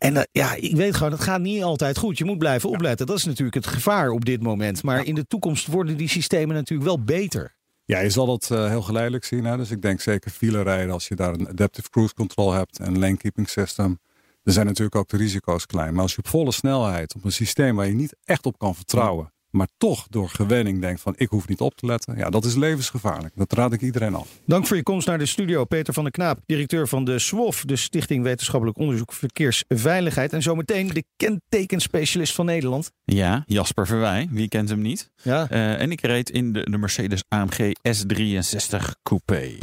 En 0.04 0.16
eh, 0.16 0.22
ja, 0.32 0.54
ik 0.54 0.76
weet 0.76 0.94
gewoon, 0.94 1.12
het 1.12 1.20
gaat 1.20 1.40
niet 1.40 1.62
altijd 1.62 1.98
goed. 1.98 2.18
Je 2.18 2.24
moet 2.24 2.38
blijven 2.38 2.70
opletten. 2.70 3.06
Dat 3.06 3.16
is 3.16 3.24
natuurlijk 3.24 3.54
het 3.54 3.66
gevaar 3.66 4.10
op 4.10 4.24
dit 4.24 4.42
moment. 4.42 4.82
Maar 4.82 5.04
in 5.04 5.14
de 5.14 5.26
toekomst 5.26 5.66
worden 5.66 5.96
die 5.96 6.08
systemen 6.08 6.54
natuurlijk 6.54 6.88
wel 6.88 7.04
beter. 7.04 7.54
Ja, 7.84 7.98
je 7.98 8.10
zal 8.10 8.26
dat 8.26 8.50
eh, 8.50 8.68
heel 8.68 8.82
geleidelijk 8.82 9.24
zien. 9.24 9.44
Hè? 9.44 9.56
Dus 9.56 9.70
ik 9.70 9.82
denk 9.82 10.00
zeker 10.00 10.62
rijden 10.62 10.92
als 10.92 11.08
je 11.08 11.14
daar 11.14 11.32
een 11.32 11.48
adaptive 11.48 11.90
cruise 11.90 12.14
control 12.14 12.52
hebt 12.52 12.78
en 12.78 12.86
een 12.86 12.98
lane 12.98 13.16
keeping 13.16 13.48
system. 13.48 13.98
Er 14.42 14.52
zijn 14.52 14.66
natuurlijk 14.66 14.96
ook 14.96 15.08
de 15.08 15.16
risico's 15.16 15.66
klein. 15.66 15.92
Maar 15.92 16.02
als 16.02 16.12
je 16.12 16.18
op 16.18 16.28
volle 16.28 16.52
snelheid 16.52 17.14
op 17.14 17.24
een 17.24 17.32
systeem 17.32 17.76
waar 17.76 17.86
je 17.86 17.94
niet 17.94 18.16
echt 18.24 18.46
op 18.46 18.58
kan 18.58 18.74
vertrouwen, 18.74 19.32
maar 19.54 19.68
toch 19.78 20.06
door 20.10 20.28
gewenning 20.28 20.80
denkt 20.80 21.00
van 21.00 21.14
ik 21.16 21.28
hoef 21.28 21.48
niet 21.48 21.60
op 21.60 21.74
te 21.74 21.86
letten. 21.86 22.16
Ja, 22.16 22.30
dat 22.30 22.44
is 22.44 22.54
levensgevaarlijk. 22.54 23.34
Dat 23.36 23.52
raad 23.52 23.72
ik 23.72 23.80
iedereen 23.80 24.14
af. 24.14 24.28
Dank 24.46 24.66
voor 24.66 24.76
je 24.76 24.82
komst 24.82 25.06
naar 25.06 25.18
de 25.18 25.26
studio, 25.26 25.64
Peter 25.64 25.94
van 25.94 26.02
der 26.02 26.12
Knaap, 26.12 26.38
directeur 26.46 26.88
van 26.88 27.04
de 27.04 27.18
SWOF, 27.18 27.64
de 27.64 27.76
Stichting 27.76 28.22
Wetenschappelijk 28.22 28.78
Onderzoek 28.78 29.12
Verkeersveiligheid. 29.12 30.32
En 30.32 30.42
zometeen 30.42 30.88
de 30.88 31.04
kentekenspecialist 31.16 32.34
van 32.34 32.46
Nederland. 32.46 32.90
Ja, 33.04 33.42
Jasper 33.46 33.86
Verwij. 33.86 34.28
Wie 34.30 34.48
kent 34.48 34.68
hem 34.68 34.80
niet? 34.80 35.10
Ja. 35.22 35.46
Uh, 35.50 35.80
en 35.80 35.90
ik 35.90 36.00
reed 36.00 36.30
in 36.30 36.52
de, 36.52 36.70
de 36.70 36.78
Mercedes 36.78 37.24
AMG 37.28 37.72
S63 37.88 38.76
Coupé. 39.02 39.58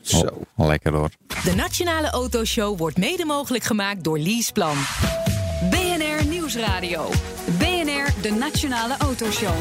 Zo. 0.00 0.46
Oh, 0.56 0.66
lekker 0.66 0.92
hoor. 0.92 1.10
De 1.26 1.54
Nationale 1.56 2.10
Autoshow 2.10 2.78
wordt 2.78 2.98
mede 2.98 3.24
mogelijk 3.24 3.64
gemaakt 3.64 4.04
door 4.04 4.18
Leaseplan. 4.18 4.76
BNR 5.70 6.26
Nieuwsradio. 6.28 7.10
De 8.20 8.30
Nationale 8.38 8.96
Autoshow. 8.98 9.54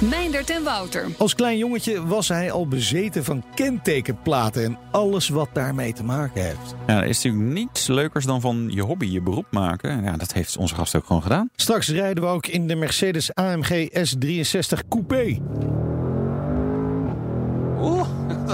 Meindert 0.00 0.50
en 0.50 0.62
Wouter. 0.62 1.06
Als 1.18 1.34
klein 1.34 1.58
jongetje 1.58 2.06
was 2.06 2.28
hij 2.28 2.52
al 2.52 2.68
bezeten 2.68 3.24
van 3.24 3.44
kentekenplaten 3.54 4.64
en 4.64 4.78
alles 4.90 5.28
wat 5.28 5.48
daarmee 5.52 5.92
te 5.92 6.04
maken 6.04 6.42
heeft. 6.42 6.74
Ja, 6.86 7.02
er 7.02 7.08
is 7.08 7.22
natuurlijk 7.22 7.54
niets 7.54 7.86
leukers 7.86 8.24
dan 8.24 8.40
van 8.40 8.66
je 8.70 8.82
hobby 8.82 9.06
je 9.06 9.22
beroep 9.22 9.46
maken. 9.50 10.02
Ja, 10.02 10.16
dat 10.16 10.32
heeft 10.32 10.56
onze 10.56 10.74
gast 10.74 10.96
ook 10.96 11.06
gewoon 11.06 11.22
gedaan. 11.22 11.50
Straks 11.56 11.88
rijden 11.88 12.22
we 12.22 12.28
ook 12.28 12.46
in 12.46 12.66
de 12.66 12.74
Mercedes 12.74 13.34
AMG 13.34 13.88
S63 13.88 14.88
Coupé. 14.88 15.40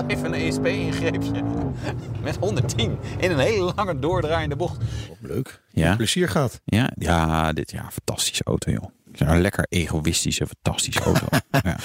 Even 0.06 0.24
een 0.32 0.40
ESP-ingreepje. 0.40 1.42
Met 2.22 2.36
110 2.36 2.98
in 3.18 3.30
een 3.30 3.38
hele 3.38 3.72
lange 3.76 3.98
doordraaiende 3.98 4.56
bocht. 4.56 4.76
Leuk. 5.20 5.62
Ja. 5.70 5.96
Plezier 5.96 6.28
gehad. 6.28 6.60
Ja, 6.64 6.90
ja, 6.98 7.52
dit 7.52 7.70
ja, 7.70 7.90
fantastische 7.90 8.44
auto, 8.44 8.70
joh. 8.70 8.84
Een 9.12 9.40
lekker 9.40 9.66
egoïstische, 9.68 10.46
fantastische 10.46 11.00
auto. 11.00 11.26
ja. 11.64 11.76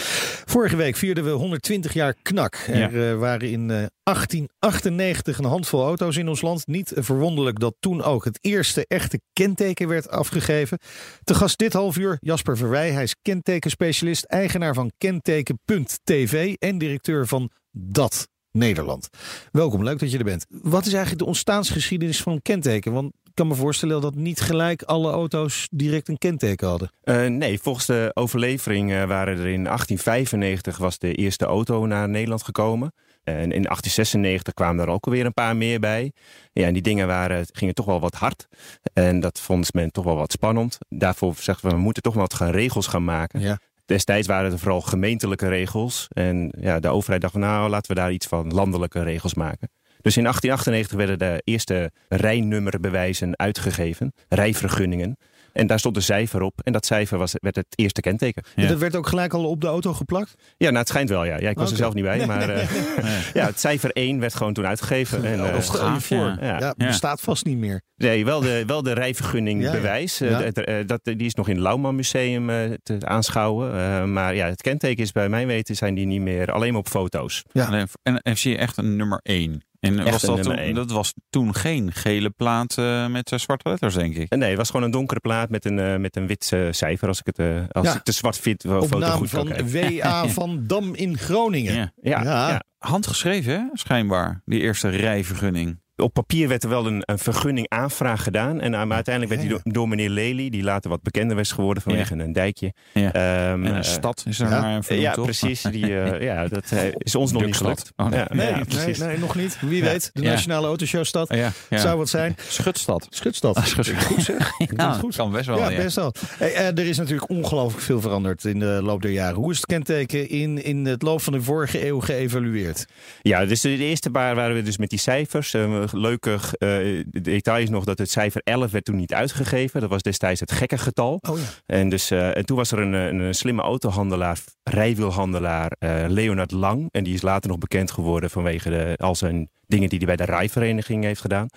Vorige 0.46 0.76
week 0.76 0.96
vierden 0.96 1.24
we 1.24 1.30
120 1.30 1.94
jaar 1.94 2.16
knak. 2.22 2.56
Er 2.56 2.78
Ja. 2.78 3.12
eh, 3.12 3.18
waren 3.18 3.50
in 3.52 3.62
eh, 3.72 3.86
1898 4.04 5.38
een 5.38 5.46
handvol 5.46 5.86
auto's 5.86 6.18
in 6.18 6.28
ons 6.30 6.42
land. 6.42 6.68
Niet 6.68 6.92
verwonderlijk 6.96 7.60
dat 7.60 7.76
toen 7.80 8.04
ook 8.04 8.24
het 8.26 8.38
eerste 8.42 8.86
echte 8.88 9.20
kenteken 9.34 9.88
werd 9.88 10.10
afgegeven. 10.10 10.78
Te 11.24 11.34
gast 11.34 11.58
dit 11.58 11.74
half 11.74 11.98
uur 11.98 12.18
Jasper 12.20 12.58
Verwij. 12.58 12.92
Hij 12.92 13.04
is 13.04 13.16
kentekenspecialist, 13.22 14.24
eigenaar 14.26 14.74
van 14.74 14.92
kenteken.tv 14.98 16.54
en 16.60 16.78
directeur 16.78 17.28
van 17.28 17.50
Dat 17.78 18.28
Nederland. 18.52 19.10
Welkom, 19.52 19.84
leuk 19.84 20.00
dat 20.00 20.12
je 20.12 20.18
er 20.18 20.24
bent. 20.24 20.46
Wat 20.50 20.86
is 20.86 20.92
eigenlijk 20.92 21.22
de 21.22 21.28
ontstaansgeschiedenis 21.28 22.22
van 22.22 22.34
een 22.34 22.42
kenteken? 22.42 22.94
Want 22.94 23.14
ik 23.24 23.32
kan 23.34 23.48
me 23.48 23.56
voorstellen 23.56 24.02
dat 24.02 24.16
niet 24.16 24.42
gelijk 24.42 24.84
alle 24.84 25.12
auto's 25.12 25.68
direct 25.72 26.08
een 26.08 26.18
kenteken 26.18 26.68
hadden. 26.68 26.90
Eh, 27.02 27.26
nee, 27.26 27.60
volgens 27.60 27.86
de 27.86 28.12
overlevering 28.14 28.92
eh, 28.92 29.04
waren 29.04 29.38
er 29.38 29.48
in 29.48 29.64
1895 29.64 30.78
was 30.78 30.98
de 30.98 31.14
eerste 31.14 31.46
auto 31.46 31.86
naar 31.86 32.10
Nederland 32.10 32.44
gekomen. 32.44 32.94
En 33.24 33.34
in 33.34 33.64
1896 33.64 34.54
kwamen 34.54 34.86
er 34.86 34.92
ook 34.92 35.06
alweer 35.06 35.26
een 35.26 35.34
paar 35.34 35.58
meer 35.58 35.80
bij. 35.80 36.12
Ja, 36.54 36.66
en 36.66 36.74
die 36.74 36.82
dingen 36.82 37.08
waren, 37.08 37.46
gingen 37.52 37.74
toch 37.74 37.86
wel 37.86 38.00
wat 38.00 38.14
hard. 38.14 38.48
En 38.94 39.20
dat 39.20 39.40
vond 39.40 39.74
men 39.74 39.92
toch 39.92 40.04
wel 40.04 40.16
wat 40.16 40.32
spannend. 40.32 40.78
Daarvoor 40.90 41.36
zeggen 41.36 41.70
we, 41.70 41.76
we 41.76 41.82
moeten 41.82 42.04
toch 42.04 42.14
wel 42.14 42.22
wat 42.22 42.34
gaan 42.34 42.52
regels 42.52 42.88
gaan 42.88 43.04
maken. 43.04 43.40
Ja. 43.40 43.60
Destijds 43.86 44.28
waren 44.28 44.52
het 44.52 44.60
vooral 44.60 44.82
gemeentelijke 44.82 45.48
regels. 45.48 46.08
En 46.10 46.54
ja, 46.60 46.80
de 46.80 46.88
overheid 46.88 47.22
dacht 47.22 47.34
van 47.34 47.42
nou, 47.42 47.70
laten 47.70 47.94
we 47.94 48.02
daar 48.02 48.12
iets 48.12 48.28
van 48.28 48.54
landelijke 48.54 49.04
regels 49.04 49.34
maken. 49.34 49.70
Dus 50.02 50.18
in 50.18 50.24
1898 50.24 50.98
werden 50.98 51.20
de 51.20 51.42
eerste 51.44 51.92
rijnummerbewijzen 52.10 53.38
uitgegeven, 53.38 54.14
rijvergunningen. 54.30 55.18
En 55.56 55.68
daar 55.68 55.80
stond 55.80 55.96
een 55.96 56.02
cijfer 56.02 56.42
op. 56.42 56.60
En 56.64 56.74
dat 56.74 56.86
cijfer 56.86 57.18
was, 57.18 57.34
werd 57.42 57.56
het 57.56 57.66
eerste 57.70 58.02
kenteken. 58.02 58.44
Ja. 58.56 58.68
Dat 58.68 58.78
werd 58.80 58.96
ook 58.96 59.08
gelijk 59.08 59.34
al 59.34 59.46
op 59.46 59.62
de 59.62 59.68
auto 59.68 59.94
geplakt? 59.94 60.34
Ja, 60.58 60.66
nou 60.68 60.78
het 60.78 60.88
schijnt 60.88 61.10
wel 61.10 61.26
ja. 61.26 61.38
ja 61.40 61.50
ik 61.50 61.58
was 61.58 61.72
er 61.72 61.78
zelf 61.78 61.94
niet 61.94 62.04
bij. 62.04 62.26
maar 62.26 62.50
eh, 62.50 62.68
ja, 63.34 63.46
het 63.46 63.60
cijfer 63.60 63.92
1 63.92 64.20
werd 64.20 64.36
gewoon 64.36 64.54
toen 64.54 64.66
uitgegeven. 64.66 65.24
En, 65.26 65.42
Oh, 65.42 65.48
eh, 65.48 65.54
dat 65.54 66.04
voor. 66.04 66.18
ja. 66.18 66.38
Ja, 66.42 66.58
Ja. 66.60 66.74
bestaat 66.88 67.22
vast 67.22 67.46
niet 67.46 67.58
meer. 67.58 67.82
nee, 67.98 68.26
wel 68.26 68.40
de, 68.42 68.64
wel 68.68 68.84
de 68.84 68.94
rijvergunning 68.94 69.72
bewijs. 69.72 70.18
Ja. 70.18 70.42
Eh, 70.42 70.80
eh, 70.80 70.88
dat, 70.88 71.00
die 71.04 71.18
is 71.18 71.34
nog 71.36 71.48
in 71.48 71.56
het 71.56 71.64
Lauwman 71.64 71.96
Museum 71.96 72.50
eh, 72.50 72.58
te 72.84 72.98
aanschouwen. 73.00 73.74
Eh, 73.74 74.04
maar 74.04 74.36
ja, 74.36 74.48
het 74.48 74.62
kenteken 74.62 75.04
is 75.04 75.12
bij 75.12 75.30
mijn 75.30 75.48
weten 75.48 75.76
zijn 75.76 75.96
die 75.96 76.06
niet 76.06 76.22
meer 76.22 76.52
alleen 76.52 76.72
maar 76.72 76.80
op 76.80 76.88
foto's. 76.88 77.44
Ja. 77.52 77.72
En, 77.72 77.88
en, 78.04 78.20
en 78.22 78.38
zie 78.38 78.52
je 78.52 78.58
echt 78.58 78.78
een 78.78 78.96
nummer 78.96 79.20
1. 79.24 79.64
En 79.86 80.04
was 80.04 80.22
dat, 80.22 80.44
toen, 80.44 80.74
dat 80.74 80.92
was 80.92 81.14
toen 81.30 81.54
geen 81.56 81.92
gele 81.92 82.30
plaat 82.30 82.78
eh, 82.78 83.08
met 83.08 83.32
eh, 83.32 83.40
zwarte 83.40 83.70
letters, 83.70 83.94
denk 83.96 84.16
ik. 84.16 84.36
Nee, 84.36 84.50
het 84.50 84.58
was 84.58 84.70
gewoon 84.70 84.86
een 84.86 84.92
donkere 84.92 85.20
plaat 85.20 85.50
met 85.50 85.66
een, 85.66 85.80
eh, 85.80 85.96
met 85.96 86.16
een 86.16 86.28
wit 86.28 86.52
cijfer. 86.72 87.08
Als 87.08 87.20
ik 87.20 87.26
het 87.26 87.40
eh, 87.40 87.64
als 87.72 87.88
Ja. 87.88 87.96
ik 87.96 88.06
de 88.06 88.12
zwart-wit 88.12 88.66
Op 88.66 88.72
foto 88.72 88.98
naam 88.98 89.18
goed 89.18 89.30
kan 89.30 89.48
van. 89.48 89.70
W.A. 89.72 90.28
van 90.40 90.64
Dam 90.68 90.94
in 90.96 91.18
Groningen. 91.18 91.76
Ja. 91.76 91.92
Ja, 92.02 92.24
Ja. 92.24 92.50
ja. 92.50 92.64
Handgeschreven, 92.78 93.54
hè? 93.54 93.64
schijnbaar. 93.74 94.42
Die 94.46 94.60
eerste 94.60 94.90
rijvergunning. 94.90 95.80
Op 95.98 96.14
papier 96.14 96.48
werd 96.48 96.64
er 96.64 96.70
wel 96.70 96.86
een, 96.88 97.02
een 97.06 97.20
vergunningaanvraag 97.20 98.24
gedaan. 98.24 98.62
En, 98.62 98.72
maar 98.72 98.92
uiteindelijk 98.96 99.36
werd 99.36 99.42
die 99.42 99.50
door, 99.50 99.74
door 99.74 99.88
meneer 99.90 100.10
Lely, 100.10 100.50
die 100.50 100.64
later 100.64 100.90
wat 100.90 101.02
bekender 101.02 101.36
was 101.36 101.52
geworden 101.52 101.84
vanwege 101.84 102.14
een 102.14 102.34
dijkje. 102.34 102.74
Ja. 102.94 103.14
Ehm, 103.14 103.66
En 103.66 103.66
een 103.66 103.76
eh, 103.76 103.82
stad 103.82 104.24
is 104.28 104.40
er 104.40 104.50
ja. 104.50 104.62
maar 104.62 104.84
vernoemd, 104.84 105.16
ja, 105.16 105.22
precies. 105.22 105.62
Die, 105.76 106.00
eh, 106.00 106.22
ja, 106.22 106.48
dat 106.48 106.72
eh, 106.72 106.80
is 106.98 107.16
ons 107.16 107.32
nog 107.32 107.46
niet 107.46 107.56
gelukt. 107.56 107.92
Oh, 107.96 108.08
nee. 108.08 108.20
Ja, 108.20 108.28
Nee, 108.30 108.48
ja, 108.48 108.56
nee, 108.56 108.66
precies. 108.66 108.98
nee, 108.98 109.18
nog 109.18 109.36
niet. 109.36 109.58
Wie 109.62 109.84
weet. 109.84 110.10
De 110.14 110.22
Ja. 110.22 110.30
Nationale 110.30 110.68
Autoshowstad. 110.68 111.34
Ja, 111.36 111.52
ja. 111.70 111.78
Zou 111.78 111.98
wat 111.98 112.10
zijn. 112.10 112.36
Schutstad. 112.48 113.08
Schutstad. 113.10 113.62
Schutstad. 113.64 114.04
Goed 114.04 114.24
zeg. 114.24 114.52
Ja, 114.76 114.92
goed. 114.94 115.16
kan 115.16 115.32
best 115.32 115.46
wel. 115.46 115.58
Ja, 115.58 115.76
best 115.76 115.96
wel. 115.96 116.14
Hey, 116.38 116.54
eh, 116.54 116.68
er 116.68 116.80
is 116.86 116.98
natuurlijk 116.98 117.30
ongelooflijk 117.30 117.84
veel 117.84 118.02
veranderd 118.02 118.46
in 118.46 118.60
de 118.60 118.80
loop 118.84 119.02
der 119.02 119.12
jaren. 119.12 119.36
Hoe 119.36 119.52
is 119.52 119.58
het 119.58 119.66
kenteken 119.66 120.30
in, 120.30 120.64
in 120.64 120.86
het 120.86 121.02
loop 121.02 121.22
van 121.22 121.34
de 121.34 121.42
vorige 121.42 121.88
eeuw 121.88 122.00
geëvalueerd? 122.00 122.86
Ja, 123.22 123.46
dus 123.46 123.62
de, 123.62 123.78
de 123.78 123.84
eerste 123.84 124.10
paar 124.10 124.36
waren 124.36 124.56
we 124.56 124.62
dus 124.62 124.78
met 124.78 124.90
die 124.90 125.00
cijfers. 125.00 125.54
Leuke 125.92 126.38
uh, 126.60 127.04
detail 127.10 127.64
is 127.64 127.70
nog 127.70 127.84
dat 127.84 127.98
het 127.98 128.12
cijfer 128.12 128.42
11 128.44 128.72
werd 128.72 128.86
toen 128.86 128.96
niet 128.96 129.14
uitgegeven. 129.14 129.82
Dat 129.82 129.90
was 129.90 130.02
destijds 130.02 130.40
het 130.40 130.52
gekke 130.52 130.78
getal. 130.78 131.20
Oh 131.30 131.38
ja. 131.38 131.44
En, 131.66 131.90
dus, 131.90 132.12
uh, 132.12 132.38
en 132.38 132.46
toen 132.46 132.58
was 132.58 132.72
er 132.72 132.80
een, 132.80 132.94
een, 132.94 133.20
een 133.20 133.36
slimme 133.36 133.62
autohandelaar, 133.62 134.40
rijwielhandelaar, 134.64 135.72
uh, 135.80 136.06
Leonard 136.08 136.52
Lang. 136.52 136.88
En 136.92 137.04
die 137.04 137.14
is 137.14 137.22
later 137.22 137.50
nog 137.50 137.58
bekend 137.60 137.92
geworden 137.92 138.30
vanwege 138.30 138.70
de, 138.70 138.94
al 138.98 139.16
zijn 139.16 139.50
dingen 139.68 139.90
die 139.90 139.98
hij 139.98 140.08
bij 140.16 140.26
de 140.26 140.32
rijvereniging 140.32 141.04
heeft 141.04 141.22
gedaan. 141.22 141.48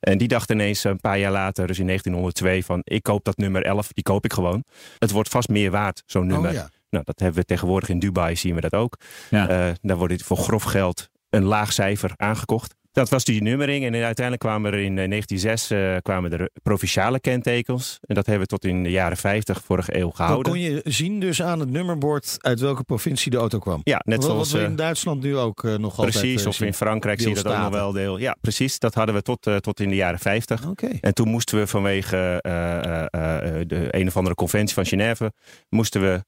En 0.00 0.18
die 0.18 0.28
dacht 0.28 0.50
ineens 0.50 0.84
een 0.84 1.00
paar 1.00 1.18
jaar 1.18 1.32
later, 1.32 1.66
dus 1.66 1.78
in 1.78 1.86
1902, 1.86 2.64
van 2.64 2.80
ik 2.84 3.02
koop 3.02 3.24
dat 3.24 3.36
nummer 3.36 3.62
11, 3.62 3.88
die 3.92 4.04
koop 4.04 4.24
ik 4.24 4.32
gewoon. 4.32 4.64
Het 4.98 5.10
wordt 5.10 5.28
vast 5.28 5.48
meer 5.48 5.70
waard, 5.70 6.02
zo'n 6.06 6.26
nummer. 6.26 6.50
Oh 6.50 6.56
ja. 6.56 6.70
Nou, 6.90 7.04
dat 7.04 7.20
hebben 7.20 7.40
we 7.40 7.46
tegenwoordig 7.46 7.88
in 7.88 7.98
Dubai, 7.98 8.36
zien 8.36 8.54
we 8.54 8.60
dat 8.60 8.74
ook. 8.74 8.96
Ja. 9.30 9.68
Uh, 9.68 9.74
daar 9.80 9.96
wordt 9.96 10.22
voor 10.22 10.36
grof 10.36 10.62
geld 10.62 11.08
een 11.30 11.44
laag 11.44 11.72
cijfer 11.72 12.12
aangekocht. 12.16 12.74
Dat 12.92 13.08
was 13.08 13.24
die 13.24 13.42
nummering. 13.42 13.84
En 13.84 13.94
uiteindelijk 13.94 14.38
kwamen 14.38 14.72
er 14.72 14.78
in 14.78 14.94
1906 14.94 15.70
uh, 15.70 15.96
kwamen 16.02 16.32
er 16.32 16.50
provinciale 16.62 17.20
kentekens. 17.20 17.98
En 18.00 18.14
dat 18.14 18.26
hebben 18.26 18.42
we 18.48 18.48
tot 18.48 18.64
in 18.64 18.82
de 18.82 18.90
jaren 18.90 19.16
50 19.16 19.62
vorige 19.64 19.96
eeuw 19.98 20.10
gehouden. 20.10 20.52
Dan 20.52 20.52
kon 20.52 20.62
je 20.62 20.80
zien 20.84 21.20
dus 21.20 21.42
aan 21.42 21.60
het 21.60 21.70
nummerbord 21.70 22.36
uit 22.38 22.60
welke 22.60 22.82
provincie 22.82 23.30
de 23.30 23.36
auto 23.36 23.58
kwam. 23.58 23.80
Ja, 23.82 24.00
net 24.04 24.24
zoals 24.24 24.52
wat 24.52 24.60
we 24.60 24.66
in 24.66 24.76
Duitsland 24.76 25.22
nu 25.22 25.36
ook 25.36 25.62
uh, 25.62 25.70
nog 25.70 25.94
precies, 25.94 26.14
altijd 26.14 26.22
Precies, 26.22 26.46
of 26.46 26.60
in 26.60 26.74
Frankrijk 26.74 27.20
zie 27.20 27.28
je 27.28 27.34
dat 27.34 27.46
ook 27.46 27.58
nog 27.58 27.70
wel 27.70 27.92
deel. 27.92 28.18
Ja, 28.18 28.36
precies. 28.40 28.78
Dat 28.78 28.94
hadden 28.94 29.14
we 29.14 29.22
tot, 29.22 29.46
uh, 29.46 29.56
tot 29.56 29.80
in 29.80 29.88
de 29.88 29.94
jaren 29.94 30.18
50. 30.18 30.66
Okay. 30.66 30.98
En 31.00 31.14
toen 31.14 31.28
moesten 31.28 31.58
we 31.58 31.66
vanwege 31.66 32.38
de 33.66 33.88
een 33.90 34.06
of 34.06 34.16
andere 34.16 34.34
conventie 34.34 34.74
van 34.74 34.86
Genève... 34.86 35.32
moesten 35.68 36.00
we 36.00 36.24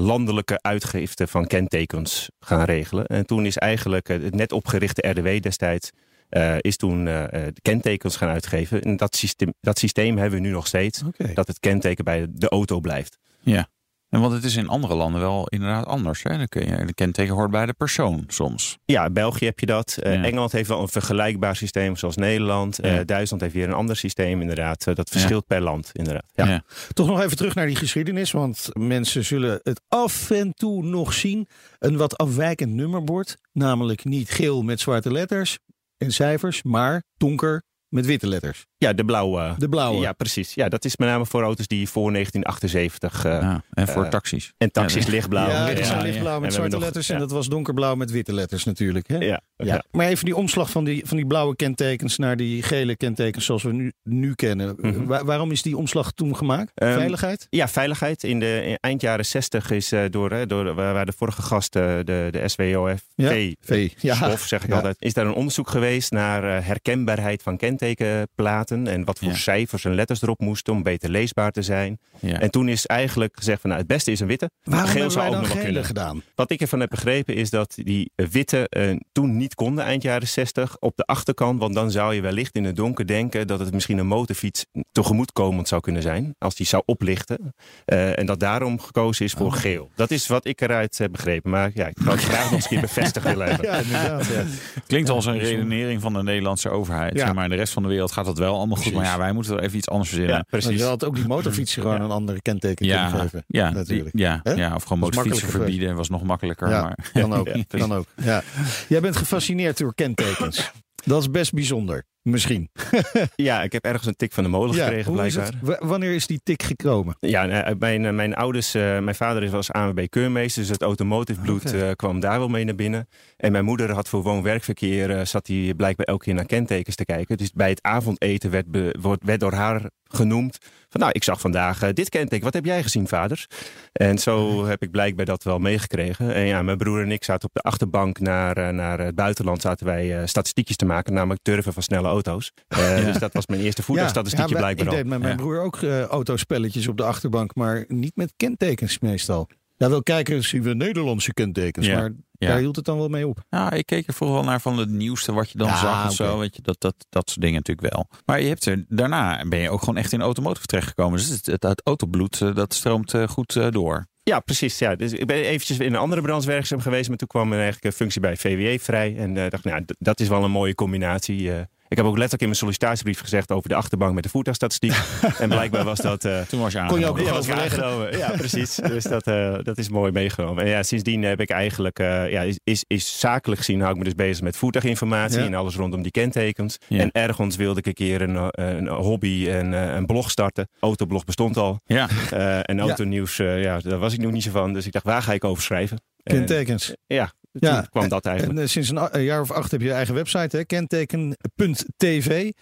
landelijke 0.00 0.58
uitgifte 0.62 1.26
van 1.26 1.46
kentekens 1.46 2.30
gaan 2.40 2.64
regelen. 2.64 3.06
En 3.06 3.26
toen 3.26 3.46
is 3.46 3.56
eigenlijk 3.56 4.08
het 4.08 4.34
net 4.34 4.52
opgerichte 4.52 5.08
RDW 5.08 5.42
destijds... 5.42 5.90
Uh, 6.30 6.56
is 6.60 6.76
toen 6.76 7.06
uh, 7.06 7.24
de 7.30 7.60
kentekens 7.62 8.16
gaan 8.16 8.28
uitgeven. 8.28 8.82
En 8.82 8.96
dat 8.96 9.16
systeem, 9.16 9.54
dat 9.60 9.78
systeem 9.78 10.18
hebben 10.18 10.40
we 10.40 10.46
nu 10.46 10.52
nog 10.52 10.66
steeds. 10.66 11.02
Okay. 11.02 11.34
Dat 11.34 11.46
het 11.46 11.60
kenteken 11.60 12.04
bij 12.04 12.26
de 12.30 12.48
auto 12.48 12.80
blijft. 12.80 13.18
Ja, 13.40 13.68
en 14.14 14.20
want 14.20 14.32
het 14.32 14.44
is 14.44 14.56
in 14.56 14.68
andere 14.68 14.94
landen 14.94 15.20
wel 15.20 15.46
inderdaad 15.48 15.86
anders. 15.86 16.22
Hè? 16.22 16.36
Dan 16.36 16.48
kun 16.48 16.66
je, 16.66 16.84
de 16.86 16.94
kenteken 16.94 17.34
hoort 17.34 17.50
bij 17.50 17.66
de 17.66 17.72
persoon 17.72 18.24
soms. 18.26 18.78
Ja, 18.84 19.04
in 19.04 19.12
België 19.12 19.44
heb 19.44 19.60
je 19.60 19.66
dat. 19.66 19.98
Uh, 20.02 20.14
Ja. 20.14 20.22
Engeland 20.24 20.52
heeft 20.52 20.68
wel 20.68 20.80
een 20.80 20.88
vergelijkbaar 20.88 21.56
systeem 21.56 21.96
zoals 21.96 22.16
Nederland. 22.16 22.84
Uh, 22.84 22.94
Ja. 22.94 23.04
Duitsland 23.04 23.42
heeft 23.42 23.54
weer 23.54 23.66
een 23.68 23.72
ander 23.72 23.96
systeem 23.96 24.40
inderdaad. 24.40 24.86
Uh, 24.86 24.94
dat 24.94 25.08
verschilt 25.10 25.46
per 25.46 25.60
land 25.60 25.90
inderdaad. 25.92 26.30
Ja. 26.34 26.46
Ja. 26.46 26.62
Toch 26.92 27.06
nog 27.06 27.20
even 27.22 27.36
terug 27.36 27.54
naar 27.54 27.66
die 27.66 27.76
geschiedenis, 27.76 28.30
want 28.32 28.68
mensen 28.72 29.24
zullen 29.24 29.60
het 29.62 29.80
af 29.88 30.30
en 30.30 30.52
toe 30.54 30.82
nog 30.82 31.12
zien. 31.12 31.48
Een 31.78 31.96
wat 31.96 32.16
afwijkend 32.16 32.72
nummerbord, 32.72 33.36
namelijk 33.52 34.04
niet 34.04 34.30
geel 34.30 34.62
met 34.62 34.80
zwarte 34.80 35.12
letters 35.12 35.58
en 35.96 36.12
cijfers, 36.12 36.62
maar 36.62 37.02
donker 37.16 37.62
met 37.88 38.06
witte 38.06 38.26
letters. 38.26 38.66
Ja, 38.84 38.92
de 38.92 39.04
blauwe. 39.04 39.54
De 39.58 39.68
blauwe. 39.68 40.00
Ja, 40.00 40.12
precies. 40.12 40.54
Ja, 40.54 40.68
dat 40.68 40.84
is 40.84 40.96
met 40.96 41.08
name 41.08 41.26
voor 41.26 41.42
auto's 41.42 41.66
die 41.66 41.88
voor 41.88 42.12
1978... 42.12 43.24
eh, 43.24 43.32
Ja, 43.40 43.62
en 43.74 43.88
voor 43.88 44.04
eh, 44.04 44.10
taxis. 44.10 44.52
en 44.58 44.70
taxis 44.72 45.04
Ja, 45.04 45.10
lichtblauw. 45.10 45.48
Ja, 45.48 45.66
het 45.66 45.78
is 45.78 45.88
ja, 45.88 45.96
een 45.96 46.02
lichtblauw 46.02 46.40
met 46.40 46.52
zwarte 46.52 46.74
nog- 46.74 46.84
letters 46.84 47.08
en 47.08 47.14
ja. 47.14 47.20
dat 47.20 47.30
was 47.30 47.48
donkerblauw 47.48 47.94
met 47.94 48.10
witte 48.10 48.32
letters 48.34 48.64
natuurlijk. 48.64 49.08
Hè? 49.08 49.16
Ja, 49.18 49.40
Ja. 49.56 49.84
Maar 49.90 50.06
even 50.06 50.24
die 50.24 50.36
omslag 50.36 50.70
van 50.70 50.84
die, 50.84 51.02
van 51.06 51.16
die 51.16 51.26
blauwe 51.26 51.56
kentekens 51.56 52.18
naar 52.18 52.36
die 52.36 52.62
gele 52.62 52.96
kentekens 52.96 53.44
zoals 53.44 53.62
we 53.62 53.72
nu, 53.72 53.92
nu 54.02 54.34
kennen. 54.34 54.74
Mhm. 54.80 55.04
Wa- 55.04 55.24
waarom 55.24 55.50
is 55.50 55.62
die 55.62 55.76
omslag 55.76 56.12
toen 56.12 56.36
gemaakt? 56.36 56.70
Ehm, 56.74 56.92
Veiligheid? 56.92 57.46
Ja, 57.50 57.68
veiligheid. 57.68 58.22
In 58.24 58.38
de 58.40 58.62
in 58.66 58.76
eind 58.80 59.00
jaren 59.00 59.24
60 59.26 59.70
is 59.70 59.92
eh, 59.92 60.00
door, 60.10 60.30
hè, 60.30 60.46
door 60.46 60.74
waar 60.74 60.92
waar 60.94 61.06
de 61.06 61.12
vorige 61.16 61.42
gast, 61.42 61.76
eh, 61.76 61.82
de, 62.04 62.28
de 62.30 62.48
SWOF, 62.48 63.02
Ja, 63.14 63.28
V, 63.30 63.52
V. 63.60 63.90
Ja. 63.96 64.14
stof 64.14 64.40
zeg 64.40 64.62
ik 64.62 64.68
Ja. 64.68 64.74
altijd, 64.74 64.96
is 64.98 65.12
daar 65.14 65.26
een 65.26 65.32
onderzoek 65.34 65.68
geweest 65.70 66.10
naar 66.10 66.56
eh, 66.56 66.66
herkenbaarheid 66.66 67.42
van 67.42 67.56
kentekenplaten 67.56 68.73
en 68.86 69.04
wat 69.04 69.18
voor 69.18 69.28
Ja. 69.28 69.34
cijfers 69.34 69.84
en 69.84 69.94
letters 69.94 70.22
erop 70.22 70.40
moesten 70.40 70.72
om 70.72 70.82
beter 70.82 71.10
leesbaar 71.10 71.50
te 71.52 71.62
zijn. 71.62 71.98
Ja. 72.20 72.40
En 72.40 72.50
toen 72.50 72.68
is 72.68 72.86
eigenlijk 72.86 73.32
gezegd 73.36 73.60
van 73.60 73.70
nou, 73.70 73.82
het 73.82 73.90
beste 73.92 74.10
is 74.12 74.20
een 74.20 74.26
witte. 74.26 74.50
Waarom 74.62 74.88
Geel 74.88 74.94
hebben 75.00 75.12
zou 75.12 75.24
wij 75.24 75.34
ook 75.34 75.40
dan 75.40 75.42
nog 75.48 75.54
wel 75.56 75.64
kunnen. 75.64 75.84
gedaan? 75.84 76.22
Wat 76.34 76.50
ik 76.50 76.60
ervan 76.60 76.80
heb 76.80 76.90
begrepen 76.90 77.34
is 77.34 77.50
dat 77.50 77.72
die 77.76 78.10
eh, 78.14 78.26
witte 78.26 78.68
eh, 78.68 78.96
toen 79.12 79.36
niet 79.36 79.54
konden 79.54 79.84
eind 79.84 80.02
jaren 80.02 80.28
60 80.28 80.76
op 80.80 80.96
de 80.96 81.04
achterkant. 81.04 81.58
Want 81.60 81.74
dan 81.74 81.90
zou 81.90 82.14
je 82.14 82.20
wellicht 82.20 82.54
in 82.54 82.64
het 82.64 82.76
donker 82.76 83.06
denken 83.06 83.46
dat 83.46 83.60
het 83.60 83.72
misschien 83.72 83.98
een 83.98 84.06
motorfiets 84.06 84.66
tegemoetkomend 84.92 85.68
zou 85.68 85.80
kunnen 85.80 86.02
zijn. 86.02 86.34
Als 86.38 86.54
die 86.54 86.66
zou 86.66 86.82
oplichten. 86.86 87.54
Eh, 87.84 88.18
en 88.18 88.26
dat 88.26 88.40
daarom 88.40 88.80
gekozen 88.80 89.24
is 89.24 89.32
voor 89.32 89.46
Oh. 89.46 89.52
geel. 89.52 89.90
Dat 89.94 90.10
is 90.10 90.26
wat 90.26 90.46
ik 90.46 90.60
eruit 90.60 90.98
heb 90.98 91.12
begrepen. 91.12 91.50
Maar 91.50 91.70
ja, 91.74 91.86
ik 91.86 91.96
zou 92.02 92.10
het 92.16 92.24
graag 92.24 92.42
nog 92.44 92.52
eens 92.52 92.62
een 92.64 92.70
keer 92.70 92.80
bevestigd 92.80 93.26
willen 93.26 93.46
hebben. 93.48 93.66
Ja, 93.72 93.76
inderdaad. 93.78 94.26
Ja. 94.26 94.44
Klinkt 94.86 95.08
als 95.10 95.26
een 95.26 95.38
redenering 95.38 96.00
van 96.00 96.12
de 96.12 96.22
Nederlandse 96.22 96.68
overheid. 96.68 97.18
Zeg 97.18 97.34
maar 97.34 97.44
in 97.44 97.50
de 97.50 97.56
rest 97.56 97.72
van 97.72 97.82
de 97.82 97.88
wereld 97.88 98.12
gaat 98.12 98.24
dat 98.24 98.38
wel 98.38 98.54
allemaal 98.66 98.82
goed. 98.84 98.92
Maar 98.92 99.04
ja, 99.04 99.18
wij 99.18 99.32
moeten 99.32 99.56
er 99.56 99.62
even 99.62 99.76
iets 99.78 99.88
anders 99.88 100.08
verzinnen. 100.08 100.36
Ja, 100.36 100.42
precies. 100.48 100.78
je 100.78 100.84
had 100.84 101.04
ook 101.04 101.14
die 101.14 101.26
motorfietsen 101.26 101.82
gewoon 101.82 102.00
een 102.00 102.10
andere 102.10 102.42
kenteken 102.42 102.86
Ja, 102.86 103.02
kunnen 103.04 103.20
geven. 103.22 103.44
ja, 103.46 103.68
die- 103.68 103.76
natuurlijk. 103.78 104.18
ja, 104.18 104.40
ja, 104.56 104.74
of 104.74 104.82
gewoon 104.82 104.98
motorfietsen 104.98 105.48
verbieden 105.48 105.94
was 105.94 106.08
nog 106.08 106.22
makkelijker. 106.22 106.68
Ja, 106.68 106.82
Maar, 106.82 106.98
kan 107.12 107.32
ook. 107.34 107.46
Ja, 107.54 107.64
kan 107.68 107.92
ook. 107.92 108.06
Ja. 108.22 108.42
Jij 108.88 109.00
bent 109.00 109.16
gefascineerd 109.16 109.78
door 109.78 109.94
kentekens. 109.94 110.70
Dat 111.04 111.20
is 111.20 111.30
best 111.30 111.52
bijzonder. 111.52 112.04
Misschien. 112.24 112.68
Ja, 113.36 113.62
ik 113.62 113.72
heb 113.72 113.84
ergens 113.84 114.06
een 114.06 114.16
tik 114.16 114.32
van 114.32 114.44
de 114.44 114.50
molen 114.50 114.76
Ja, 114.76 114.84
gekregen 114.84 115.24
is 115.24 115.34
blijkbaar. 115.34 115.88
wanneer 115.88 116.14
is 116.14 116.26
die 116.26 116.40
tik 116.42 116.62
gekomen? 116.62 117.16
Ja, 117.20 117.44
nou, 117.44 117.76
mijn, 117.78 118.04
eh, 118.04 118.12
mijn 118.12 118.34
ouders, 118.34 118.74
eh, 118.74 118.82
mijn 118.98 119.14
vader 119.14 119.50
was 119.50 119.72
ANWB 119.72 120.06
keurmeester, 120.08 120.62
dus 120.62 120.70
het 120.70 120.82
automotive 120.82 121.40
bloed 121.40 121.66
Oké. 121.66 121.84
eh, 121.86 121.90
kwam 121.92 122.20
daar 122.20 122.38
wel 122.38 122.48
mee 122.48 122.64
naar 122.64 122.74
binnen. 122.74 123.08
En 123.36 123.52
mijn 123.52 123.64
moeder 123.64 123.92
had 123.92 124.08
voor 124.08 124.22
woon-werkverkeer, 124.22 125.10
eh, 125.18 125.24
zat 125.24 125.46
hij 125.46 125.72
blijkbaar 125.76 126.06
elke 126.06 126.24
keer 126.24 126.34
naar 126.34 126.46
kentekens 126.46 126.96
te 126.96 127.04
kijken. 127.04 127.36
Dus 127.36 127.52
bij 127.52 127.68
het 127.68 127.82
avondeten 127.82 128.50
werd, 128.50 128.70
be- 128.70 128.96
wordt, 129.00 129.24
werd 129.24 129.40
door 129.40 129.52
haar 129.52 129.82
genoemd 130.08 130.58
van 130.88 131.00
nou, 131.00 131.12
ik 131.14 131.24
zag 131.24 131.40
vandaag 131.40 131.82
eh, 131.82 131.88
dit 131.92 132.08
kenteken, 132.08 132.44
wat 132.44 132.54
heb 132.54 132.64
jij 132.64 132.82
gezien 132.82 133.08
vaders? 133.08 133.46
En 133.92 134.18
zo 134.18 134.64
heb 134.66 134.82
ik 134.82 134.90
blijkbaar 134.90 135.24
dat 135.24 135.42
wel 135.42 135.58
meegekregen. 135.58 136.34
En 136.34 136.46
ja, 136.46 136.62
mijn 136.62 136.78
broer 136.78 137.02
en 137.02 137.12
ik 137.12 137.24
zaten 137.24 137.48
op 137.48 137.54
de 137.54 137.60
achterbank 137.60 138.18
naar, 138.20 138.56
eh, 138.56 138.68
naar 138.68 138.98
het 138.98 139.14
buitenland, 139.14 139.60
zaten 139.60 139.86
wij 139.86 140.18
eh, 140.20 140.26
statistiekjes 140.26 140.76
te 140.76 140.84
maken, 140.84 141.12
namelijk 141.12 141.42
turven 141.42 141.72
van 141.72 141.82
snelle 141.82 142.08
auto's. 142.14 142.52
Eh, 142.68 143.04
Dus 143.04 143.18
dat 143.18 143.32
was 143.32 143.46
mijn 143.46 143.60
eerste 143.60 143.82
voertuigstatistiekje 143.82 144.52
wij- 144.54 144.62
blijkbaar 144.62 144.86
Ik 144.86 144.92
deed 144.92 145.06
met 145.10 145.18
mijn 145.18 145.30
Ja. 145.30 145.36
broer 145.36 145.60
ook 145.60 145.76
eh, 145.82 146.02
autospelletjes 146.02 146.88
op 146.88 146.96
de 146.96 147.02
achterbank, 147.04 147.54
maar 147.54 147.84
niet 147.88 148.16
met 148.16 148.32
kentekens 148.36 148.98
meestal. 148.98 149.48
Ja, 149.76 149.88
wel 149.90 150.02
kijken 150.02 150.42
zien 150.44 150.62
we 150.62 150.74
Nederlandse 150.74 151.32
kentekens, 151.34 151.86
Ja, 151.86 151.94
maar 152.00 152.12
ja. 152.32 152.48
daar 152.48 152.58
hield 152.58 152.76
het 152.76 152.84
dan 152.84 152.98
wel 152.98 153.08
mee 153.08 153.26
op. 153.26 153.42
Ja, 153.50 153.70
ik 153.72 153.86
keek 153.86 154.06
er 154.08 154.14
wel 154.18 154.44
naar 154.44 154.60
van 154.60 154.78
het 154.78 154.88
nieuwste 154.90 155.32
wat 155.32 155.50
je 155.50 155.58
dan 155.58 155.66
Ja, 155.68 155.76
zag 155.76 155.98
of 155.98 156.04
oké. 156.04 156.14
zo. 156.14 156.38
Weet 156.38 156.56
je, 156.56 156.62
dat, 156.62 156.76
dat, 156.80 156.94
dat 157.08 157.28
soort 157.28 157.40
dingen 157.40 157.56
natuurlijk 157.64 157.94
wel. 157.94 158.08
Maar 158.24 158.40
je 158.40 158.48
hebt 158.48 158.66
er, 158.66 158.84
daarna 158.88 159.44
ben 159.48 159.58
je 159.58 159.70
ook 159.70 159.78
gewoon 159.78 159.96
echt 159.96 160.12
in 160.12 160.20
automotive 160.22 160.66
terechtgekomen. 160.66 161.18
Dus 161.18 161.28
het, 161.28 161.46
het, 161.46 161.62
het 161.62 161.80
autobloed, 161.84 162.40
eh, 162.40 162.54
dat 162.54 162.74
stroomt 162.74 163.14
goed 163.28 163.72
door. 163.72 164.06
Ja, 164.22 164.40
precies. 164.40 164.78
Ja. 164.78 164.94
Dus 164.96 165.12
ik 165.12 165.26
ben 165.26 165.36
eventjes 165.36 165.78
in 165.78 165.92
een 165.94 165.98
andere 166.00 166.22
branche 166.22 166.46
werkzaam 166.46 166.80
geweest. 166.80 167.08
Maar 167.08 167.16
toen 167.18 167.28
kwam 167.28 167.48
er 167.48 167.54
eigenlijk 167.54 167.84
een 167.84 167.92
functie 167.92 168.20
bij 168.20 168.36
VWE 168.36 168.78
vrij. 168.80 169.16
En 169.16 169.36
eh, 169.36 169.50
dacht, 169.50 169.64
nou, 169.64 169.84
dat 169.98 170.20
is 170.20 170.28
wel 170.28 170.44
een 170.44 170.50
mooie 170.50 170.74
combinatie. 170.74 171.52
eh. 171.52 171.60
Ik 171.94 172.00
heb 172.00 172.08
ook 172.08 172.18
letterlijk 172.18 172.40
in 172.42 172.46
mijn 172.48 172.58
sollicitatiebrief 172.58 173.20
gezegd 173.20 173.50
over 173.52 173.68
de 173.68 173.74
achterbank 173.74 174.14
met 174.14 174.22
de 174.22 174.28
voertuigstatistiek. 174.28 174.94
en 175.38 175.48
blijkbaar 175.48 175.84
was 175.84 175.98
dat... 176.00 176.24
eh, 176.24 176.40
Toen 176.40 176.60
was 176.60 176.72
je 176.72 176.84
Kon 176.86 176.98
je 176.98 177.06
ook 177.06 177.18
aangenomen. 177.18 177.46
ja, 177.56 177.62
aangenomen. 177.62 178.18
Ja, 178.18 178.30
precies. 178.30 178.74
Dus 178.94 179.04
dat, 179.04 179.26
eh, 179.26 179.56
dat 179.62 179.78
is 179.78 179.88
mooi 179.88 180.12
meegenomen. 180.12 180.64
En 180.64 180.70
ja, 180.70 180.82
sindsdien 180.82 181.22
heb 181.22 181.40
ik 181.40 181.50
eigenlijk, 181.50 181.98
eh, 181.98 182.30
ja, 182.30 182.42
is, 182.42 182.58
is, 182.64 182.84
is 182.86 183.18
zakelijk 183.20 183.60
gezien 183.60 183.80
hou 183.80 183.92
ik 183.92 183.98
me 183.98 184.04
dus 184.04 184.14
bezig 184.14 184.42
met 184.42 184.56
voertuiginformatie 184.56 185.38
Ja. 185.40 185.46
en 185.46 185.54
alles 185.54 185.76
rondom 185.76 186.02
die 186.02 186.10
kentekens. 186.10 186.78
Ja. 186.88 187.00
En 187.00 187.10
ergens 187.12 187.56
wilde 187.56 187.78
ik 187.78 187.86
een 187.86 187.94
keer 187.94 188.22
een, 188.22 188.36
eh, 188.50 188.68
een 188.76 188.88
hobby 188.88 189.48
en 189.48 189.74
eh, 189.74 189.94
een 189.94 190.06
blog 190.06 190.30
starten. 190.30 190.68
Autoblog 190.80 191.24
bestond 191.24 191.56
al. 191.56 191.80
Ja, 191.84 192.08
Eh, 192.30 192.58
en 192.62 192.80
autonieuws, 192.80 193.38
eh, 193.38 193.62
ja, 193.62 193.78
daar 193.78 193.98
was 193.98 194.12
ik 194.12 194.20
nog 194.20 194.32
niet 194.32 194.42
zo 194.42 194.50
van. 194.50 194.72
Dus 194.72 194.86
ik 194.86 194.92
dacht, 194.92 195.04
waar 195.04 195.22
ga 195.22 195.32
ik 195.32 195.44
over 195.44 195.62
schrijven? 195.62 196.00
En, 196.22 196.34
Kentekens. 196.36 196.94
ja, 197.06 197.32
toen 197.60 197.70
Ja. 197.70 197.86
kwam 197.90 198.08
dat 198.08 198.26
eigenlijk. 198.26 198.58
En 198.58 198.64
eh, 198.64 198.68
sinds 198.70 198.90
een, 198.90 199.22
jaar 199.22 199.40
of 199.40 199.50
acht 199.50 199.70
heb 199.70 199.80
je 199.80 199.86
je 199.86 199.92
eigen 199.92 200.14
website, 200.14 200.56
hè? 200.56 200.64
kenteken.tv. 200.64 202.52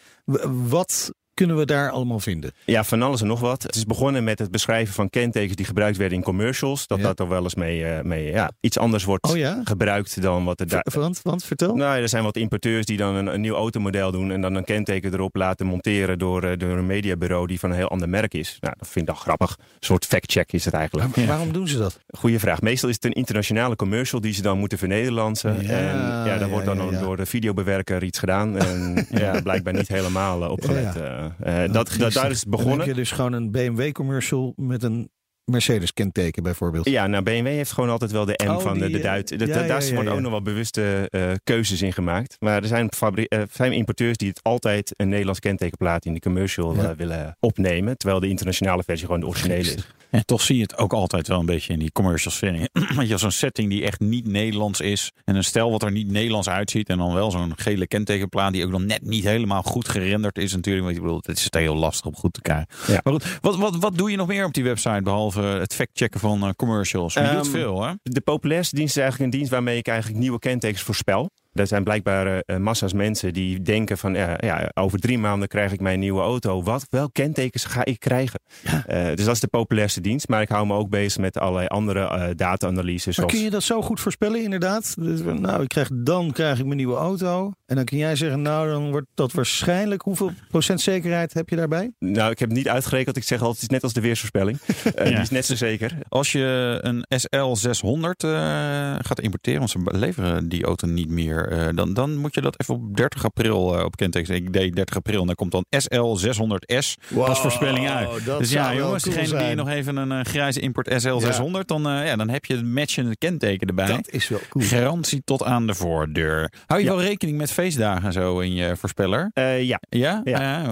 Wat 0.68 1.12
kunnen 1.42 1.60
we 1.60 1.72
daar 1.72 1.90
allemaal 1.90 2.20
vinden? 2.20 2.52
Ja, 2.64 2.84
van 2.84 3.02
alles 3.02 3.20
en 3.20 3.26
nog 3.26 3.40
wat. 3.40 3.62
Het 3.62 3.74
is 3.74 3.84
begonnen 3.84 4.24
met 4.24 4.38
het 4.38 4.50
beschrijven 4.50 4.94
van 4.94 5.10
kentekens 5.10 5.56
die 5.56 5.66
gebruikt 5.66 5.96
werden 5.96 6.18
in 6.18 6.24
commercials. 6.24 6.86
Dat 6.86 6.98
Ja. 6.98 7.04
dat 7.04 7.20
er 7.20 7.28
wel 7.28 7.42
eens 7.42 7.54
mee, 7.54 7.84
eh, 7.84 8.04
mee 8.04 8.24
ja, 8.30 8.50
iets 8.60 8.78
anders 8.78 9.04
wordt 9.04 9.28
Oh 9.30 9.36
ja? 9.36 9.60
gebruikt 9.64 10.22
dan 10.22 10.44
wat 10.44 10.60
er 10.60 10.68
daar... 10.68 10.86
Want, 10.92 11.20
want 11.22 11.44
vertel. 11.44 11.74
Nou, 11.74 12.00
er 12.00 12.08
zijn 12.08 12.22
wat 12.24 12.36
importeurs 12.36 12.86
die 12.86 12.96
dan 12.96 13.14
een, 13.14 13.26
een 13.26 13.40
nieuw 13.40 13.54
automodel 13.54 14.12
doen 14.12 14.30
en 14.30 14.40
dan 14.40 14.54
een 14.54 14.64
kenteken 14.64 15.12
erop 15.12 15.36
laten 15.36 15.66
monteren 15.66 16.18
door, 16.18 16.42
eh, 16.42 16.58
door 16.58 16.76
een 16.76 16.86
mediabureau 16.86 17.46
die 17.46 17.58
van 17.60 17.70
een 17.70 17.76
heel 17.76 17.88
ander 17.88 18.08
merk 18.08 18.34
is. 18.34 18.56
Nou, 18.60 18.74
dat 18.78 18.88
vind 18.88 19.08
ik 19.08 19.14
dan 19.14 19.22
grappig. 19.22 19.56
Een 19.58 19.66
soort 19.80 20.06
fact-check 20.06 20.52
is 20.52 20.64
het 20.64 20.74
eigenlijk. 20.74 21.16
Maar 21.16 21.26
Waarom 21.26 21.52
doen 21.52 21.68
ze 21.68 21.78
dat? 21.78 21.98
Goeie 22.20 22.38
vraag. 22.38 22.60
Meestal 22.60 22.88
is 22.88 22.94
het 22.94 23.04
een 23.04 23.12
internationale 23.12 23.76
commercial 23.76 24.20
die 24.20 24.32
ze 24.32 24.42
dan 24.42 24.58
moeten 24.58 24.78
vernederlandsen. 24.78 25.62
Ja, 25.62 25.68
en 25.68 26.30
ja, 26.30 26.38
daar 26.38 26.48
wordt 26.48 26.66
dan 26.66 26.90
door 27.00 27.16
de 27.16 27.26
videobewerker 27.26 28.02
iets 28.02 28.18
gedaan. 28.18 28.58
En 28.58 29.06
ja, 29.24 29.40
blijkbaar 29.40 29.72
niet 29.72 29.88
helemaal 29.88 30.42
eh, 30.44 30.50
opgelet. 30.50 30.94
Eh, 31.40 31.64
eh, 31.64 31.72
dat, 31.72 31.94
dat, 31.98 32.12
daar 32.12 32.30
is 32.30 32.40
het 32.40 32.50
Dan 32.50 32.50
begonnen. 32.50 32.78
heb 32.78 32.88
je 32.88 32.94
dus 32.94 33.10
gewoon 33.10 33.32
een 33.32 33.50
BMW-commercial 33.50 34.52
met 34.56 34.82
een 34.82 35.10
Mercedes-kenteken 35.44 36.42
bijvoorbeeld. 36.42 36.88
Ja, 36.88 37.06
nou 37.06 37.22
BMW 37.22 37.46
heeft 37.46 37.72
gewoon 37.72 37.90
altijd 37.90 38.10
wel 38.10 38.24
de 38.24 38.40
M 38.44 38.48
Oh, 38.48 38.58
van 38.60 38.78
de, 38.78 38.80
die, 38.84 38.90
de 38.90 38.96
eh, 38.98 39.02
Duit. 39.04 39.38
Dat- 39.38 39.48
ja, 39.48 39.54
daar 39.66 39.84
ja, 39.84 39.94
worden 39.94 40.04
ja. 40.12 40.16
ook 40.18 40.20
nog 40.20 40.30
wel 40.30 40.42
bewuste 40.42 41.06
eh, 41.10 41.30
keuzes 41.44 41.82
in 41.82 41.92
gemaakt. 41.92 42.36
Maar 42.40 42.62
er 42.62 42.68
zijn, 42.68 42.92
fabri- 42.92 43.24
eh, 43.24 43.42
zijn 43.52 43.72
importeurs 43.72 44.16
die 44.16 44.28
het 44.28 44.42
altijd 44.42 44.94
een 44.96 45.08
Nederlands 45.08 45.40
kentekenplaat 45.40 46.04
in 46.04 46.14
de 46.14 46.20
commercial 46.20 46.96
willen 46.96 47.36
opnemen. 47.40 47.96
Terwijl 47.98 48.20
de 48.20 48.28
internationale 48.28 48.82
versie 48.86 49.06
gewoon 49.06 49.20
de 49.20 49.26
originele 49.26 49.60
is. 49.60 49.86
En 50.12 50.24
toch 50.24 50.40
zie 50.40 50.56
je 50.56 50.62
het 50.62 50.76
ook 50.76 50.92
altijd 50.92 51.28
wel 51.28 51.38
een 51.40 51.46
beetje 51.46 51.72
in 51.72 51.78
die 51.78 51.92
commercials. 51.92 52.40
Want 52.40 53.02
je 53.02 53.06
hebt 53.06 53.20
zo'n 53.20 53.30
setting 53.30 53.70
die 53.70 53.84
echt 53.84 54.00
niet 54.00 54.26
Nederlands 54.26 54.80
is. 54.80 55.10
En 55.24 55.36
een 55.36 55.44
stel 55.44 55.70
wat 55.70 55.82
er 55.82 55.92
niet 55.92 56.10
Nederlands 56.10 56.48
uitziet. 56.48 56.88
En 56.88 56.98
dan 56.98 57.14
wel 57.14 57.30
zo'n 57.30 57.52
gele 57.56 57.86
kentekenplaat 57.86 58.52
die 58.52 58.64
ook 58.64 58.70
nog 58.70 58.84
net 58.84 59.02
niet 59.02 59.24
helemaal 59.24 59.62
goed 59.62 59.88
gerenderd 59.88 60.38
is 60.38 60.52
natuurlijk. 60.52 60.84
Want 60.84 60.96
ik 60.96 61.02
bedoel, 61.02 61.20
het 61.26 61.38
is 61.38 61.46
heel 61.50 61.76
lastig 61.76 62.06
om 62.06 62.16
goed 62.16 62.32
te 62.32 62.40
krijgen. 62.40 62.66
Ja. 62.86 63.00
Maar 63.02 63.12
goed, 63.12 63.38
wat, 63.40 63.56
wat, 63.56 63.76
wat 63.76 63.96
doe 63.96 64.10
je 64.10 64.16
nog 64.16 64.26
meer 64.26 64.44
op 64.44 64.54
die 64.54 64.64
website? 64.64 65.02
Behalve 65.02 65.40
het 65.40 65.74
factchecken 65.74 66.20
van 66.20 66.42
eh, 66.42 66.50
commercials. 66.56 67.14
Je 67.14 67.20
Ehm, 67.20 67.36
doet 67.36 67.48
veel 67.48 67.82
hè? 67.82 67.92
De 68.02 68.20
populairste 68.20 68.76
dienst 68.76 68.96
is 68.96 69.02
eigenlijk 69.02 69.32
een 69.32 69.38
dienst 69.38 69.52
waarmee 69.52 69.78
ik 69.78 69.88
eigenlijk 69.88 70.18
nieuwe 70.18 70.38
kentekens 70.38 70.82
voorspel. 70.82 71.30
Er 71.52 71.66
zijn 71.66 71.84
blijkbaar 71.84 72.26
eh, 72.26 72.38
eh, 72.46 72.56
massa's 72.60 72.92
mensen 72.92 73.32
die 73.32 73.62
denken 73.62 73.98
van 73.98 74.14
ja, 74.14 74.36
ja, 74.40 74.70
over 74.74 74.98
drie 74.98 75.18
maanden 75.18 75.48
krijg 75.48 75.72
ik 75.72 75.80
mijn 75.80 75.98
nieuwe 75.98 76.20
auto. 76.22 76.62
Wat, 76.62 76.86
welk 76.90 77.12
kentekens 77.12 77.64
ga 77.64 77.84
ik 77.84 78.00
krijgen? 78.00 78.40
Eh, 78.86 79.04
dus 79.14 79.24
dat 79.24 79.34
is 79.34 79.40
de 79.40 79.46
populairste 79.46 80.00
dienst. 80.00 80.28
Maar 80.28 80.42
ik 80.42 80.48
hou 80.48 80.66
me 80.66 80.74
ook 80.74 80.88
bezig 80.90 81.20
met 81.20 81.38
allerlei 81.38 81.66
andere 81.66 82.34
data-analyses. 82.34 83.04
Maar 83.04 83.14
zoals- 83.14 83.32
kun 83.32 83.42
je 83.42 83.50
dat 83.50 83.62
zo 83.62 83.82
goed 83.82 84.00
voorspellen, 84.00 84.42
inderdaad? 84.42 84.94
Dus, 84.98 85.20
nou, 85.22 85.62
ik 85.62 85.68
krijg, 85.68 85.88
dan 85.92 86.32
krijg 86.32 86.58
ik 86.58 86.64
mijn 86.64 86.76
nieuwe 86.76 86.96
auto. 86.96 87.52
En 87.66 87.76
dan 87.76 87.84
kun 87.84 87.98
jij 87.98 88.16
zeggen, 88.16 88.42
nou, 88.42 88.68
dan 88.70 88.90
wordt 88.90 89.06
dat 89.14 89.32
waarschijnlijk... 89.32 90.02
Hoeveel 90.02 90.30
procent 90.48 90.80
zekerheid 90.80 91.34
heb 91.34 91.48
je 91.48 91.56
daarbij? 91.56 91.92
Nou, 91.98 92.30
ik 92.30 92.38
heb 92.38 92.48
het 92.48 92.58
niet 92.58 92.68
uitgerekend. 92.68 93.16
Ik 93.16 93.22
zeg 93.24 93.38
altijd, 93.40 93.54
het 93.60 93.62
is 93.70 93.74
net 93.74 93.82
als 93.82 93.92
de 93.92 94.00
weersvoorspelling. 94.00 94.58
Eh, 94.94 95.04
Die 95.06 95.16
is 95.16 95.30
net 95.30 95.46
zo 95.46 95.54
zeker. 95.54 95.98
Als 96.08 96.32
je 96.32 96.78
een 96.82 97.04
SL600 97.20 98.24
eh, 98.24 98.94
gaat 98.98 99.20
importeren, 99.20 99.58
want 99.58 99.70
ze 99.70 99.78
leveren 99.84 100.48
die 100.48 100.64
auto 100.64 100.86
niet 100.86 101.08
meer, 101.08 101.41
eh, 101.48 101.68
dan, 101.74 101.94
dan 101.94 102.16
moet 102.16 102.34
je 102.34 102.40
dat 102.40 102.60
even 102.60 102.74
op 102.74 102.96
30 102.96 103.24
april 103.24 103.78
eh, 103.78 103.84
op 103.84 103.96
kenteken. 103.96 104.34
Ik 104.34 104.52
deed 104.52 104.74
30 104.74 104.96
april 104.96 105.20
en 105.20 105.26
dan 105.26 105.34
komt 105.34 105.52
dan 105.52 105.64
SL600S 105.82 106.94
als 107.16 107.40
voorspelling 107.40 107.88
uit. 107.90 108.24
Dus 108.24 108.50
ja, 108.50 108.74
jongens, 108.74 109.02
cool 109.02 109.16
degene 109.16 109.46
die 109.46 109.54
nog 109.54 109.68
even 109.68 109.96
een 109.96 110.12
eh, 110.12 110.20
grijze 110.24 110.60
import 110.60 110.88
SL600, 111.04 111.64
dan, 111.66 111.82
ja, 111.82 112.16
dan 112.16 112.28
heb 112.28 112.44
je 112.44 112.54
het 112.56 112.64
matchende 112.66 113.16
kenteken 113.16 113.68
erbij. 113.68 113.86
Dat 113.86 114.08
is 114.10 114.28
wel 114.28 114.40
cool. 114.48 114.64
Garantie 114.64 115.22
tot 115.24 115.42
aan 115.44 115.66
de 115.66 115.74
voordeur. 115.74 116.52
Hou 116.66 116.80
je 116.80 116.86
Ja. 116.86 116.92
wel 116.94 117.02
rekening 117.02 117.38
met 117.38 117.50
feestdagen 117.52 118.04
en 118.04 118.12
zo 118.12 118.38
in 118.38 118.54
je 118.54 118.76
voorspeller? 118.76 119.30
Ja. 119.60 119.80
Ja? 119.88 120.20
Ja, 120.24 120.64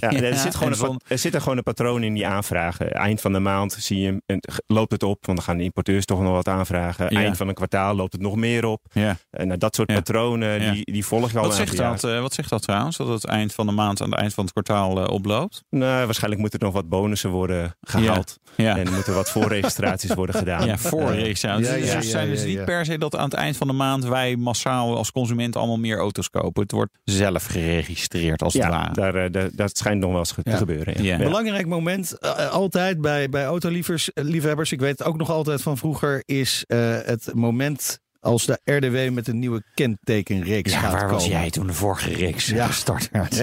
er, 0.00 0.34
zit 0.36 0.54
gewoon 0.54 0.72
en 0.72 0.84
een, 0.84 1.00
er 1.08 1.18
zit 1.18 1.34
er 1.34 1.40
gewoon 1.40 1.56
een 1.56 1.62
patroon 1.62 2.02
in 2.02 2.14
die 2.14 2.26
aanvragen. 2.26 2.90
Eind 2.92 3.20
van 3.20 3.32
de 3.32 3.38
maand 3.38 3.72
zie 3.72 4.00
je, 4.00 4.22
en 4.26 4.38
loopt 4.66 4.92
het 4.92 5.02
op, 5.02 5.26
want 5.26 5.38
dan 5.38 5.46
gaan 5.46 5.56
de 5.56 5.64
importeurs 5.64 6.04
toch 6.04 6.20
nog 6.20 6.32
wat 6.32 6.48
aanvragen. 6.48 7.08
Eind 7.08 7.36
van 7.36 7.48
een 7.48 7.54
kwartaal 7.54 7.94
loopt 7.94 8.12
het 8.12 8.20
nog 8.22 8.36
meer 8.36 8.64
op. 8.64 8.82
Ja. 8.92 9.16
En 9.30 9.46
nou, 9.46 9.58
dat 9.58 9.74
soort 9.74 9.90
Ja. 9.90 9.94
patronen 9.96 10.13
patronen, 10.14 10.62
Ja. 10.62 10.72
die, 10.72 10.84
die 10.92 11.06
volg 11.06 11.30
je 11.32 11.36
al 11.38 11.42
Wat 11.42 11.50
een 11.58 11.66
zegt, 11.66 11.80
aantal 11.80 12.08
dat, 12.08 12.16
eh, 12.16 12.22
wat 12.22 12.34
zegt 12.34 12.48
dat 12.50 12.62
trouwens? 12.62 12.96
Dat 12.96 13.08
het 13.08 13.24
eind 13.24 13.52
van 13.54 13.66
de 13.66 13.72
maand 13.72 14.00
aan 14.02 14.10
het 14.10 14.20
eind 14.20 14.34
van 14.34 14.44
het 14.44 14.52
kwartaal 14.52 15.04
eh, 15.04 15.12
oploopt? 15.12 15.62
Nou, 15.70 16.04
waarschijnlijk 16.04 16.40
moeten 16.40 16.58
er 16.58 16.64
nog 16.64 16.74
wat 16.74 16.88
bonussen 16.88 17.30
worden 17.30 17.76
gehaald. 17.80 18.38
Ja. 18.56 18.76
En 18.78 18.86
er 18.86 18.92
moeten 18.92 19.14
wat 19.14 19.30
voorregistraties 19.30 20.14
worden 20.20 20.34
gedaan. 20.34 20.66
Ja, 20.66 20.78
voor 20.78 21.10
registratie. 21.12 21.64
Ja, 21.66 21.72
Dus 21.74 21.88
ja, 21.88 21.94
het 21.94 22.04
ja, 22.04 22.10
zijn 22.10 22.28
dus 22.28 22.40
ja, 22.40 22.46
niet 22.46 22.56
ja. 22.56 22.64
per 22.64 22.84
se 22.84 22.98
dat 22.98 23.16
aan 23.16 23.24
het 23.24 23.34
eind 23.34 23.56
van 23.56 23.66
de 23.66 23.72
maand 23.72 24.04
wij 24.04 24.36
massaal 24.36 24.96
als 24.96 25.12
consument 25.12 25.56
allemaal 25.56 25.78
meer 25.78 25.98
auto's 25.98 26.30
kopen. 26.30 26.62
Het 26.62 26.72
wordt 26.72 26.92
zelf 27.04 27.44
geregistreerd 27.44 28.42
als 28.42 28.52
het 28.54 28.62
ja, 28.62 28.68
ware. 28.70 28.92
daar, 28.92 29.14
eh, 29.14 29.32
daar- 29.32 29.50
dat 29.52 29.76
schijnt 29.78 30.00
nog 30.00 30.10
wel 30.10 30.18
eens 30.18 30.34
Ja. 30.42 30.50
te 30.52 30.56
gebeuren. 30.56 31.02
Ja. 31.02 31.16
Ja. 31.16 31.24
Belangrijk 31.24 31.66
moment, 31.66 32.20
altijd 32.50 33.00
bij, 33.00 33.28
bij 33.28 33.44
autoliefhebbers, 33.44 34.72
ik 34.72 34.80
weet 34.80 34.98
het 34.98 35.04
ook 35.04 35.16
nog 35.16 35.30
altijd 35.30 35.62
van 35.62 35.76
vroeger, 35.76 36.22
is 36.24 36.64
eh, 36.66 36.78
het 37.04 37.30
moment 37.34 37.98
als 38.24 38.46
de 38.46 38.60
RDW 38.64 39.10
met 39.14 39.28
een 39.28 39.38
nieuwe 39.38 39.62
kentekenreeks 39.74 40.72
Ja, 40.72 40.78
gaat 40.78 40.92
waar 40.92 41.10
was 41.10 41.26
jij 41.26 41.50
toen 41.50 41.66
de 41.66 41.72
vorige 41.72 42.12
reeks 42.14 42.46
Ja. 42.46 42.66
gestart 42.66 43.08
werd? 43.10 43.42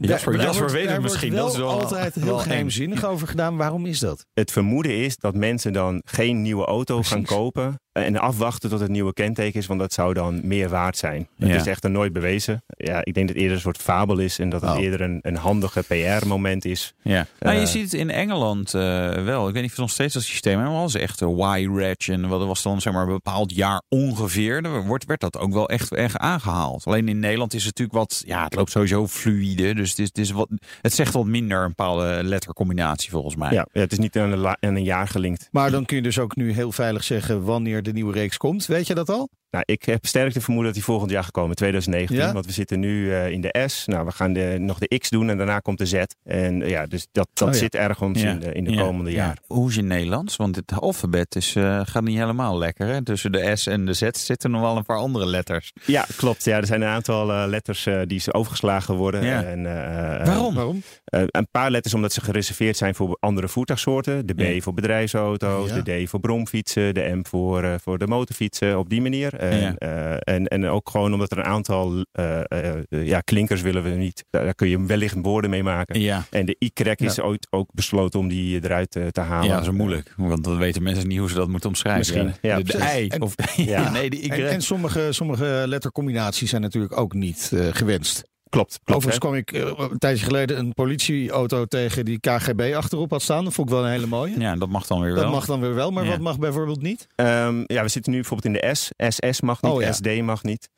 Jasper, 0.00 0.32
Daar 0.32 0.42
Jasper 0.42 0.58
wordt- 0.58 0.72
weet 0.72 0.82
het 0.82 0.90
wordt 0.90 1.02
misschien. 1.02 1.32
wel 1.32 1.44
dat 1.44 1.52
is 1.52 1.58
wel 1.58 1.68
altijd 1.80 2.14
heel 2.14 2.24
wel 2.24 2.36
eng. 2.36 2.42
geheimzinnig 2.42 3.04
over 3.04 3.28
gedaan. 3.28 3.56
Waarom 3.56 3.86
is 3.86 3.98
dat? 3.98 4.26
Het 4.34 4.50
vermoeden 4.52 4.96
is 4.96 5.16
dat 5.16 5.34
mensen 5.34 5.72
dan 5.72 6.02
geen 6.04 6.42
nieuwe 6.42 6.64
auto 6.64 7.02
gaan 7.02 7.24
kopen 7.24 7.80
en 7.92 8.16
afwachten 8.16 8.70
tot 8.70 8.80
het 8.80 8.90
nieuwe 8.90 9.12
kenteken 9.12 9.60
is, 9.60 9.66
want 9.66 9.80
dat 9.80 9.92
zou 9.92 10.14
dan 10.14 10.40
meer 10.46 10.68
waard 10.68 10.96
zijn. 10.96 11.28
Het 11.38 11.48
Ja. 11.48 11.54
is 11.54 11.66
echter 11.66 11.90
nooit 11.90 12.12
bewezen. 12.12 12.62
Ja, 12.66 12.98
ik 13.04 13.14
denk 13.14 13.26
dat 13.26 13.28
het 13.28 13.36
eerder 13.36 13.54
een 13.56 13.62
soort 13.62 13.76
fabel 13.76 14.18
is 14.18 14.38
en 14.38 14.48
dat 14.48 14.60
het 14.60 14.70
Oh. 14.70 14.78
eerder 14.80 15.00
een, 15.00 15.18
een 15.22 15.36
handige 15.36 15.82
PR-moment 15.82 16.64
is. 16.64 16.94
Ja. 17.02 17.26
Nou, 17.40 17.54
je 17.54 17.60
Eh, 17.62 17.66
ziet 17.66 17.82
het 17.82 17.92
in 17.94 18.10
Engeland 18.10 18.74
eh, 18.74 18.80
wel. 19.24 19.46
Ik 19.48 19.52
weet 19.52 19.62
niet 19.62 19.64
of 19.64 19.70
het 19.70 19.78
nog 19.78 19.90
steeds 19.90 20.14
dat 20.14 20.22
systeem 20.22 20.58
helemaal 20.58 20.86
is. 20.86 20.94
Echt 20.94 21.20
een 21.20 21.38
Y-Reg 21.38 21.96
en 22.08 22.28
wat 22.28 22.46
was 22.46 22.62
dan 22.62 22.80
zeg 22.80 22.92
maar 22.92 23.02
een 23.02 23.08
bepaald 23.08 23.54
jaar 23.54 23.82
ongeveer. 23.88 24.62
Dan 24.62 24.86
wordt, 24.86 25.04
werd 25.04 25.20
dat 25.20 25.38
ook 25.38 25.52
wel 25.52 25.68
echt, 25.68 25.94
echt 25.94 26.16
aangehaald. 26.16 26.84
Alleen 26.86 27.08
in 27.08 27.18
Nederland 27.18 27.54
is 27.54 27.64
het 27.64 27.78
natuurlijk 27.78 28.10
wat, 28.10 28.22
ja, 28.26 28.44
het 28.44 28.54
loopt 28.54 28.70
sowieso 28.70 29.06
fluïde. 29.06 29.74
Dus 29.78 29.90
het, 29.90 29.98
is, 29.98 30.06
het, 30.06 30.18
is 30.18 30.30
wat, 30.30 30.48
het 30.80 30.92
zegt 30.92 31.12
wat 31.12 31.26
minder 31.26 31.62
een 31.62 31.68
bepaalde 31.68 32.20
lettercombinatie 32.22 33.10
volgens 33.10 33.36
mij. 33.36 33.52
Ja, 33.52 33.66
het 33.72 33.92
is 33.92 33.98
niet 33.98 34.16
aan 34.16 34.32
een, 34.32 34.46
aan 34.46 34.56
een 34.60 34.84
jaar 34.84 35.08
gelinkt. 35.08 35.48
Maar 35.50 35.70
dan 35.70 35.84
kun 35.84 35.96
je 35.96 36.02
dus 36.02 36.18
ook 36.18 36.36
nu 36.36 36.52
heel 36.52 36.72
veilig 36.72 37.04
zeggen 37.04 37.44
wanneer 37.44 37.82
de 37.82 37.92
nieuwe 37.92 38.12
reeks 38.12 38.36
komt. 38.36 38.66
Weet 38.66 38.86
je 38.86 38.94
dat 38.94 39.08
al? 39.08 39.28
Nou, 39.50 39.64
ik 39.66 39.84
heb 39.84 40.06
sterk 40.06 40.32
te 40.32 40.40
vermoeden 40.40 40.64
dat 40.72 40.74
die 40.74 40.84
volgend 40.92 41.10
jaar 41.10 41.24
gekomen, 41.24 41.56
2019. 41.56 42.16
Ja? 42.16 42.32
Want 42.32 42.46
we 42.46 42.52
zitten 42.52 42.80
nu 42.80 43.12
eh, 43.14 43.30
in 43.30 43.40
de 43.40 43.64
S. 43.66 43.86
Nou, 43.86 44.04
we 44.06 44.12
gaan 44.12 44.32
de, 44.32 44.56
nog 44.60 44.78
de 44.78 44.98
X 44.98 45.10
doen 45.10 45.30
en 45.30 45.36
daarna 45.36 45.58
komt 45.58 45.78
de 45.78 45.86
Z. 45.86 46.02
En 46.24 46.62
eh, 46.62 46.68
ja, 46.70 46.86
dus 46.86 47.06
dat, 47.12 47.28
dat 47.32 47.48
Oh 47.48 47.54
ja. 47.54 47.60
zit 47.60 47.74
ergens 47.74 48.22
in 48.22 48.38
de, 48.38 48.52
in 48.52 48.64
de 48.64 48.70
Ja, 48.70 48.80
komende 48.82 49.10
ja. 49.10 49.16
jaar. 49.16 49.38
Hoe 49.46 49.68
is 49.68 49.74
het 49.74 49.82
in 49.84 49.88
Nederlands? 49.90 50.36
Want 50.36 50.56
het 50.56 50.72
alfabet 50.80 51.34
is, 51.36 51.56
eh, 51.56 51.80
gaat 51.84 52.02
niet 52.02 52.18
helemaal 52.18 52.58
lekker. 52.58 52.86
Hè? 52.86 53.04
Tussen 53.04 53.32
de 53.32 53.56
S 53.56 53.66
en 53.66 53.84
de 53.86 53.92
Z 53.92 54.08
zitten 54.12 54.50
nog 54.50 54.60
wel 54.60 54.76
een 54.76 54.84
paar 54.84 54.96
andere 54.98 55.26
letters. 55.26 55.72
Ja, 55.84 56.06
klopt. 56.16 56.44
Ja, 56.44 56.56
er 56.56 56.66
zijn 56.66 56.82
een 56.82 56.88
aantal 56.88 57.32
eh, 57.32 57.44
letters 57.46 57.86
eh, 57.86 58.00
die 58.06 58.32
overgeslagen 58.32 58.94
worden. 58.94 59.24
Ja. 59.24 59.42
En, 59.42 59.66
eh, 59.66 60.26
Waarom? 60.26 60.54
Waarom? 60.54 60.82
Een 61.10 61.48
paar 61.50 61.70
letters 61.70 61.94
omdat 61.94 62.12
ze 62.12 62.20
gereserveerd 62.20 62.76
zijn 62.76 62.94
voor 62.94 63.16
andere 63.20 63.48
voertuigsoorten. 63.48 64.26
De 64.26 64.34
B 64.34 64.40
Ja. 64.40 64.60
voor 64.60 64.74
bedrijfsauto's, 64.74 65.68
Ja. 65.70 65.80
de 65.80 66.04
D 66.04 66.08
voor 66.08 66.20
bromfietsen, 66.20 66.94
de 66.94 67.00
M 67.14 67.26
voor, 67.26 67.62
eh, 67.62 67.74
voor 67.82 67.98
de 67.98 68.06
motorfietsen. 68.06 68.78
Op 68.78 68.88
die 68.88 69.00
manier. 69.02 69.34
En, 69.38 69.60
Ja. 69.60 69.74
eh, 69.76 70.34
en, 70.34 70.46
en 70.46 70.66
ook 70.66 70.90
gewoon 70.90 71.12
omdat 71.12 71.30
er 71.32 71.38
een 71.38 71.44
aantal 71.44 72.04
eh, 72.12 72.40
eh, 72.48 72.74
ja, 72.88 73.20
klinkers 73.20 73.60
willen 73.62 73.82
we 73.82 73.90
niet. 73.90 74.24
Daar, 74.30 74.54
kun 74.54 74.68
je 74.68 74.86
wellicht 74.86 75.16
woorden 75.22 75.50
mee 75.50 75.62
maken. 75.62 76.00
Ja. 76.00 76.24
En 76.30 76.46
de 76.46 76.56
Y 76.58 76.70
is 76.96 77.20
ooit 77.20 77.46
ook 77.50 77.70
besloten 77.74 78.20
om 78.20 78.28
die 78.28 78.64
eruit 78.64 78.90
te 78.90 79.20
halen. 79.20 79.48
Ja, 79.48 79.54
dat 79.54 79.62
is 79.66 79.70
moeilijk. 79.70 80.14
Want 80.16 80.44
dan 80.44 80.58
weten 80.58 80.82
mensen 80.82 81.08
niet 81.08 81.18
hoe 81.18 81.28
ze 81.28 81.34
dat 81.34 81.48
moeten 81.48 81.68
omschrijven. 81.68 81.98
Misschien, 81.98 82.34
ja, 82.50 82.60
de. 82.60 83.00
I. 83.02 83.08
En- 83.08 83.22
of, 83.22 83.34
Ja. 83.56 83.90
nee, 83.90 84.10
de 84.10 84.20
Y. 84.22 84.28
En, 84.28 84.48
en 84.50 84.62
sommige, 84.62 85.08
sommige 85.12 85.64
lettercombinaties 85.66 86.50
zijn 86.50 86.62
natuurlijk 86.62 86.98
ook 86.98 87.14
niet 87.14 87.50
eh, 87.54 87.66
gewenst. 87.70 88.24
Klopt, 88.50 88.78
klopt. 88.84 88.90
Overigens 88.96 89.18
kwam 89.18 89.34
ik 89.34 89.52
eh, 89.52 89.88
een 89.90 89.98
tijdje 89.98 90.24
geleden 90.24 90.58
een 90.58 90.72
politieauto 90.74 91.64
tegen 91.64 92.04
die 92.04 92.20
KGB 92.20 92.72
achterop 92.76 93.10
had 93.10 93.22
staan. 93.22 93.44
Dat 93.44 93.52
vond 93.52 93.68
ik 93.68 93.74
wel 93.74 93.84
een 93.84 93.90
hele 93.90 94.06
mooie. 94.06 94.40
Ja, 94.40 94.56
dat 94.56 94.68
mag 94.68 94.86
dan 94.86 95.00
weer 95.00 95.14
Dat 95.14 95.22
wel. 95.22 95.32
mag 95.32 95.46
dan 95.46 95.60
weer 95.60 95.74
wel, 95.74 95.90
maar 95.90 96.04
Ja. 96.04 96.10
wat 96.10 96.20
mag 96.20 96.38
bijvoorbeeld 96.38 96.82
niet? 96.82 97.06
Ehm, 97.14 97.62
ja, 97.66 97.82
we 97.82 97.88
zitten 97.88 98.12
nu 98.12 98.18
bijvoorbeeld 98.20 98.54
in 98.56 98.60
de 98.62 98.74
S. 98.74 98.90
SS 99.08 99.40
mag 99.40 99.62
niet, 99.62 99.72
Oh, 99.72 99.80
ja. 99.80 99.92
SD 99.92 100.20
mag 100.22 100.42
niet. 100.42 100.68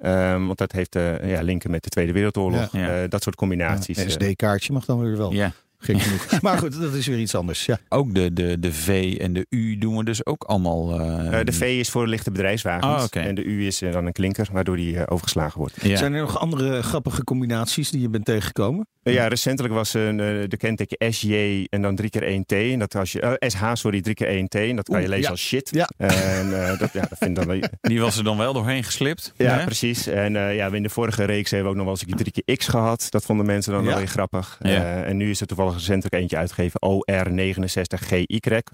Ehm, 0.00 0.46
want 0.46 0.58
dat 0.58 0.72
heeft 0.72 0.96
eh, 0.96 1.30
ja, 1.30 1.40
linken 1.42 1.70
met 1.70 1.82
de 1.82 1.88
Tweede 1.88 2.12
Wereldoorlog. 2.12 2.72
Ja. 2.72 3.02
Eh, 3.02 3.08
dat 3.08 3.22
soort 3.22 3.36
combinaties. 3.36 3.98
Eh. 3.98 4.08
SD-kaartje 4.08 4.72
mag 4.72 4.84
dan 4.84 5.00
weer 5.00 5.16
wel. 5.16 5.32
Ja. 5.32 5.52
Gek 5.82 6.00
genoeg. 6.00 6.40
maar 6.42 6.58
goed, 6.58 6.80
dat 6.80 6.94
is 6.94 7.06
weer 7.06 7.18
iets 7.18 7.34
anders. 7.34 7.64
Ja. 7.66 7.78
Ook 7.88 8.14
de, 8.14 8.32
de, 8.32 8.58
de 8.58 8.72
V 8.72 9.16
en 9.20 9.32
de 9.32 9.46
U 9.48 9.78
doen 9.78 9.96
we 9.96 10.04
dus 10.04 10.26
ook 10.26 10.42
allemaal. 10.44 11.00
eh, 11.00 11.38
Eh, 11.40 11.44
de 11.46 11.52
V 11.52 11.60
is 11.60 11.90
voor 11.90 12.06
lichte 12.08 12.30
bedrijfswagens. 12.30 13.10
Ah. 13.12 13.26
En 13.26 13.34
de 13.34 13.42
U 13.44 13.66
is 13.66 13.82
eh, 13.82 13.92
dan 13.92 14.06
een 14.06 14.12
klinker, 14.12 14.48
waardoor 14.52 14.76
die 14.76 15.08
overgeslagen 15.08 15.58
wordt. 15.58 15.74
ja. 15.82 15.96
Zijn 15.96 16.12
er 16.14 16.20
nog 16.20 16.38
andere 16.38 16.82
grappige 16.82 17.24
combinaties 17.24 17.90
die 17.90 18.00
je 18.00 18.08
bent 18.08 18.24
tegengekomen? 18.24 18.86
Ja, 19.02 19.26
recentelijk 19.28 19.74
was 19.74 19.94
een, 19.94 20.20
eh, 20.20 20.26
de 20.48 20.56
kenteken 20.56 21.12
SJ 21.12 21.66
en 21.70 21.82
dan 21.82 21.96
drie 21.96 22.10
keer 22.10 22.22
1T. 22.22 22.52
En 22.72 22.78
dat 22.78 22.94
als 22.94 23.12
je, 23.12 23.36
SH, 23.48 23.70
sorry, 23.72 24.00
drie 24.00 24.14
keer 24.14 24.26
1T. 24.28 24.54
En 24.68 24.76
dat 24.76 24.88
kan 24.88 25.00
je 25.00 25.08
lezen 25.08 25.22
ja. 25.24 25.30
als 25.30 25.40
shit. 25.46 25.68
Ja. 25.72 25.88
En 25.96 26.62
eh, 26.64 26.78
dat, 26.78 26.92
ja, 26.92 27.00
dat 27.08 27.18
vind 27.18 27.36
dan... 27.36 27.48
Die 27.80 28.00
was 28.00 28.16
er 28.18 28.24
dan 28.24 28.36
wel 28.36 28.52
doorheen 28.52 28.84
geslipt. 28.84 29.32
Ja, 29.36 29.58
hè? 29.58 29.64
precies. 29.64 30.06
En 30.06 30.36
eh, 30.36 30.54
ja, 30.56 30.72
in 30.72 30.82
de 30.82 30.88
vorige 30.88 31.24
reeks 31.24 31.50
hebben 31.50 31.72
we 31.72 31.78
ook 31.78 31.84
nog 31.84 31.84
wel 31.86 31.94
eens 31.94 32.02
een 32.02 32.16
keer 32.16 32.30
drie 32.32 32.42
keer 32.44 32.56
X 32.56 32.66
gehad. 32.68 33.06
Dat 33.10 33.24
vonden 33.24 33.46
mensen 33.46 33.72
dan 33.72 33.82
Ja. 33.82 33.88
wel 33.88 33.98
weer 33.98 34.06
grappig. 34.08 34.58
Ja. 34.62 34.68
Eh, 34.70 35.08
en 35.08 35.16
nu 35.16 35.30
is 35.30 35.40
er 35.40 35.46
toevallig 35.46 35.69
recentelijk 35.74 36.14
eentje 36.14 36.36
uitgegeven. 36.36 36.80
OR69GY. 36.86 38.26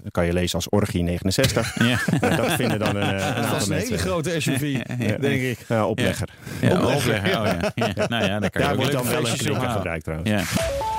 Dat 0.03 0.11
kan 0.11 0.25
je 0.25 0.33
lezen 0.33 0.55
als 0.55 0.69
Orgie 0.69 1.03
69. 1.03 1.75
Ja. 1.87 1.99
Dat 2.35 2.51
vinden 2.51 2.79
dan 2.79 2.95
een, 2.95 3.01
eh, 3.01 3.09
een 3.11 3.17
Dat 3.17 3.35
aantal 3.35 3.53
was 3.53 3.67
een 3.69 3.75
hele 3.75 3.97
grote 3.97 4.41
SUV, 4.41 4.77
Ja. 4.99 5.17
denk 5.17 5.41
ik. 5.41 5.57
Ja, 5.67 5.87
oplegger. 5.87 6.29
Ja, 6.61 6.67
Opleggen. 6.71 6.95
opleggen. 6.97 7.39
Oh, 7.39 7.45
ja. 7.45 7.71
Ja. 7.75 8.07
Nou 8.07 8.25
ja, 8.25 8.39
daar 8.39 8.49
kan 8.49 8.61
je 8.61 8.67
Daar 8.67 8.75
wordt 8.75 8.91
dan 8.91 9.03
wel 9.07 9.27
een 9.27 9.55
halen. 9.55 9.71
gebruikt 9.71 10.03
trouwens. 10.03 10.29
Ja. 10.29 10.43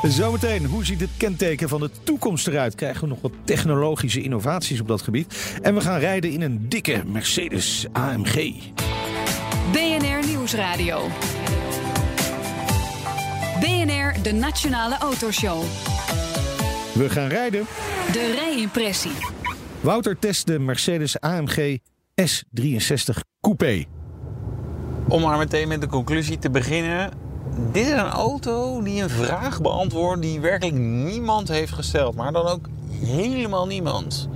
Zometeen, 0.09 0.64
hoe 0.64 0.84
ziet 0.84 1.01
het 1.01 1.11
kenteken 1.16 1.68
van 1.68 1.80
de 1.80 1.90
toekomst 2.03 2.46
eruit? 2.46 2.74
Krijgen 2.74 3.01
we 3.01 3.07
nog 3.09 3.20
wat 3.20 3.32
technologische 3.44 4.22
innovaties 4.22 4.80
op 4.80 4.88
dat 4.88 5.03
gebied? 5.03 5.59
En 5.62 5.74
we 5.74 5.80
gaan 5.80 5.99
rijden 5.99 6.30
in 6.30 6.40
een 6.42 6.68
dikke 6.68 7.03
Mercedes 7.07 7.86
AMG. 7.92 8.34
BNR 9.72 10.26
Nieuwsradio. 10.26 11.09
BNR, 13.61 14.22
de 14.22 14.32
Nationale 14.32 14.98
Autoshow. 14.98 15.62
We 16.94 17.09
gaan 17.11 17.28
rijden. 17.28 17.66
De 18.12 18.34
rijimpressie. 18.34 19.12
Wouter 19.80 20.18
test 20.18 20.46
de 20.46 20.59
Mercedes 20.59 21.20
AMG 21.20 21.78
S63 22.20 23.18
Coupé. 23.40 23.84
Om 25.09 25.22
maar 25.22 25.38
meteen 25.38 25.68
met 25.68 25.80
de 25.80 25.86
conclusie 25.86 26.38
te 26.38 26.50
beginnen. 26.50 27.11
Dit 27.72 27.86
is 27.86 27.92
een 27.92 27.98
auto 27.98 28.82
die 28.82 29.02
een 29.02 29.11
vraag 29.11 29.61
beantwoordt 29.61 30.22
die 30.22 30.40
werkelijk 30.40 30.76
niemand 30.76 31.48
heeft 31.48 31.72
gesteld. 31.72 32.14
Maar 32.14 32.32
dan 32.32 32.46
ook 32.46 32.68
helemaal 32.90 33.66
niemand. 33.66 34.28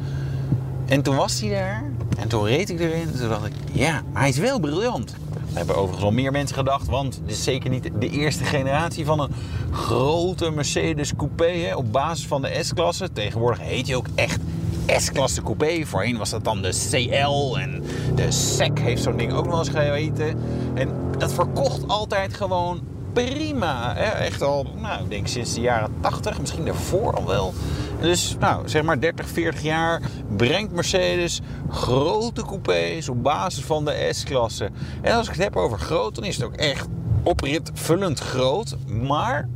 En 0.86 1.02
toen 1.02 1.16
was 1.16 1.40
hij 1.40 1.50
daar. 1.50 1.84
En 2.18 2.28
toen 2.28 2.44
reed 2.44 2.70
ik 2.70 2.80
erin. 2.80 3.08
En 3.12 3.18
toen 3.18 3.28
dacht 3.28 3.46
ik, 3.46 3.52
ja, 3.72 4.02
maar 4.12 4.20
hij 4.20 4.30
is 4.30 4.38
wel 4.38 4.60
briljant. 4.60 5.14
Hebben 5.52 5.76
overigens 5.76 6.04
al 6.04 6.12
meer 6.12 6.32
mensen 6.32 6.56
gedacht. 6.56 6.86
Want 6.86 7.14
het 7.14 7.30
is 7.30 7.44
zeker 7.44 7.70
niet 7.70 7.90
de 7.98 8.10
eerste 8.10 8.44
generatie 8.44 9.04
van 9.04 9.20
een 9.20 9.30
grote 9.70 10.50
Mercedes 10.50 11.16
coupé. 11.16 11.50
Hè, 11.50 11.74
op 11.74 11.92
basis 11.92 12.26
van 12.26 12.42
de 12.42 12.58
S-klasse. 12.62 13.12
Tegenwoordig 13.12 13.60
heet 13.60 13.86
hij 13.86 13.96
ook 13.96 14.06
echt 14.14 14.40
S-klasse 14.86 15.42
coupé. 15.42 15.86
Voorheen 15.86 16.16
was 16.16 16.30
dat 16.30 16.44
dan 16.44 16.62
de 16.62 16.88
CL. 16.90 17.58
En 17.58 17.82
de 18.14 18.30
SEC 18.30 18.78
heeft 18.78 19.02
zo'n 19.02 19.16
ding 19.16 19.32
ook 19.32 19.46
nog 19.46 19.58
eens 19.58 19.68
geheten. 19.68 20.38
En 20.74 20.88
dat 21.18 21.32
verkocht 21.32 21.88
altijd 21.88 22.34
gewoon 22.34 22.80
prima. 23.12 23.94
Hè? 23.94 24.04
Echt 24.04 24.42
al, 24.42 24.66
nou, 24.80 25.02
ik 25.02 25.10
denk 25.10 25.26
sinds 25.26 25.54
de 25.54 25.60
jaren 25.60 25.90
80, 26.00 26.40
misschien 26.40 26.64
daarvoor 26.64 27.14
al 27.14 27.26
wel. 27.26 27.54
Dus, 28.02 28.36
nou, 28.40 28.68
zeg 28.68 28.82
maar 28.82 29.00
30, 29.00 29.28
40 29.28 29.62
jaar 29.62 30.00
brengt 30.36 30.72
Mercedes 30.72 31.40
grote 31.70 32.42
coupés 32.42 33.08
op 33.08 33.22
basis 33.22 33.64
van 33.64 33.84
de 33.84 34.08
S-klasse. 34.10 34.70
En 35.00 35.14
als 35.14 35.26
ik 35.26 35.34
het 35.34 35.42
heb 35.42 35.56
over 35.56 35.78
groot, 35.78 36.14
dan 36.14 36.24
is 36.24 36.36
het 36.36 36.44
ook 36.44 36.54
echt 36.54 36.86
opritvullend 37.22 38.18
groot. 38.18 38.76
Maar 38.86 39.48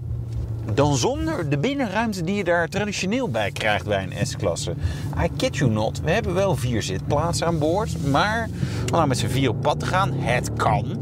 dan 0.74 0.96
zonder 0.96 1.48
de 1.48 1.58
binnenruimte 1.58 2.24
die 2.24 2.34
je 2.34 2.44
daar 2.44 2.68
traditioneel 2.68 3.28
bij 3.28 3.50
krijgt 3.50 3.86
bij 3.86 4.08
een 4.10 4.26
S-klasse. 4.26 4.74
I 5.24 5.28
kid 5.36 5.56
you 5.56 5.70
not, 5.70 6.00
we 6.00 6.10
hebben 6.10 6.34
wel 6.34 6.56
vier 6.56 6.82
zitplaatsen 6.82 7.46
aan 7.46 7.58
boord. 7.58 8.06
Maar 8.10 8.48
om 8.84 8.90
nou 8.90 9.06
met 9.06 9.18
z'n 9.18 9.26
vier 9.26 9.48
op 9.48 9.60
pad 9.60 9.80
te 9.80 9.86
gaan, 9.86 10.12
het 10.12 10.52
kan. 10.52 10.98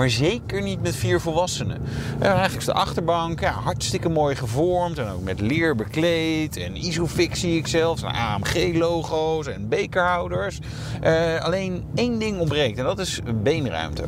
Maar 0.00 0.10
zeker 0.10 0.62
niet 0.62 0.82
met 0.82 0.96
vier 0.96 1.20
volwassenen. 1.20 1.82
En 2.18 2.26
eigenlijk 2.26 2.56
is 2.56 2.64
de 2.64 2.72
achterbank 2.72 3.40
ja, 3.40 3.52
hartstikke 3.52 4.08
mooi 4.08 4.36
gevormd. 4.36 4.98
En 4.98 5.08
ook 5.08 5.22
met 5.22 5.40
leer 5.40 5.76
bekleed. 5.76 6.56
En 6.56 6.76
Isofix 6.76 7.40
zie 7.40 7.56
ik 7.56 7.66
zelfs. 7.66 8.02
AMG-logo's 8.02 9.46
en 9.46 9.68
bekerhouders. 9.68 10.58
Eh, 11.00 11.40
alleen 11.40 11.84
één 11.94 12.18
ding 12.18 12.38
ontbreekt. 12.38 12.78
En 12.78 12.84
dat 12.84 12.98
is 12.98 13.20
beenruimte. 13.42 14.02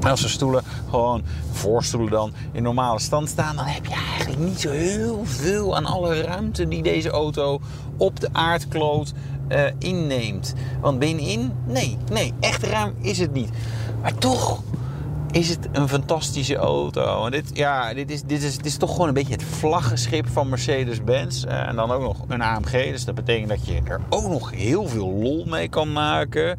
En 0.00 0.10
als 0.10 0.20
de 0.20 0.28
stoelen 0.28 0.62
gewoon, 0.90 1.22
voorstoelen 1.52 2.10
dan, 2.10 2.32
in 2.52 2.62
normale 2.62 3.00
stand 3.00 3.28
staan, 3.28 3.56
dan 3.56 3.64
heb 3.64 3.86
je 3.86 3.94
eigenlijk 4.16 4.40
niet 4.40 4.60
zo 4.60 4.70
heel 4.70 5.20
veel 5.24 5.76
aan 5.76 5.86
alle 5.86 6.20
ruimte 6.22 6.68
die 6.68 6.82
deze 6.82 7.10
auto 7.10 7.60
op 7.96 8.20
de 8.20 8.28
aardkloot 8.32 9.12
eh, 9.48 9.62
inneemt. 9.78 10.54
Want 10.80 10.98
binnenin, 10.98 11.52
nee, 11.66 11.98
nee, 12.10 12.32
echt 12.40 12.62
ruim 12.62 12.94
is 13.00 13.18
het 13.18 13.32
niet. 13.32 13.50
Maar 14.02 14.14
toch 14.14 14.62
is 15.34 15.48
het 15.48 15.68
een 15.72 15.88
fantastische 15.88 16.56
auto. 16.56 17.30
Dit, 17.30 17.50
ja, 17.52 17.94
dit, 17.94 18.10
is, 18.10 18.22
dit, 18.22 18.42
is, 18.42 18.56
is 18.62 18.76
toch 18.76 18.90
gewoon 18.90 19.08
een 19.08 19.14
beetje 19.14 19.32
het 19.32 19.42
vlaggenschip 19.42 20.28
van 20.28 20.48
Mercedes-Benz. 20.48 21.44
Eh, 21.44 21.68
en 21.68 21.76
dan 21.76 21.90
ook 21.90 22.00
nog 22.00 22.24
een 22.28 22.42
AMG. 22.42 22.70
Dus 22.70 23.04
dat 23.04 23.14
betekent 23.14 23.48
dat 23.48 23.66
je 23.66 23.80
er 23.84 24.00
ook 24.08 24.28
nog 24.28 24.50
heel 24.50 24.88
veel 24.88 25.12
lol 25.12 25.44
mee 25.44 25.68
kan 25.68 25.92
maken. 25.92 26.58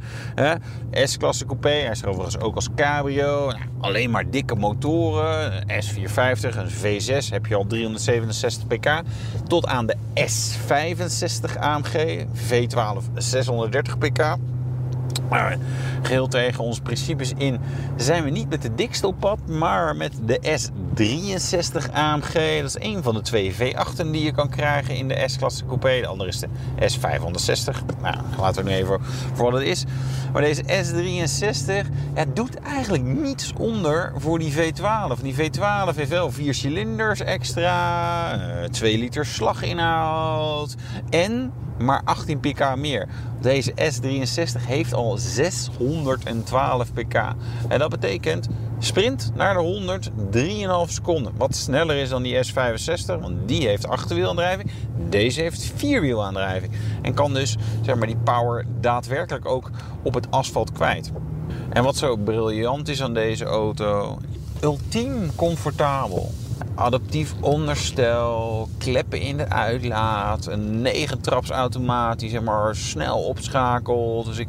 S-klasse 0.91 1.45
coupé. 1.45 1.69
Hij 1.69 1.91
is 1.91 2.01
er 2.01 2.07
overigens 2.07 2.39
ook 2.39 2.55
als 2.55 2.69
cabrio. 2.75 3.47
Nou, 3.47 3.59
alleen 3.79 4.09
maar 4.09 4.29
dikke 4.29 4.55
motoren. 4.55 5.63
Een 5.67 5.83
S450, 5.83 6.57
een 6.57 6.69
V6 6.69 7.29
heb 7.29 7.45
je 7.45 7.55
al 7.55 7.65
367 7.67 8.67
pk. 8.67 9.01
Tot 9.47 9.67
aan 9.67 9.85
de 9.85 9.95
S65 10.19 11.59
AMG. 11.59 12.25
V12 12.33 13.13
630 13.15 13.97
pk. 13.97 14.37
Maar 15.29 15.57
geheel 16.01 16.27
tegen 16.27 16.63
onze 16.63 16.81
principes 16.81 17.33
in 17.37 17.59
zijn 17.95 18.23
we 18.23 18.29
niet 18.29 18.49
met 18.49 18.61
de 18.61 18.75
dikste 18.75 19.07
op 19.07 19.19
pad, 19.19 19.39
maar 19.47 19.95
met 19.95 20.13
de 20.25 20.39
S63 20.41 21.93
AMG. 21.93 22.61
Dat 22.61 22.75
is 22.75 22.79
een 22.79 23.03
van 23.03 23.13
de 23.13 23.21
twee 23.21 23.55
V8'en 23.55 24.11
die 24.11 24.23
je 24.23 24.31
kan 24.31 24.49
krijgen 24.49 24.95
in 24.95 25.07
de 25.07 25.23
S-klasse 25.25 25.65
coupé. 25.65 25.99
De 26.01 26.07
andere 26.07 26.29
is 26.29 26.39
de 26.39 26.47
S560. 26.79 27.99
Nou, 28.01 28.15
laten 28.39 28.63
we 28.63 28.69
nu 28.69 28.75
even 28.75 28.99
voor 29.33 29.51
wat 29.51 29.59
het 29.59 29.69
is. 29.69 29.85
Maar 30.33 30.41
deze 30.41 30.63
S63 30.63 31.89
ja, 32.15 32.25
doet 32.33 32.59
eigenlijk 32.59 33.03
niets 33.03 33.53
onder 33.57 34.13
voor 34.17 34.39
die 34.39 34.53
V12. 34.53 35.21
Die 35.21 35.35
V12 35.35 35.95
heeft 35.95 36.09
wel 36.09 36.31
vier 36.31 36.53
cilinders 36.53 37.19
extra, 37.19 38.39
2 38.71 38.97
liter 38.97 39.25
slaginhoud 39.25 40.75
en 41.09 41.51
maar 41.77 42.01
18 42.03 42.39
pk 42.39 42.75
meer. 42.75 43.07
Deze 43.41 43.71
S63 43.71 44.61
heeft 44.67 44.93
al 44.93 45.17
612 45.17 46.93
pk. 46.93 47.13
En 47.67 47.79
dat 47.79 47.89
betekent 47.89 48.47
sprint 48.79 49.31
naar 49.35 49.53
de 49.53 49.59
100 49.59 50.09
3,5 50.09 50.41
seconden. 50.85 51.33
Wat 51.37 51.55
sneller 51.55 51.95
is 51.95 52.09
dan 52.09 52.23
die 52.23 52.35
S65, 52.35 53.05
want 53.05 53.47
die 53.47 53.67
heeft 53.67 53.87
achterwielaandrijving. 53.87 54.71
Deze 55.09 55.41
heeft 55.41 55.71
vierwielaandrijving. 55.75 56.71
En 57.01 57.13
kan 57.13 57.33
dus 57.33 57.55
zeg 57.81 57.95
maar, 57.95 58.07
die 58.07 58.17
power 58.23 58.65
daadwerkelijk 58.79 59.45
ook 59.45 59.69
op 60.01 60.13
het 60.13 60.31
asfalt 60.31 60.71
kwijt. 60.71 61.11
En 61.69 61.83
wat 61.83 61.95
zo 61.95 62.15
briljant 62.15 62.87
is 62.87 63.01
aan 63.01 63.13
deze 63.13 63.45
auto, 63.45 64.17
ultiem 64.61 65.35
comfortabel 65.35 66.31
adaptief 66.75 67.33
onderstel, 67.39 68.69
kleppen 68.77 69.19
in 69.19 69.37
de 69.37 69.49
uitlaat, 69.49 70.45
een 70.45 70.81
9 70.81 71.21
traps 71.21 71.49
automatisch, 71.49 72.31
zeg 72.31 72.41
maar 72.41 72.75
snel 72.75 73.17
opschakelt. 73.23 74.25
Dus 74.25 74.37
ik, 74.37 74.47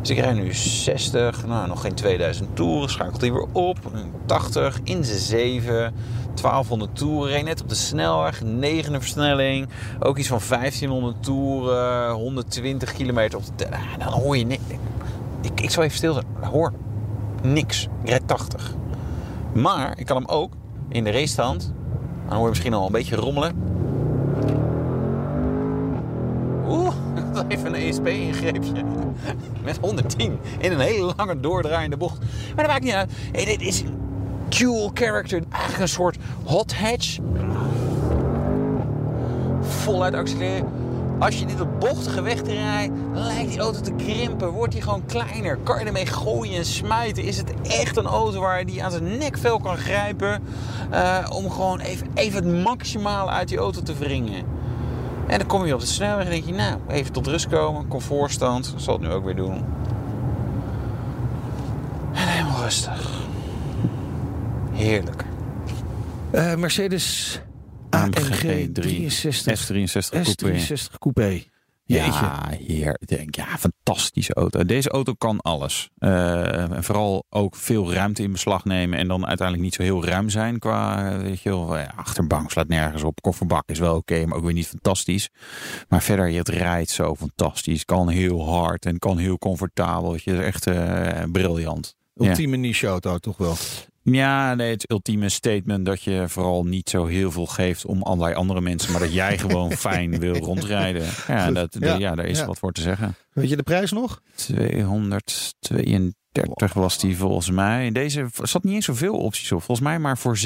dus 0.00 0.10
ik 0.10 0.18
rijd 0.18 0.36
nu 0.36 0.52
60, 0.54 1.46
nou, 1.46 1.68
nog 1.68 1.80
geen 1.80 1.94
2000 1.94 2.56
toeren, 2.56 2.90
schakelt 2.90 3.20
hij 3.20 3.32
weer 3.32 3.46
op. 3.52 3.78
80 4.26 4.80
in 4.84 5.04
zijn 5.04 5.18
7, 5.18 5.94
1200 6.34 6.96
toeren, 6.96 7.32
reed 7.32 7.44
net 7.44 7.62
op 7.62 7.68
de 7.68 7.74
snelweg, 7.74 8.42
negende 8.42 9.00
versnelling. 9.00 9.68
Ook 10.00 10.18
iets 10.18 10.28
van 10.28 10.40
1500 10.48 11.22
toeren, 11.22 12.10
120 12.10 12.92
kilometer 12.92 13.38
op 13.38 13.44
de... 13.56 13.66
Dan 13.98 14.12
hoor 14.12 14.36
je 14.36 14.46
niks. 14.46 14.62
Ik, 15.40 15.60
ik 15.60 15.70
zal 15.70 15.82
even 15.82 15.96
stil 15.96 16.12
zijn, 16.12 16.26
hoor 16.40 16.72
niks. 17.42 17.88
Ik 18.02 18.08
rijd 18.08 18.28
80. 18.28 18.74
Maar 19.52 19.98
ik 19.98 20.06
kan 20.06 20.16
hem 20.16 20.26
ook 20.26 20.52
in 20.94 21.04
de 21.04 21.10
racestand. 21.10 21.72
Dan 22.28 22.34
hoor 22.34 22.42
je 22.42 22.48
misschien 22.48 22.74
al 22.74 22.86
een 22.86 22.92
beetje 22.92 23.16
rommelen. 23.16 23.52
Oeh, 26.68 26.94
even 27.48 27.66
een 27.66 27.74
ESP-ingreepje. 27.74 28.72
Met 29.64 29.78
110 29.80 30.38
in 30.58 30.72
een 30.72 30.80
hele 30.80 31.12
lange 31.16 31.40
doordraaiende 31.40 31.96
bocht. 31.96 32.18
Maar 32.18 32.64
dat 32.64 32.66
maakt 32.66 32.84
niet 32.84 32.92
uit. 32.92 33.12
Hey, 33.32 33.44
dit 33.44 33.60
is 33.60 33.82
dual 34.48 34.90
character. 34.94 35.42
Eigenlijk 35.50 35.80
een 35.80 35.88
soort 35.88 36.16
hot 36.44 36.74
hatch. 36.74 37.18
Voluit 39.60 40.14
accelereren. 40.14 40.83
Als 41.18 41.38
je 41.38 41.46
dit 41.46 41.60
op 41.60 41.80
bochtige 41.80 42.22
weg 42.22 42.42
rijdt, 42.42 42.92
lijkt 43.12 43.50
die 43.50 43.58
auto 43.58 43.80
te 43.80 43.92
krimpen. 43.92 44.50
Wordt 44.50 44.72
die 44.72 44.82
gewoon 44.82 45.06
kleiner. 45.06 45.56
Kan 45.56 45.78
je 45.78 45.84
ermee 45.84 46.06
gooien 46.06 46.56
en 46.56 46.64
smijten? 46.64 47.24
Is 47.24 47.36
het 47.36 47.54
echt 47.62 47.96
een 47.96 48.06
auto 48.06 48.40
waar 48.40 48.58
je 48.58 48.64
die 48.64 48.84
aan 48.84 48.90
zijn 48.90 49.18
nekvel 49.18 49.58
kan 49.58 49.76
grijpen? 49.76 50.42
Uh, 50.92 51.26
om 51.32 51.50
gewoon 51.50 51.80
even, 51.80 52.06
even 52.14 52.44
het 52.44 52.62
maximale 52.62 53.30
uit 53.30 53.48
die 53.48 53.58
auto 53.58 53.82
te 53.82 53.94
wringen. 53.94 54.44
En 55.26 55.38
dan 55.38 55.46
kom 55.46 55.66
je 55.66 55.74
op 55.74 55.80
de 55.80 55.86
snelweg 55.86 56.24
en 56.24 56.30
denk 56.30 56.44
je, 56.44 56.52
nou, 56.52 56.78
even 56.88 57.12
tot 57.12 57.26
rust 57.26 57.48
komen. 57.48 57.88
Comfortstand. 57.88 58.72
Dat 58.72 58.82
zal 58.82 58.94
het 58.94 59.02
nu 59.02 59.10
ook 59.10 59.24
weer 59.24 59.36
doen. 59.36 59.64
En 62.12 62.28
helemaal 62.28 62.62
rustig. 62.62 63.10
Heerlijk. 64.72 65.24
Uh, 66.32 66.54
Mercedes 66.54 67.40
AMG 67.94 68.72
63 68.72 69.70
S63 69.70 70.08
Coupé. 70.08 70.58
S63 70.58 70.98
Coupé. 70.98 71.42
Ja, 71.86 72.50
hier, 72.58 72.98
denk, 73.04 73.34
ja, 73.34 73.46
fantastische 73.58 74.34
auto. 74.34 74.64
Deze 74.64 74.90
auto 74.90 75.12
kan 75.12 75.40
alles. 75.40 75.90
Uh, 75.98 76.70
en 76.70 76.84
vooral 76.84 77.24
ook 77.30 77.56
veel 77.56 77.92
ruimte 77.92 78.22
in 78.22 78.32
beslag 78.32 78.64
nemen. 78.64 78.98
En 78.98 79.08
dan 79.08 79.26
uiteindelijk 79.26 79.66
niet 79.66 79.74
zo 79.74 79.82
heel 79.82 80.04
ruim 80.04 80.28
zijn 80.28 80.58
qua, 80.58 81.16
weet 81.18 81.40
je 81.40 81.48
wel, 81.48 81.76
achterbank 81.76 82.50
slaat 82.50 82.68
nergens 82.68 83.02
op. 83.02 83.20
Kofferbak 83.20 83.68
is 83.68 83.78
wel 83.78 83.96
oké, 83.96 84.26
maar 84.26 84.38
ook 84.38 84.44
weer 84.44 84.52
niet 84.52 84.66
fantastisch. 84.66 85.30
Maar 85.88 86.02
verder, 86.02 86.32
het 86.32 86.48
rijdt 86.48 86.90
zo 86.90 87.14
fantastisch. 87.14 87.84
Kan 87.84 88.08
heel 88.08 88.48
hard 88.48 88.86
en 88.86 88.98
kan 88.98 89.18
heel 89.18 89.38
comfortabel. 89.38 90.10
Weet 90.10 90.22
je, 90.22 90.42
echt 90.42 90.66
uh, 90.66 91.22
briljant. 91.32 91.96
Ultieme 92.14 92.56
ja. 92.56 92.62
niche 92.62 92.86
auto 92.86 93.18
toch 93.18 93.36
wel? 93.36 93.56
Ja, 94.12 94.54
nee, 94.54 94.70
het 94.70 94.90
ultieme 94.90 95.28
statement 95.28 95.86
dat 95.86 96.02
je 96.02 96.24
vooral 96.28 96.64
niet 96.64 96.90
zo 96.90 97.06
heel 97.06 97.30
veel 97.30 97.46
geeft 97.46 97.86
om 97.86 98.02
allerlei 98.02 98.34
andere 98.34 98.60
mensen, 98.60 98.92
maar 98.92 99.00
dat 99.00 99.12
jij 99.12 99.38
gewoon 99.44 99.72
fijn 99.72 100.18
wil 100.18 100.34
rondrijden. 100.34 101.06
Ja, 101.26 101.50
dat, 101.50 101.76
ja, 101.80 101.96
ja 101.96 102.14
daar 102.14 102.26
is 102.26 102.38
ja. 102.38 102.46
wat 102.46 102.58
voor 102.58 102.72
te 102.72 102.80
zeggen. 102.80 103.14
Weet 103.32 103.48
je 103.48 103.56
de 103.56 103.62
prijs 103.62 103.92
nog? 103.92 104.20
232 104.34 106.72
was 106.72 106.98
die 106.98 107.16
volgens 107.16 107.50
mij. 107.50 107.86
In 107.86 107.92
deze 107.92 108.28
zat 108.42 108.64
niet 108.64 108.74
eens 108.74 108.84
zoveel 108.84 109.14
opties 109.14 109.52
op. 109.52 109.62
Volgens 109.62 109.86
mij 109.86 109.98
maar 109.98 110.18
voor 110.18 110.38
16.000 110.38 110.42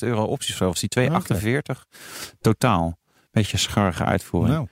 euro 0.00 0.24
opties. 0.24 0.60
Of 0.60 0.78
die 0.78 0.88
248 0.88 1.76
okay. 1.76 1.88
totaal. 2.40 2.98
Beetje 3.30 3.56
scharrige 3.56 4.04
uitvoering. 4.04 4.54
Nou. 4.54 4.68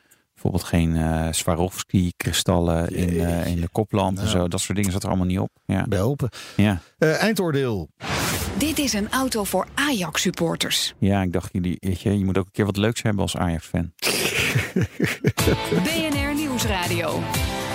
Bijvoorbeeld 0.50 0.96
geen 0.96 0.96
uh, 0.96 1.28
Swarovski-kristallen 1.30 2.88
in, 2.88 3.14
uh, 3.14 3.46
in 3.46 3.60
de 3.60 3.68
koplamp 3.72 4.18
en 4.18 4.28
zo. 4.28 4.48
Dat 4.48 4.60
soort 4.60 4.76
dingen 4.76 4.92
zat 4.92 5.02
er 5.02 5.08
allemaal 5.08 5.26
niet 5.26 5.38
op. 5.38 5.50
Ja. 5.64 5.84
Behelpen. 5.88 6.28
Ja. 6.56 6.80
Uh, 6.98 7.22
eindoordeel. 7.22 7.88
Dit 8.58 8.78
is 8.78 8.92
een 8.92 9.10
auto 9.10 9.44
voor 9.44 9.66
Ajax-supporters. 9.74 10.94
Ja, 10.98 11.22
ik 11.22 11.32
dacht, 11.32 11.48
jullie, 11.52 11.76
weet 11.80 12.00
je, 12.00 12.18
je 12.18 12.24
moet 12.24 12.38
ook 12.38 12.44
een 12.44 12.52
keer 12.52 12.64
wat 12.64 12.76
leuks 12.76 13.02
hebben 13.02 13.22
als 13.22 13.36
Ajax-fan. 13.36 13.92
BNR 15.86 16.34
Nieuwsradio. 16.34 17.20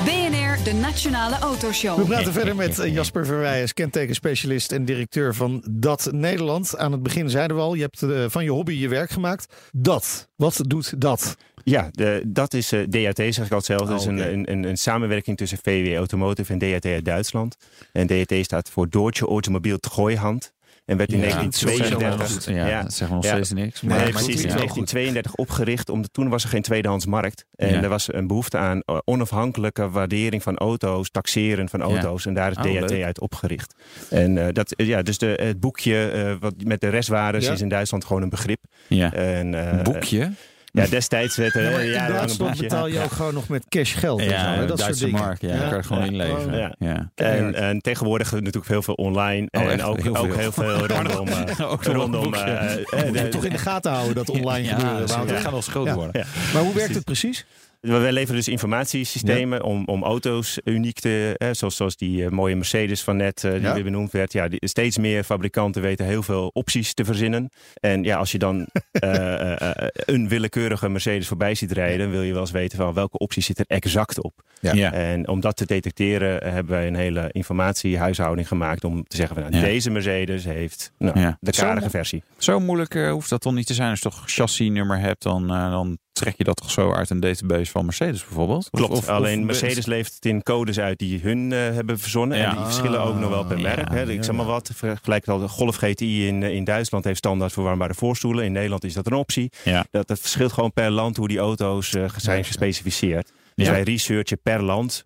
BNR, 0.03 0.63
de 0.63 0.73
Nationale 0.81 1.39
Autoshow. 1.39 1.97
We 1.97 2.05
praten 2.05 2.33
verder 2.33 2.55
met 2.55 2.75
Jasper 2.75 3.25
Verwijs, 3.25 3.73
kentekenspecialist 3.73 4.71
en 4.71 4.85
directeur 4.85 5.35
van 5.35 5.63
Dat 5.71 6.09
Nederland. 6.11 6.77
Aan 6.77 6.91
het 6.91 7.03
begin 7.03 7.29
zeiden 7.29 7.57
we 7.57 7.63
al, 7.63 7.73
je 7.73 7.81
hebt 7.81 8.31
van 8.31 8.43
je 8.43 8.51
hobby 8.51 8.73
je 8.73 8.87
werk 8.87 9.09
gemaakt. 9.09 9.53
Dat, 9.71 10.29
wat 10.35 10.61
doet 10.67 11.01
dat? 11.01 11.35
Ja, 11.63 11.89
de, 11.91 12.23
dat 12.27 12.53
is 12.53 12.73
uh, 12.73 12.85
DAT, 12.89 13.15
zeg 13.17 13.45
ik 13.45 13.51
altijd 13.51 13.63
zelf. 13.65 13.89
Dat 13.89 13.99
is 13.99 14.05
een, 14.05 14.51
een, 14.51 14.63
een, 14.63 14.77
samenwerking 14.77 15.37
tussen 15.37 15.57
VW 15.63 15.95
Automotive 15.95 16.53
en 16.53 16.59
DAT 16.59 16.85
uit 16.85 17.05
Duitsland. 17.05 17.55
En 17.91 18.07
DAT 18.07 18.33
staat 18.41 18.69
voor 18.69 18.89
Deutsche 18.89 19.25
Automobil 19.27 19.77
Treuhand. 19.79 20.53
En 20.85 20.97
werd 20.97 21.11
in 21.11 21.19
Ja, 21.19 21.23
1932, 21.23 22.45
Ja, 22.55 22.67
ja, 22.67 22.81
dat 22.81 22.93
zeggen 22.93 23.07
we 23.07 23.13
nog 23.13 23.23
Ja. 23.23 23.43
steeds 23.43 23.51
niks. 23.61 23.81
Nee, 23.81 23.97
Maar 23.97 24.09
precies. 24.09 24.19
goed, 24.25 24.27
in 24.43 24.49
ja. 24.49 24.55
1932 24.55 25.35
opgericht. 25.35 25.89
Omdat 25.89 26.13
toen 26.13 26.29
was 26.29 26.43
er 26.43 26.49
geen 26.49 26.61
tweedehands 26.61 27.05
markt. 27.05 27.45
En 27.55 27.69
Ja. 27.73 27.81
er 27.83 27.89
was 27.89 28.13
een 28.13 28.27
behoefte 28.27 28.57
aan 28.57 28.81
eh, 28.85 28.97
onafhankelijke 29.05 29.89
waardering 29.89 30.43
van 30.43 30.57
auto's, 30.57 31.09
taxeren 31.11 31.69
van 31.69 31.81
auto's. 31.81 32.25
En 32.25 32.33
daar 32.33 32.51
is 32.51 32.57
Oh, 32.57 32.63
DAT 32.63 32.89
leuk. 32.89 33.03
uit 33.03 33.19
opgericht. 33.19 33.73
En 34.09 34.37
eh, 34.37 34.53
dat, 34.53 34.71
eh, 34.71 34.87
ja, 34.87 35.01
dus 35.01 35.17
de, 35.17 35.39
het 35.41 35.59
boekje 35.59 36.09
eh, 36.09 36.33
wat 36.39 36.53
met 36.63 36.81
de 36.81 36.89
restwaardes 36.89 37.47
is 37.47 37.61
in 37.61 37.69
Duitsland 37.69 38.05
gewoon 38.05 38.21
een 38.21 38.29
begrip. 38.29 38.63
Ja. 38.87 39.13
En, 39.13 39.53
eh, 39.55 39.77
Een 39.77 39.83
boekje? 39.83 40.31
Ja, 40.71 40.85
destijds 40.85 41.35
werd 41.35 41.55
er 41.55 41.63
Ja, 41.63 41.69
maar 41.71 41.79
een 41.79 41.87
jarenlang 41.91 42.57
betaal 42.57 42.87
je 42.87 42.93
Ja. 42.93 43.03
ook 43.03 43.11
gewoon 43.11 43.33
nog 43.33 43.47
met 43.47 43.63
cash 43.69 43.99
geld. 43.99 44.19
en 44.19 44.25
zo, 44.25 44.31
Ja, 44.31 44.53
hè? 44.53 44.65
dat 44.65 44.77
Duitse 44.77 44.85
soort 44.85 44.99
dingen. 45.11 45.25
mark. 45.25 45.41
Ja, 45.41 45.67
kan 45.67 45.77
je 45.77 45.83
gewoon 45.83 46.03
Ja. 46.03 46.09
inleveren. 46.11 46.59
Ja. 46.59 46.75
Ja. 46.79 47.09
En, 47.25 47.55
en 47.55 47.79
tegenwoordig 47.79 48.31
natuurlijk 48.31 48.65
veel 48.65 48.81
veel 48.81 48.93
online. 48.93 49.47
Oh, 49.51 49.61
en 49.61 49.83
ook 49.83 50.01
Heel 50.01 50.15
ook 50.15 50.25
veel. 50.25 50.37
heel 50.37 50.51
veel 50.51 50.87
rondom, 50.87 51.27
eh, 51.27 51.71
Ook 51.71 51.83
rondom 51.83 52.33
eh, 52.33 52.73
eh, 52.73 53.05
Moet 53.07 53.17
je 53.19 53.27
toch 53.29 53.45
in 53.45 53.51
de 53.51 53.57
gaten 53.57 53.91
houden 53.91 54.15
dat 54.15 54.29
online 54.29 54.67
Ja, 54.67 54.75
gebeuren. 54.79 55.07
Wouter. 55.07 55.37
gaan 55.37 55.51
wel 55.51 55.61
Ja. 55.87 55.93
worden. 55.95 56.21
Ja. 56.21 56.25
Maar 56.53 56.61
hoe 56.61 56.73
werkt 56.73 56.95
het 56.95 57.03
precies? 57.03 57.45
Wij 57.81 58.11
leveren 58.11 58.35
dus 58.35 58.47
informatiesystemen 58.47 59.63
om, 59.63 59.85
om 59.85 60.03
auto's 60.03 60.59
uniek 60.63 60.99
te... 60.99 61.35
Hè, 61.37 61.53
zoals, 61.53 61.75
zoals 61.75 61.97
die 61.97 62.25
eh, 62.25 62.29
mooie 62.31 62.55
Mercedes 62.55 63.03
van 63.03 63.17
net, 63.17 63.43
eh, 63.43 63.51
die 63.51 63.61
Ja. 63.61 63.73
weer 63.73 63.83
benoemd 63.83 64.11
werd. 64.11 64.33
Ja, 64.33 64.47
die, 64.47 64.67
steeds 64.67 64.97
meer 64.97 65.23
fabrikanten 65.23 65.81
weten 65.81 66.05
heel 66.05 66.23
veel 66.23 66.49
opties 66.53 66.93
te 66.93 67.05
verzinnen. 67.05 67.49
En 67.79 68.03
ja, 68.03 68.17
als 68.17 68.31
je 68.31 68.37
dan 68.37 68.67
eh, 68.91 69.51
eh, 69.51 69.61
eh, 69.61 69.87
een 70.05 70.27
willekeurige 70.27 70.89
Mercedes 70.89 71.27
voorbij 71.27 71.55
ziet 71.55 71.71
rijden... 71.71 71.99
dan 71.99 72.09
wil 72.11 72.21
je 72.21 72.31
wel 72.31 72.41
eens 72.41 72.51
weten 72.51 72.77
van 72.77 72.93
welke 72.93 73.17
optie 73.17 73.43
zit 73.43 73.59
er 73.59 73.65
exact 73.67 74.21
op. 74.21 74.33
Ja. 74.59 74.73
Ja. 74.73 74.93
En 74.93 75.27
om 75.27 75.39
dat 75.39 75.57
te 75.57 75.65
detecteren 75.65 76.51
hebben 76.53 76.71
wij 76.75 76.87
een 76.87 76.95
hele 76.95 77.29
informatiehuishouding 77.31 78.47
gemaakt... 78.47 78.83
om 78.83 79.03
te 79.07 79.15
zeggen 79.15 79.35
van 79.35 79.43
nou, 79.43 79.55
Ja. 79.55 79.61
deze 79.69 79.89
Mercedes 79.89 80.43
heeft 80.45 80.91
nou, 80.97 81.19
Ja. 81.19 81.37
de 81.39 81.51
karige 81.51 81.89
versie. 81.89 82.23
Zo 82.37 82.59
moeilijk 82.59 82.93
hoeft 82.93 83.29
dat 83.29 83.41
toch 83.41 83.53
niet 83.53 83.67
te 83.67 83.73
zijn. 83.73 83.89
Als 83.89 83.99
je 83.99 84.09
toch 84.09 84.23
chassisnummer 84.25 84.99
hebt, 84.99 85.23
dan, 85.23 85.47
dan 85.47 85.97
trek 86.11 86.33
je 86.37 86.43
dat 86.43 86.55
toch 86.57 86.71
zo 86.71 86.93
uit 86.93 87.09
een 87.09 87.19
database 87.19 87.71
van 87.71 87.85
Mercedes 87.85 88.23
bijvoorbeeld? 88.25 88.69
Klopt, 88.69 88.93
of- 88.93 89.07
alleen 89.09 89.39
of- 89.39 89.45
Mercedes 89.45 89.85
levert 89.85 90.13
het 90.15 90.25
in 90.25 90.43
codes 90.43 90.79
uit 90.79 90.99
die 90.99 91.19
hun 91.19 91.51
eh, 91.51 91.57
hebben 91.59 91.99
verzonnen. 91.99 92.37
Ja. 92.37 92.49
En 92.49 92.55
die 92.55 92.65
verschillen 92.65 93.01
ook 93.01 93.19
nog 93.19 93.29
wel 93.29 93.45
per 93.45 93.55
Ah, 93.55 93.61
merk. 93.61 93.89
hè. 93.89 94.09
Ik 94.11 94.23
zeg 94.23 94.35
maar 94.35 94.45
wat, 94.45 94.71
vergelijk 94.73 95.27
al 95.27 95.39
de 95.39 95.47
Golf 95.47 95.75
GTI 95.75 96.27
in, 96.27 96.43
eh, 96.43 96.53
in 96.53 96.63
Duitsland 96.63 97.03
heeft 97.03 97.17
standaard 97.17 97.53
verwarmbare 97.53 97.93
voorstoelen. 97.93 98.45
In 98.45 98.51
Nederland 98.51 98.83
is 98.83 98.93
dat 98.93 99.05
een 99.07 99.13
optie. 99.13 99.51
Ja. 99.63 99.85
Dat, 99.91 100.07
dat 100.07 100.19
verschilt 100.19 100.51
gewoon 100.51 100.73
per 100.73 100.89
land 100.91 101.17
hoe 101.17 101.27
die 101.27 101.39
auto's 101.39 101.93
eh, 101.93 102.09
zijn 102.17 102.45
gespecificeerd. 102.45 103.31
Dus 103.55 103.65
Ja. 103.65 103.71
wij 103.71 103.83
researchen 103.83 104.41
per 104.41 104.63
land, 104.63 105.05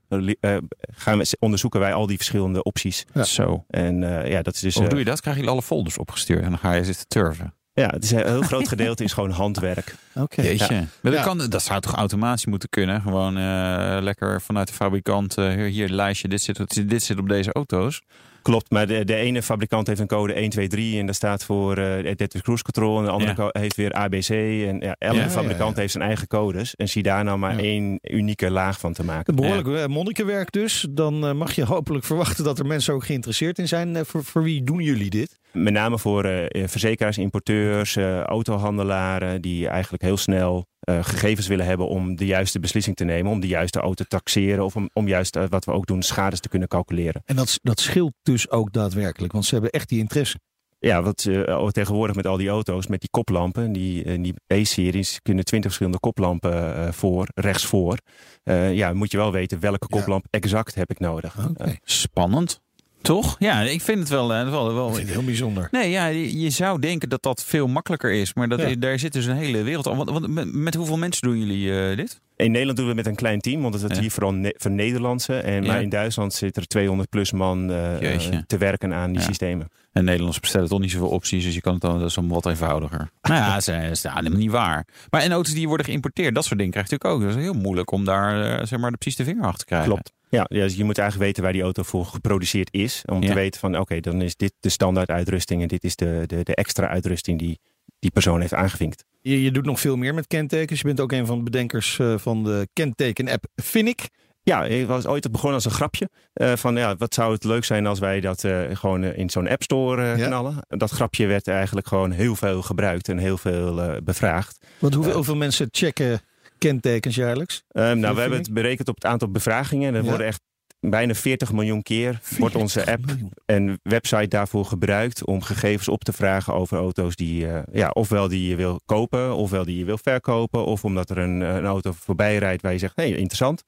gaan 0.91 1.17
we, 1.17 1.35
onderzoeken 1.39 1.79
wij 1.79 1.93
al 1.93 2.07
die 2.07 2.17
verschillende 2.17 2.63
opties. 2.63 3.05
Zo. 3.23 3.65
En 3.67 3.99
ja, 4.29 4.41
dat 4.41 4.53
is 4.53 4.59
dus... 4.59 4.75
Hoe 4.75 4.87
doe 4.87 4.99
je 4.99 5.05
dat? 5.05 5.21
Krijg 5.21 5.37
je 5.37 5.47
alle 5.47 5.61
folders 5.61 5.97
opgestuurd 5.97 6.43
en 6.43 6.49
dan 6.49 6.57
ga 6.59 6.73
je 6.73 6.83
zitten 6.83 7.07
turven. 7.07 7.53
Ja, 7.75 7.87
het 7.89 8.03
is 8.03 8.11
een 8.11 8.25
heel 8.27 8.41
groot 8.41 8.67
gedeelte 8.67 9.03
is 9.03 9.13
gewoon 9.13 9.29
handwerk. 9.31 9.95
Oké. 10.15 10.41
Jeetje. 10.41 10.83
Maar 11.01 11.11
dat, 11.11 11.23
kan, 11.23 11.37
dat 11.49 11.63
zou 11.63 11.81
toch 11.81 11.95
automatisch 11.95 12.45
moeten 12.45 12.69
kunnen? 12.69 13.01
Gewoon 13.01 13.37
eh, 13.37 13.97
lekker 14.01 14.41
vanuit 14.41 14.67
de 14.67 14.73
fabrikant. 14.73 15.37
eh, 15.37 15.47
hier, 15.49 15.65
hier 15.65 15.89
lijstje, 15.89 16.27
dit 16.27 16.41
zit, 16.41 16.89
dit 16.89 17.03
zit 17.03 17.17
op 17.19 17.29
deze 17.29 17.51
auto's. 17.51 18.01
Klopt, 18.41 18.71
maar 18.71 18.87
de, 18.87 19.05
de 19.05 19.15
ene 19.15 19.41
fabrikant 19.43 19.87
heeft 19.87 19.99
een 19.99 20.07
code 20.07 20.33
1, 20.33 20.49
2, 20.49 20.67
3 20.67 20.99
en 20.99 21.05
dat 21.05 21.15
staat 21.15 21.43
voor 21.43 21.77
eh 21.77 22.11
Adaptive 22.11 22.41
Cruise 22.43 22.63
Control. 22.63 22.97
En 22.97 23.03
de 23.03 23.09
andere 23.11 23.43
Ja. 23.53 23.61
heeft 23.61 23.75
weer 23.75 23.93
ABC. 23.93 24.29
En 24.29 24.79
ja, 24.79 24.95
elke 24.99 25.17
Ja, 25.17 25.29
fabrikant 25.29 25.59
ja, 25.69 25.73
ja. 25.75 25.79
heeft 25.79 25.91
zijn 25.91 26.03
eigen 26.03 26.27
codes. 26.27 26.75
En 26.75 26.89
zie 26.89 27.03
daar 27.03 27.23
nou 27.23 27.37
maar 27.37 27.51
Ja. 27.55 27.59
één 27.59 27.99
unieke 28.01 28.51
laag 28.51 28.79
van 28.79 28.93
te 28.93 29.03
maken. 29.03 29.35
Behoorlijk 29.35 29.67
eh, 29.67 29.85
monnikenwerk 29.85 30.51
dus. 30.51 30.85
Dan 30.89 31.37
mag 31.37 31.51
je 31.55 31.65
hopelijk 31.65 32.05
verwachten 32.05 32.43
dat 32.43 32.59
er 32.59 32.65
mensen 32.65 32.93
ook 32.93 33.05
geïnteresseerd 33.05 33.59
in 33.59 33.67
zijn. 33.67 34.05
Voor, 34.05 34.23
voor 34.23 34.43
wie 34.43 34.63
doen 34.63 34.81
jullie 34.81 35.09
dit? 35.09 35.37
Met 35.55 35.73
name 35.73 35.99
voor 35.99 36.23
eh, 36.25 36.63
eh, 36.63 36.69
verzekeraars, 36.69 37.17
importeurs, 37.17 37.95
eh, 37.95 38.21
autohandelaren 38.21 39.41
die 39.41 39.67
eigenlijk 39.67 40.03
heel 40.03 40.17
snel 40.17 40.65
eh, 40.79 41.03
gegevens 41.03 41.47
willen 41.47 41.65
hebben 41.65 41.87
om 41.87 42.15
de 42.15 42.25
juiste 42.25 42.59
beslissing 42.59 42.95
te 42.95 43.03
nemen. 43.03 43.31
Om 43.31 43.39
de 43.39 43.47
juiste 43.47 43.79
auto 43.79 43.93
te 44.03 44.07
taxeren 44.09 44.65
of 44.65 44.75
om, 44.75 44.89
om 44.93 45.07
juist 45.07 45.37
wat 45.49 45.65
we 45.65 45.71
ook 45.71 45.85
doen, 45.85 46.01
schades 46.01 46.39
te 46.39 46.49
kunnen 46.49 46.67
calculeren. 46.67 47.21
En 47.25 47.35
dat, 47.35 47.59
dat 47.63 47.79
scheelt 47.79 48.13
dus 48.23 48.49
ook 48.49 48.73
daadwerkelijk. 48.73 49.33
Want 49.33 49.45
ze 49.45 49.53
hebben 49.53 49.71
echt 49.71 49.89
die 49.89 49.99
interesse. 49.99 50.39
Ja, 50.79 51.01
wat 51.01 51.25
eh, 51.25 51.67
tegenwoordig 51.67 52.15
met 52.15 52.27
al 52.27 52.37
die 52.37 52.49
auto's, 52.49 52.87
met 52.87 52.99
die 52.99 53.09
koplampen, 53.09 53.71
die, 53.71 54.21
die 54.21 54.33
E-series 54.47 55.19
kunnen 55.21 55.45
twintig 55.45 55.69
verschillende 55.69 55.99
koplampen 55.99 56.75
eh, 56.75 56.91
voor, 56.91 57.27
rechts 57.35 57.65
voor. 57.65 57.97
Eh, 58.43 58.73
ja, 58.73 58.93
moet 58.93 59.11
je 59.11 59.17
wel 59.17 59.31
weten 59.31 59.59
welke 59.59 59.87
Ja. 59.89 59.97
koplamp 59.97 60.25
exact 60.29 60.75
heb 60.75 60.89
ik 60.91 60.99
nodig. 60.99 61.47
Oké. 61.49 61.75
Spannend. 61.83 62.61
Toch? 63.05 63.35
Ja, 63.39 63.61
ik 63.61 63.81
vind 63.81 63.99
het 63.99 64.09
wel, 64.09 64.33
eh, 64.33 64.49
wel, 64.49 64.73
wel 64.73 64.87
Ik 64.87 64.93
vind 64.95 65.07
het 65.07 65.15
heel 65.17 65.25
bijzonder. 65.25 65.67
Nee, 65.71 65.89
ja, 65.89 66.05
je, 66.05 66.39
je 66.39 66.49
zou 66.49 66.79
denken 66.79 67.09
dat 67.09 67.23
dat 67.23 67.43
veel 67.43 67.67
makkelijker 67.67 68.11
is. 68.11 68.33
Maar 68.33 68.49
dat 68.49 68.59
Ja. 68.59 68.65
is- 68.65 68.75
daar 68.79 68.99
zit 68.99 69.13
dus 69.13 69.25
een 69.25 69.35
hele 69.35 69.63
wereld 69.63 69.87
aan. 69.87 69.97
Want, 69.97 70.09
want 70.09 70.27
met, 70.27 70.53
met 70.53 70.75
hoeveel 70.75 70.97
mensen 70.97 71.27
doen 71.27 71.37
jullie 71.39 71.79
eh, 71.89 71.97
dit? 71.97 72.23
in 72.37 72.51
Nederland 72.51 72.77
doen 72.77 72.85
we 72.87 72.93
het 72.93 73.03
met 73.03 73.11
een 73.11 73.19
klein 73.19 73.39
team, 73.39 73.61
want 73.61 73.73
het 73.73 73.83
is 73.89 73.95
Ja. 73.95 74.01
hier 74.01 74.11
vooral 74.11 74.33
ne- 74.33 74.55
van 74.57 74.75
Nederlandse. 74.75 75.35
En, 75.35 75.63
Ja. 75.63 75.71
Maar 75.71 75.81
in 75.81 75.89
Duitsland 75.89 76.33
zit 76.33 76.57
er 76.57 76.67
200 76.67 77.09
plus 77.09 77.31
man 77.31 77.71
eh, 77.71 78.17
te 78.47 78.57
werken 78.57 78.93
aan 78.93 79.11
die 79.11 79.19
Ja. 79.19 79.25
systemen. 79.25 79.67
En 79.91 80.03
Nederlanders 80.03 80.39
bestellen 80.39 80.67
toch 80.69 80.79
niet 80.79 80.91
zoveel 80.91 81.09
opties, 81.09 81.43
dus 81.43 81.53
je 81.53 81.61
kan 81.61 81.73
het 81.73 81.81
dan 81.81 81.99
dat 81.99 82.09
is 82.09 82.13
dan 82.15 82.27
wat 82.27 82.45
eenvoudiger. 82.45 83.09
nou 83.21 83.35
ja, 83.41 83.53
dat 83.53 83.67
is, 83.91 84.01
dat 84.01 84.21
niet 84.29 84.51
waar. 84.51 84.87
Maar 85.09 85.21
en 85.21 85.31
auto's 85.31 85.53
die 85.53 85.67
worden 85.67 85.85
geïmporteerd, 85.85 86.35
dat 86.35 86.45
soort 86.45 86.57
dingen 86.57 86.71
krijg 86.71 86.89
je 86.89 86.93
natuurlijk 86.93 87.23
ook. 87.23 87.29
Dat 87.29 87.37
is 87.39 87.43
heel 87.51 87.61
moeilijk 87.61 87.91
om 87.91 88.05
daar 88.05 88.67
zeg 88.67 88.79
maar, 88.79 88.91
de 88.91 88.97
precies 88.97 89.17
de 89.17 89.23
vinger 89.23 89.43
achter 89.43 89.59
te 89.59 89.65
krijgen. 89.65 89.89
Klopt. 89.89 90.11
Ja, 90.35 90.43
dus 90.43 90.75
je 90.75 90.83
moet 90.83 90.97
eigenlijk 90.97 91.27
weten 91.27 91.43
waar 91.43 91.53
die 91.53 91.61
auto 91.61 91.83
voor 91.83 92.05
geproduceerd 92.05 92.73
is. 92.73 93.03
Om 93.05 93.21
Ja. 93.21 93.27
te 93.27 93.33
weten 93.33 93.59
van 93.59 93.79
oké, 93.79 93.99
dan 93.99 94.21
is 94.21 94.35
dit 94.35 94.53
de 94.59 94.69
standaard 94.69 95.09
uitrusting 95.09 95.61
en 95.61 95.67
dit 95.67 95.83
is 95.83 95.95
de, 95.95 96.23
de, 96.25 96.43
de 96.43 96.55
extra 96.55 96.87
uitrusting 96.87 97.39
die 97.39 97.59
die 97.99 98.11
persoon 98.11 98.39
heeft 98.41 98.53
aangevinkt. 98.53 99.05
Je, 99.21 99.41
je 99.43 99.51
doet 99.51 99.65
nog 99.65 99.79
veel 99.79 99.95
meer 99.95 100.13
met 100.13 100.27
kentekens. 100.27 100.79
Je 100.79 100.85
bent 100.85 100.99
ook 100.99 101.11
een 101.11 101.25
van 101.25 101.37
de 101.37 101.43
bedenkers 101.43 101.99
eh, 101.99 102.17
van 102.17 102.43
de 102.43 102.67
kenteken-app 102.73 103.45
Finnick. 103.63 104.07
Ja, 104.43 104.65
ik 104.65 104.87
was 104.87 105.05
ooit 105.05 105.31
begonnen 105.31 105.53
als 105.55 105.65
een 105.65 105.71
grapje. 105.71 106.09
eh, 106.33 106.53
van 106.55 106.75
ja, 106.75 106.95
wat 106.95 107.13
zou 107.13 107.33
het 107.33 107.43
leuk 107.43 107.63
zijn 107.63 107.85
als 107.87 107.99
wij 107.99 108.19
dat 108.21 108.43
eh, 108.43 108.61
gewoon 108.73 109.03
in 109.03 109.29
zo'n 109.29 109.47
app 109.47 109.63
store 109.63 110.17
Ja. 110.17 110.27
knallen. 110.27 110.55
Dat 110.67 110.91
grapje 110.91 111.25
werd 111.25 111.47
eigenlijk 111.47 111.87
gewoon 111.87 112.11
heel 112.11 112.35
veel 112.35 112.61
gebruikt 112.61 113.09
en 113.09 113.17
heel 113.17 113.37
veel 113.37 113.99
bevraagd. 114.03 114.65
Want 114.79 114.93
hoeveel, 114.93 115.13
hoeveel 115.13 115.35
mensen 115.35 115.67
checken 115.71 116.19
kentekens 116.57 117.15
jaarlijks? 117.15 117.63
Ehm, 117.67 117.99
nou, 117.99 118.15
we 118.15 118.21
hebben 118.21 118.39
het 118.39 118.53
berekend 118.53 118.87
op 118.87 118.95
het 118.95 119.05
aantal 119.05 119.29
bevragingen. 119.31 119.93
Er 119.93 120.03
Ja. 120.03 120.09
worden 120.09 120.27
echt 120.27 120.41
bijna 120.79 121.13
40 121.13 121.51
miljoen 121.51 121.81
keer 121.83 122.19
wordt 122.37 122.55
onze 122.55 122.85
app 122.85 123.05
en 123.45 123.79
website 123.83 124.27
daarvoor 124.27 124.65
gebruikt 124.65 125.25
om 125.25 125.41
gegevens 125.41 125.87
op 125.87 126.03
te 126.03 126.13
vragen 126.13 126.53
over 126.53 126.77
auto's 126.77 127.15
die, 127.15 127.47
eh, 127.47 127.61
ja, 127.71 127.89
ofwel 127.89 128.27
die 128.27 128.47
je 128.47 128.55
wil 128.55 128.79
kopen, 128.85 129.35
ofwel 129.35 129.65
die 129.65 129.77
je 129.77 129.85
wil 129.85 129.97
verkopen, 129.97 130.65
of 130.65 130.83
omdat 130.83 131.09
er 131.09 131.17
een, 131.17 131.41
een 131.41 131.65
auto 131.65 131.91
voorbij 131.91 132.37
rijdt 132.37 132.61
waar 132.61 132.71
je 132.71 132.77
zegt, 132.77 132.95
hé, 132.95 133.03
hey, 133.09 133.17
interessant. 133.17 133.63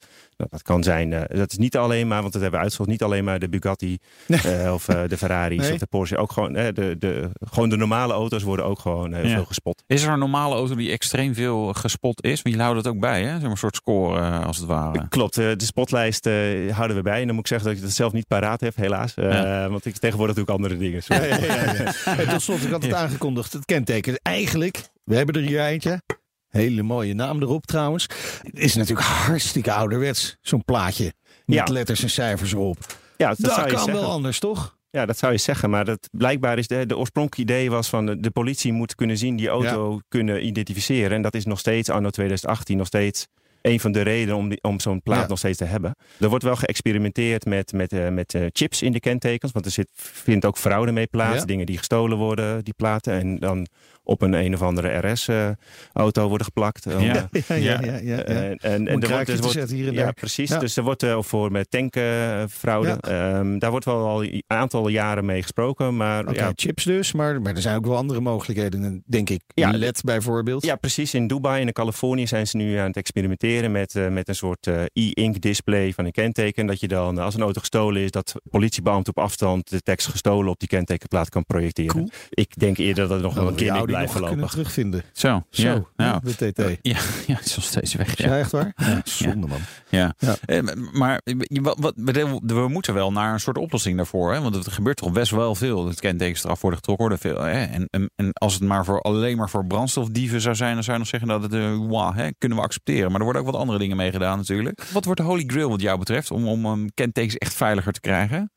Dat 0.50 0.62
kan 0.62 0.82
zijn, 0.82 1.12
eh, 1.12 1.38
dat 1.38 1.50
is 1.50 1.58
niet 1.58 1.76
alleen 1.76 2.08
maar, 2.08 2.20
want 2.20 2.32
dat 2.32 2.42
hebben 2.42 2.58
we 2.58 2.64
uitgezocht, 2.64 2.90
niet 2.90 3.02
alleen 3.02 3.24
maar 3.24 3.38
de 3.38 3.48
Bugatti 3.48 3.98
eh, 4.26 4.70
of 4.74 4.88
eh, 4.88 5.00
de 5.08 5.16
Ferraris 5.16 5.58
Nee. 5.60 5.72
of 5.72 5.78
de 5.78 5.86
Porsche. 5.86 6.16
Ook 6.16 6.32
gewoon, 6.32 6.52
de, 6.52 6.96
de, 6.98 7.30
gewoon 7.40 7.68
de 7.68 7.76
normale 7.76 8.12
auto's 8.12 8.42
worden 8.42 8.64
ook 8.64 8.78
gewoon 8.78 9.10
Ja. 9.10 9.22
veel 9.34 9.44
gespot. 9.44 9.82
Is 9.86 10.02
er 10.02 10.12
een 10.12 10.18
normale 10.18 10.54
auto 10.54 10.74
die 10.74 10.90
extreem 10.90 11.34
veel 11.34 11.72
gespot 11.72 12.22
is? 12.24 12.30
Want 12.30 12.42
jullie 12.42 12.60
houden 12.60 12.82
dat 12.82 12.92
ook 12.92 13.00
bij, 13.00 13.22
hè? 13.22 13.30
Zeg 13.32 13.40
maar 13.40 13.50
een 13.50 13.56
soort 13.56 13.76
score 13.76 14.20
als 14.30 14.56
het 14.56 14.66
ware. 14.66 15.08
Klopt, 15.08 15.34
de 15.34 15.54
spotlijst 15.64 16.26
eh, 16.26 16.34
houden 16.74 16.96
we 16.96 17.02
bij. 17.02 17.20
En 17.20 17.26
dan 17.26 17.34
moet 17.34 17.44
ik 17.44 17.50
zeggen 17.50 17.68
dat 17.68 17.76
ik 17.78 17.82
het 17.84 17.94
zelf 17.94 18.12
niet 18.12 18.26
paraat 18.26 18.60
heb, 18.60 18.76
helaas. 18.76 19.14
Eh, 19.14 19.30
Ja. 19.32 19.68
Want 19.68 19.84
ik 19.86 19.96
tegenwoordig 19.96 20.34
doe 20.34 20.44
ik 20.44 20.50
andere 20.50 20.76
dingen. 20.76 21.02
Sorry. 21.02 21.28
Ja, 21.28 21.36
ja, 21.36 21.54
ja, 21.54 21.72
ja. 22.04 22.18
En 22.18 22.28
tot 22.28 22.42
slot, 22.42 22.62
ik 22.62 22.70
had 22.70 22.82
het 22.82 22.92
aangekondigd. 22.94 23.52
Het 23.52 23.64
kenteken. 23.64 24.20
Eigenlijk, 24.22 24.80
we 25.04 25.16
hebben 25.16 25.34
er 25.34 25.40
hier 25.48 25.60
eentje. 25.64 26.00
Hele 26.48 26.82
mooie 26.82 27.14
naam 27.14 27.42
erop 27.42 27.66
trouwens. 27.66 28.06
Het 28.42 28.58
is 28.58 28.74
natuurlijk 28.74 29.08
hartstikke 29.08 29.72
ouderwets, 29.72 30.36
zo'n 30.40 30.64
plaatje. 30.64 31.12
Met 31.44 31.56
Ja. 31.56 31.64
letters 31.72 32.02
en 32.02 32.10
cijfers 32.10 32.52
erop. 32.52 32.76
Ja, 33.16 33.28
dat, 33.28 33.38
Dat, 33.40 33.52
zou 33.52 33.66
je 33.66 33.72
kan 33.74 33.84
zeggen. 33.84 34.02
wel 34.02 34.10
anders, 34.12 34.38
toch? 34.38 34.76
Ja, 34.90 35.06
dat 35.06 35.18
zou 35.18 35.32
je 35.32 35.38
zeggen. 35.38 35.70
Maar 35.70 35.84
dat, 35.84 36.08
blijkbaar 36.12 36.58
is 36.58 36.66
de, 36.66 36.86
de 36.86 36.96
oorspronkelijke 36.96 37.52
idee 37.52 37.70
was 37.70 37.88
van 37.88 38.06
de, 38.06 38.20
de 38.20 38.30
politie 38.30 38.72
moet 38.72 38.94
kunnen 38.94 39.18
zien, 39.18 39.36
die 39.36 39.48
auto 39.48 40.00
kunnen 40.08 40.46
identificeren. 40.46 41.10
En 41.16 41.22
dat 41.22 41.34
is 41.34 41.44
nog 41.44 41.58
steeds, 41.58 41.88
anno 41.88 42.10
2018, 42.10 42.76
nog 42.76 42.86
steeds 42.86 43.26
een 43.62 43.80
van 43.80 43.92
de 43.92 44.00
redenen 44.00 44.36
om, 44.36 44.48
die- 44.48 44.58
om 44.62 44.80
zo'n 44.80 45.02
plaat 45.02 45.20
Ja. 45.22 45.26
nog 45.28 45.38
steeds 45.38 45.58
te 45.58 45.64
hebben. 45.64 45.94
Er 46.20 46.28
wordt 46.28 46.44
wel 46.44 46.56
geëxperimenteerd 46.56 47.44
met, 47.44 47.72
met, 47.72 47.92
eh, 47.92 48.08
met 48.08 48.34
eh, 48.34 48.42
chips 48.52 48.82
in 48.82 48.92
de 48.92 49.00
kentekens. 49.00 49.52
Want 49.52 49.64
er 49.64 49.70
zit, 49.70 49.88
vindt 49.94 50.44
ook 50.44 50.56
fraude 50.58 50.92
mee 50.92 51.06
plaats. 51.06 51.38
Ja. 51.38 51.44
Dingen 51.44 51.66
die 51.66 51.78
gestolen 51.78 52.18
worden, 52.18 52.64
die 52.64 52.74
platen. 52.76 53.12
En 53.12 53.36
dan 53.38 53.66
op 54.02 54.22
een 54.22 54.32
een 54.32 54.54
of 54.54 54.62
andere 54.62 55.10
RS-auto 55.12 56.28
worden 56.28 56.46
geplakt. 56.46 56.84
Ja. 56.98 57.28
Ja, 57.32 57.54
ja, 57.54 57.56
ja. 57.56 57.80
ja, 57.80 57.98
ja. 58.02 58.16
En, 58.22 58.56
en, 58.56 58.88
en 58.88 59.00
er 59.02 59.08
wordt, 59.08 59.50
zetten 59.52 59.76
hier 59.76 59.86
en 59.88 59.92
ja, 59.94 60.02
daar. 60.04 60.12
precies. 60.12 60.50
Dus 60.58 60.76
er 60.76 60.82
wordt 60.82 61.02
eh, 61.02 61.22
voor 61.22 61.52
met 61.52 61.70
tankfraude. 61.70 62.96
Ehm, 63.00 63.58
daar 63.58 63.70
wordt 63.70 63.84
wel 63.84 64.06
al 64.06 64.22
een 64.24 64.42
aantal 64.46 64.88
jaren 64.88 65.24
mee 65.24 65.42
gesproken. 65.42 65.96
Maar 65.96 66.34
ja, 66.34 66.52
chips 66.54 66.84
dus, 66.84 67.12
maar, 67.12 67.42
maar 67.42 67.54
er 67.54 67.62
zijn 67.62 67.76
ook 67.76 67.86
wel 67.86 67.96
andere 67.96 68.20
mogelijkheden, 68.20 69.02
denk 69.06 69.30
ik. 69.30 69.40
Ja, 69.54 69.70
LED 69.70 70.00
bijvoorbeeld. 70.04 70.64
ja, 70.64 70.76
precies. 70.76 71.14
In 71.14 71.26
Dubai 71.26 71.60
en 71.60 71.66
in 71.66 71.72
Californië 71.72 72.26
zijn 72.26 72.46
ze 72.46 72.56
nu 72.56 72.76
aan 72.76 72.86
het 72.86 72.96
experimenteren 72.96 73.46
met, 73.56 73.94
eh, 73.94 74.08
met 74.08 74.28
een 74.28 74.34
soort 74.34 74.66
eh, 74.66 74.82
e-ink 74.92 75.40
display 75.40 75.92
van 75.92 76.04
een 76.04 76.12
kenteken. 76.12 76.66
Dat 76.66 76.80
je 76.80 76.88
dan, 76.88 77.18
als 77.18 77.34
een 77.34 77.40
auto 77.40 77.60
gestolen 77.60 78.02
is, 78.02 78.10
dat 78.10 78.34
politiebeambte 78.50 79.10
op 79.10 79.18
afstand 79.18 79.70
de 79.70 79.80
tekst 79.80 80.06
gestolen 80.06 80.50
op 80.50 80.58
die 80.58 80.68
kentekenplaat 80.68 81.28
kan 81.28 81.44
projecteren. 81.44 81.90
Cool. 81.92 82.08
Ik 82.30 82.58
denk 82.58 82.76
eerder 82.78 83.02
dat 83.08 83.10
het 83.12 83.22
nog 83.22 83.34
wel 83.34 83.44
Oh, 83.44 83.50
een 83.50 83.56
keer 83.56 83.82
blijft 83.84 84.14
nog 84.20 84.28
kunnen 84.28 84.48
terugvinden. 84.48 85.02
Zo, 85.12 85.42
Zo, 85.50 85.62
ja. 85.68 85.84
Nou, 85.96 86.20
de 86.36 86.52
TT. 86.52 86.58
ja, 86.82 86.98
ja, 87.26 87.34
het 87.34 87.44
is 87.46 87.56
nog 87.56 87.64
steeds 87.64 87.94
weg. 87.94 88.18
Ja. 88.18 88.38
echt 88.38 88.50
waar? 88.50 88.72
Ja, 88.76 89.00
zonde 89.04 89.46
man. 89.46 89.58
Ja. 89.88 90.14
Ja. 90.18 90.36
Eh, 90.44 90.62
Maar 90.92 91.20
je- 91.24 91.60
wat, 91.62 91.76
wat, 91.78 91.92
we- 91.96 92.66
moeten 92.68 92.94
wel 92.94 93.12
naar 93.12 93.32
een 93.32 93.40
soort 93.40 93.58
oplossing 93.58 93.96
daarvoor. 93.96 94.32
Hè? 94.32 94.40
Want 94.40 94.54
het 94.54 94.68
gebeurt 94.68 94.96
toch 94.96 95.12
best 95.12 95.30
wel 95.30 95.54
veel. 95.54 95.86
Het 95.86 96.00
kentekens 96.00 96.44
eraf 96.44 96.60
worden 96.60 96.78
getrokken. 96.78 96.96
Worden 97.08 97.18
veel, 97.30 97.42
hè? 97.42 97.64
En, 97.64 97.86
en, 97.90 98.10
en 98.16 98.32
als 98.32 98.54
het 98.54 98.62
maar 98.62 98.84
voor, 98.84 99.00
alleen 99.00 99.36
maar 99.36 99.50
voor 99.50 99.66
brandstofdieven 99.66 100.40
zou 100.40 100.54
zijn... 100.54 100.74
dan 100.74 100.82
zou 100.82 100.92
je 100.92 101.02
nog 101.02 101.08
zeggen 101.10 101.28
dat 101.28 101.42
het 101.42 101.52
eh, 101.52 101.88
wauw, 101.88 102.12
hè, 102.12 102.28
kunnen 102.38 102.58
we 102.58 102.64
accepteren. 102.64 103.08
Maar 103.10 103.18
er 103.18 103.24
worden 103.24 103.37
ook 103.38 103.46
wat 103.46 103.54
andere 103.54 103.78
dingen 103.78 103.96
mee 103.96 104.10
gedaan 104.10 104.38
natuurlijk. 104.38 104.84
Wat 104.92 105.04
wordt 105.04 105.20
de 105.20 105.26
holy 105.26 105.44
grail 105.46 105.68
wat 105.68 105.80
jou 105.80 105.98
betreft... 105.98 106.30
om, 106.30 106.48
om 106.48 106.66
um, 106.66 106.94
kentekens 106.94 107.36
echt 107.36 107.54
veiliger 107.54 107.92
te 107.92 108.00
krijgen? 108.00 108.52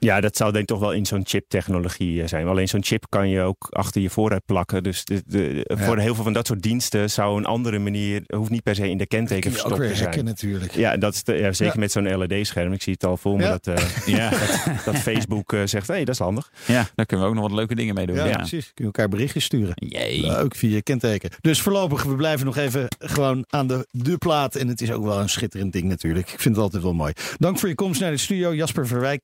Ja, 0.00 0.20
dat 0.20 0.36
zou 0.36 0.50
denk 0.52 0.62
ik 0.62 0.68
toch 0.70 0.80
wel 0.80 0.92
in 0.92 1.06
zo'n 1.06 1.22
chip-technologie 1.26 2.22
eh, 2.22 2.28
zijn. 2.28 2.46
Alleen 2.46 2.68
zo'n 2.68 2.84
chip 2.84 3.04
kan 3.08 3.28
je 3.28 3.40
ook 3.40 3.66
achter 3.70 4.00
je 4.02 4.10
vooruit 4.10 4.44
plakken. 4.46 4.82
Dus 4.82 5.04
de, 5.04 5.22
de, 5.26 5.64
voor 5.78 5.98
heel 5.98 6.14
veel 6.14 6.24
van 6.24 6.32
dat 6.32 6.46
soort 6.46 6.62
diensten 6.62 7.10
zou 7.10 7.38
een 7.38 7.44
andere 7.44 7.78
manier... 7.78 8.22
hoeft 8.26 8.50
niet 8.50 8.62
per 8.62 8.74
se 8.74 8.88
in 8.90 8.98
de 8.98 9.06
kenteken 9.06 9.50
ook 9.50 9.56
verstopt 9.56 9.80
te 9.82 9.94
zijn. 9.94 10.04
hacken 10.08 10.24
natuurlijk. 10.24 10.74
Ja, 10.74 10.96
dat 10.96 11.14
is 11.14 11.24
de- 11.24 11.34
ja, 11.34 11.52
zeker 11.52 11.74
Ja. 11.74 11.80
met 11.80 11.92
zo'n 11.92 12.16
LED-scherm. 12.16 12.72
Ik 12.72 12.82
zie 12.82 12.92
het 12.92 13.04
al 13.04 13.16
voor 13.16 13.36
me 13.36 13.42
dat, 13.42 13.66
eh, 13.66 14.06
Ja. 14.16 14.30
dat, 14.30 14.84
dat 14.84 14.96
Facebook 14.96 15.52
eh, 15.52 15.60
zegt... 15.64 15.86
hé, 15.86 15.94
hey, 15.94 16.04
dat 16.04 16.14
is 16.14 16.20
handig. 16.20 16.50
ja, 16.66 16.88
daar 16.94 17.06
kunnen 17.06 17.26
we 17.26 17.32
ook 17.32 17.38
nog 17.38 17.48
wat 17.48 17.56
leuke 17.58 17.74
dingen 17.74 17.94
mee 17.94 18.06
doen. 18.06 18.16
Ja, 18.16 18.24
Ja, 18.24 18.36
precies. 18.36 18.64
Kun 18.64 18.72
je 18.74 18.84
elkaar 18.84 19.08
berichtjes 19.08 19.44
sturen. 19.44 19.72
Jee. 19.76 20.20
Leuk 20.26 20.54
via 20.56 20.74
je 20.74 20.82
kenteken. 20.82 21.30
Dus 21.40 21.60
voorlopig, 21.60 22.02
we 22.02 22.14
blijven 22.16 22.46
nog 22.46 22.56
even 22.56 22.86
gewoon 22.98 23.44
aan 23.48 23.66
de, 23.66 23.86
de 23.90 24.16
plaat. 24.18 24.54
En 24.56 24.68
het 24.68 24.80
is 24.80 24.92
ook 24.92 25.04
wel 25.04 25.20
een 25.20 25.28
schitterend 25.28 25.72
ding 25.72 25.84
natuurlijk. 25.84 26.30
Ik 26.32 26.40
vind 26.40 26.54
het 26.54 26.64
altijd 26.64 26.82
wel 26.82 26.94
mooi. 26.94 27.12
Dank 27.38 27.58
voor 27.58 27.68
je 27.68 27.74
komst 27.74 28.00
naar 28.00 28.10
de 28.10 28.16
studio. 28.16 28.54
Jasper 28.54 28.86
Verwij, 28.86 29.20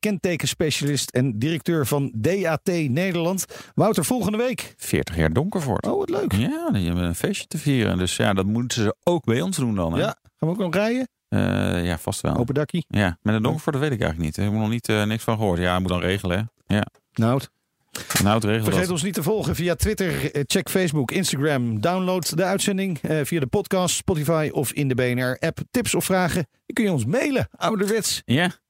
kentekenspecialist 0.71 1.11
en 1.11 1.39
directeur 1.39 1.87
van 1.87 2.11
DAT 2.15 2.67
Nederland. 2.89 3.45
Wouter, 3.75 4.05
volgende 4.05 4.39
week. 4.39 4.75
40 4.77 5.17
jaar 5.17 5.33
Donkervoort. 5.33 5.87
Oh, 5.87 5.99
wat 5.99 6.11
leuk. 6.11 6.33
Ja, 6.33 6.71
die 6.73 6.87
hebben 6.87 7.05
een 7.05 7.15
feestje 7.15 7.47
te 7.47 7.59
vieren. 7.59 7.99
Dus 7.99 8.17
ja, 8.17 8.33
dat 8.33 8.47
moeten 8.47 8.83
ze 8.83 8.97
ook 9.03 9.25
bij 9.25 9.41
ons 9.41 9.57
doen 9.57 9.75
dan. 9.75 9.93
Hè? 9.93 9.99
Ja, 10.01 10.07
gaan 10.23 10.49
we 10.49 10.55
ook 10.55 10.59
nog 10.59 10.75
rijden? 10.75 11.09
Eh, 11.29 11.85
ja 11.87 11.99
vast 11.99 12.21
wel. 12.21 12.37
Open 12.37 12.55
dakkie. 12.55 12.85
Ja, 12.89 13.19
met 13.23 13.35
een 13.35 13.43
Donkervoort 13.43 13.75
dat 13.75 13.85
weet 13.85 13.93
ik 13.95 14.01
eigenlijk 14.01 14.31
niet. 14.31 14.37
Ik 14.39 14.45
heb 14.45 14.53
er 14.53 14.59
nog 14.61 14.69
niet, 14.71 14.89
eh, 14.89 15.03
niks 15.05 15.23
van 15.25 15.37
gehoord. 15.37 15.59
Ja, 15.59 15.79
moet 15.79 15.89
dan 15.89 16.01
regelen. 16.01 16.51
hè. 16.67 16.75
Ja, 16.77 16.87
Nou, 17.13 17.41
nou 18.23 18.35
het 18.35 18.45
regelen 18.45 18.65
Vergeet 18.65 18.83
dat. 18.83 18.91
ons 18.93 19.03
niet 19.03 19.15
te 19.15 19.23
volgen 19.23 19.55
via 19.55 19.75
Twitter, 19.75 20.33
eh, 20.35 20.43
check 20.47 20.71
Facebook, 20.71 21.11
Instagram. 21.11 21.81
Download 21.81 22.37
de 22.37 22.45
uitzending 22.45 22.99
via 23.23 23.41
de 23.41 23.47
podcast, 23.47 23.97
Spotify 23.97 24.49
of 24.53 24.73
in 24.73 24.89
de 24.89 24.95
BNR-app. 24.95 25.59
Tips 25.71 25.95
of 25.95 26.05
vragen, 26.05 26.47
dan 26.51 26.75
kun 26.75 26.85
je 26.85 26.93
ons 26.93 27.05
mailen. 27.05 27.49
Ouderwets, 27.57 28.23
Ja, 28.25 28.51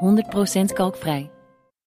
100% 0.00 0.72
kalkvrij. 0.72 1.35